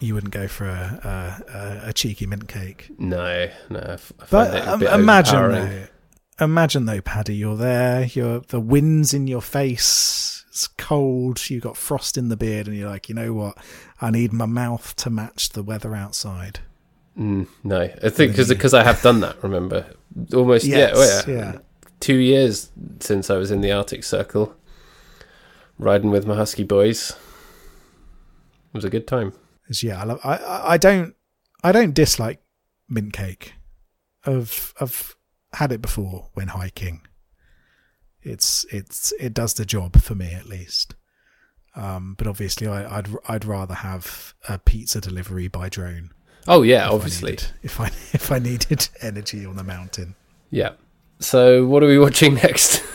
You 0.00 0.14
wouldn't 0.14 0.32
go 0.32 0.46
for 0.46 0.66
a 0.66 1.00
a, 1.50 1.52
a, 1.56 1.88
a 1.88 1.92
cheeky 1.92 2.26
mint 2.26 2.48
cake. 2.48 2.90
No, 2.98 3.48
no. 3.70 3.80
I 3.80 3.92
f- 3.94 4.12
I 4.20 4.24
find 4.26 4.52
But 4.52 4.54
a 4.54 4.94
um, 4.94 5.00
imagine 5.00 5.52
though, 5.52 5.86
imagine 6.40 6.84
though, 6.86 7.00
Paddy, 7.00 7.34
you're 7.36 7.56
there. 7.56 8.04
You're 8.04 8.40
the 8.40 8.60
wind's 8.60 9.12
in 9.12 9.26
your 9.26 9.42
face. 9.42 10.37
It's 10.58 10.66
cold. 10.66 11.48
you've 11.50 11.62
got 11.62 11.76
frost 11.76 12.18
in 12.18 12.30
the 12.30 12.36
beard, 12.36 12.66
and 12.66 12.76
you're 12.76 12.90
like, 12.90 13.08
you 13.08 13.14
know 13.14 13.32
what? 13.32 13.56
I 14.00 14.10
need 14.10 14.32
my 14.32 14.46
mouth 14.46 14.96
to 14.96 15.08
match 15.08 15.50
the 15.50 15.62
weather 15.62 15.94
outside. 15.94 16.58
Mm, 17.16 17.46
no, 17.62 17.82
I 17.82 18.08
think 18.08 18.34
because 18.34 18.74
I 18.74 18.82
have 18.82 19.00
done 19.00 19.20
that. 19.20 19.40
Remember, 19.40 19.86
almost 20.34 20.66
Yes, 20.66 20.96
yeah, 20.96 21.32
oh, 21.32 21.38
yeah, 21.38 21.52
yeah. 21.52 21.58
Two 22.00 22.16
years 22.16 22.72
since 22.98 23.30
I 23.30 23.36
was 23.36 23.52
in 23.52 23.60
the 23.60 23.70
Arctic 23.70 24.02
Circle, 24.02 24.52
riding 25.78 26.10
with 26.10 26.26
my 26.26 26.34
husky 26.34 26.64
boys. 26.64 27.10
It 27.10 28.74
was 28.74 28.84
a 28.84 28.90
good 28.90 29.06
time. 29.06 29.34
Yeah, 29.80 30.00
I, 30.00 30.04
love, 30.06 30.20
I 30.24 30.36
I 30.38 30.72
I 30.72 30.76
don't 30.76 31.14
I 31.62 31.70
don't 31.70 31.94
dislike 31.94 32.42
mint 32.88 33.12
cake. 33.12 33.54
I've 34.26 34.74
I've 34.80 35.14
had 35.52 35.70
it 35.70 35.80
before 35.80 36.30
when 36.34 36.48
hiking. 36.48 37.02
It's 38.22 38.64
it's 38.70 39.12
it 39.20 39.32
does 39.34 39.54
the 39.54 39.64
job 39.64 40.00
for 40.00 40.14
me 40.14 40.32
at 40.32 40.46
least. 40.46 40.94
Um, 41.76 42.14
but 42.18 42.26
obviously, 42.26 42.66
I, 42.66 42.98
I'd 42.98 43.08
I'd 43.28 43.44
rather 43.44 43.74
have 43.74 44.34
a 44.48 44.58
pizza 44.58 45.00
delivery 45.00 45.48
by 45.48 45.68
drone. 45.68 46.10
Oh 46.46 46.62
yeah, 46.62 46.86
if 46.86 46.90
I 46.90 46.94
obviously, 46.94 47.30
needed- 47.32 47.46
if 47.62 47.80
I 47.80 47.86
if 48.12 48.32
I 48.32 48.38
needed 48.38 48.88
energy 49.02 49.44
on 49.46 49.56
the 49.56 49.64
mountain. 49.64 50.14
yeah. 50.50 50.70
So 51.20 51.66
what 51.66 51.82
are 51.82 51.86
we 51.88 51.98
watching 51.98 52.34
next? 52.34 52.82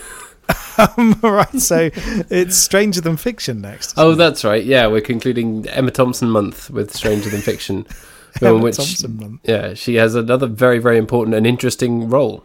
Um, 0.76 1.14
right, 1.22 1.60
so 1.60 1.88
it's 1.94 2.56
Stranger 2.56 3.00
Than 3.00 3.16
Fiction 3.16 3.60
next. 3.60 3.94
oh, 3.96 4.16
that's 4.16 4.42
right. 4.44 4.62
Yeah, 4.64 4.88
we're 4.88 5.00
concluding 5.00 5.68
Emma 5.68 5.92
Thompson 5.92 6.28
month 6.28 6.68
with 6.68 6.92
Stranger 6.92 7.30
Than 7.30 7.40
Fiction, 7.42 7.86
Emma 8.42 8.58
which 8.58 8.76
Thompson 8.76 9.16
month. 9.16 9.40
yeah 9.44 9.74
she 9.74 9.94
has 9.94 10.16
another 10.16 10.48
very 10.48 10.80
very 10.80 10.98
important 10.98 11.36
and 11.36 11.46
interesting 11.46 12.08
role. 12.10 12.42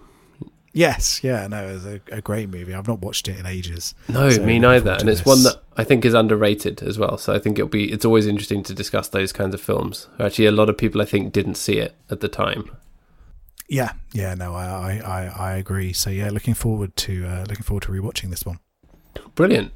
Yes, 0.71 1.23
yeah, 1.23 1.47
no, 1.47 1.67
it's 1.67 1.85
a, 1.85 1.99
a 2.11 2.21
great 2.21 2.49
movie. 2.49 2.73
I've 2.73 2.87
not 2.87 3.01
watched 3.01 3.27
it 3.27 3.39
in 3.39 3.45
ages. 3.45 3.95
No, 4.07 4.29
So 4.29 4.43
me 4.43 4.59
neither. 4.59 4.91
And 4.91 5.09
it's 5.09 5.25
one 5.25 5.43
that 5.43 5.63
I 5.77 5.83
think 5.83 6.05
is 6.05 6.13
underrated 6.13 6.83
as 6.83 6.99
well. 6.99 7.17
So 7.17 7.33
I 7.33 7.39
think 7.39 7.57
it'll 7.57 7.69
be 7.69 7.91
it's 7.91 8.05
always 8.05 8.27
interesting 8.27 8.61
to 8.63 8.73
discuss 8.73 9.07
those 9.07 9.33
kinds 9.33 9.53
of 9.53 9.61
films. 9.61 10.07
Actually, 10.19 10.45
a 10.45 10.51
lot 10.51 10.69
of 10.69 10.77
people 10.77 11.01
I 11.01 11.05
think 11.05 11.33
didn't 11.33 11.55
see 11.55 11.79
it 11.79 11.95
at 12.09 12.19
the 12.19 12.27
time. 12.27 12.69
Yeah, 13.67 13.93
yeah, 14.13 14.33
no, 14.33 14.55
I, 14.55 14.65
I, 14.65 14.97
I, 14.99 15.25
I 15.25 15.51
agree. 15.57 15.93
So 15.93 16.09
yeah, 16.09 16.29
looking 16.29 16.55
forward 16.55 16.95
to 16.97 17.25
uh, 17.25 17.45
looking 17.47 17.63
forward 17.63 17.83
to 17.83 17.91
rewatching 17.91 18.29
this 18.29 18.45
one. 18.45 18.59
Brilliant. 19.35 19.71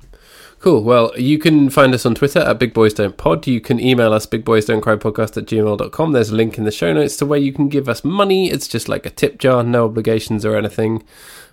Cool. 0.64 0.82
Well, 0.82 1.11
you 1.20 1.39
can 1.39 1.70
find 1.70 1.93
us 1.93 2.05
on 2.05 2.16
Twitter 2.16 2.39
at 2.39 2.57
Big 2.57 2.74
Boys 2.74 2.93
Don't 2.93 3.18
Pod. 3.18 3.45
You 3.47 3.59
can 3.59 3.82
email 3.82 4.14
us 4.14 4.26
bigboysdon'tcrypodcast 4.26 5.36
at 5.36 5.43
gmail.com. 5.43 6.11
There's 6.14 6.30
a 6.30 6.36
link 6.36 6.57
in 6.57 6.64
the 6.64 6.72
show 6.72 6.93
notes 6.93 7.18
to 7.18 7.26
where 7.26 7.38
you 7.38 7.51
can 7.51 7.68
give 7.68 7.89
us 7.89 8.05
money. 8.05 8.49
It's 8.49 8.70
just 8.70 8.88
like 8.88 9.05
a 9.05 9.09
tip 9.09 9.39
jar, 9.39 9.61
no 9.61 9.84
obligations 9.84 10.45
or 10.45 10.55
anything. 10.55 11.03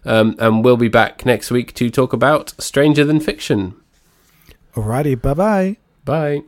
Um, 0.04 0.36
and 0.38 0.64
we'll 0.64 0.76
be 0.76 0.86
back 0.86 1.26
next 1.26 1.50
week 1.50 1.74
to 1.74 1.90
talk 1.90 2.12
about 2.12 2.54
Stranger 2.62 3.04
Than 3.04 3.18
Fiction. 3.18 3.74
Alrighty, 4.76 5.20
bye 5.20 5.34
bye. 5.34 5.76
Bye. 6.04 6.44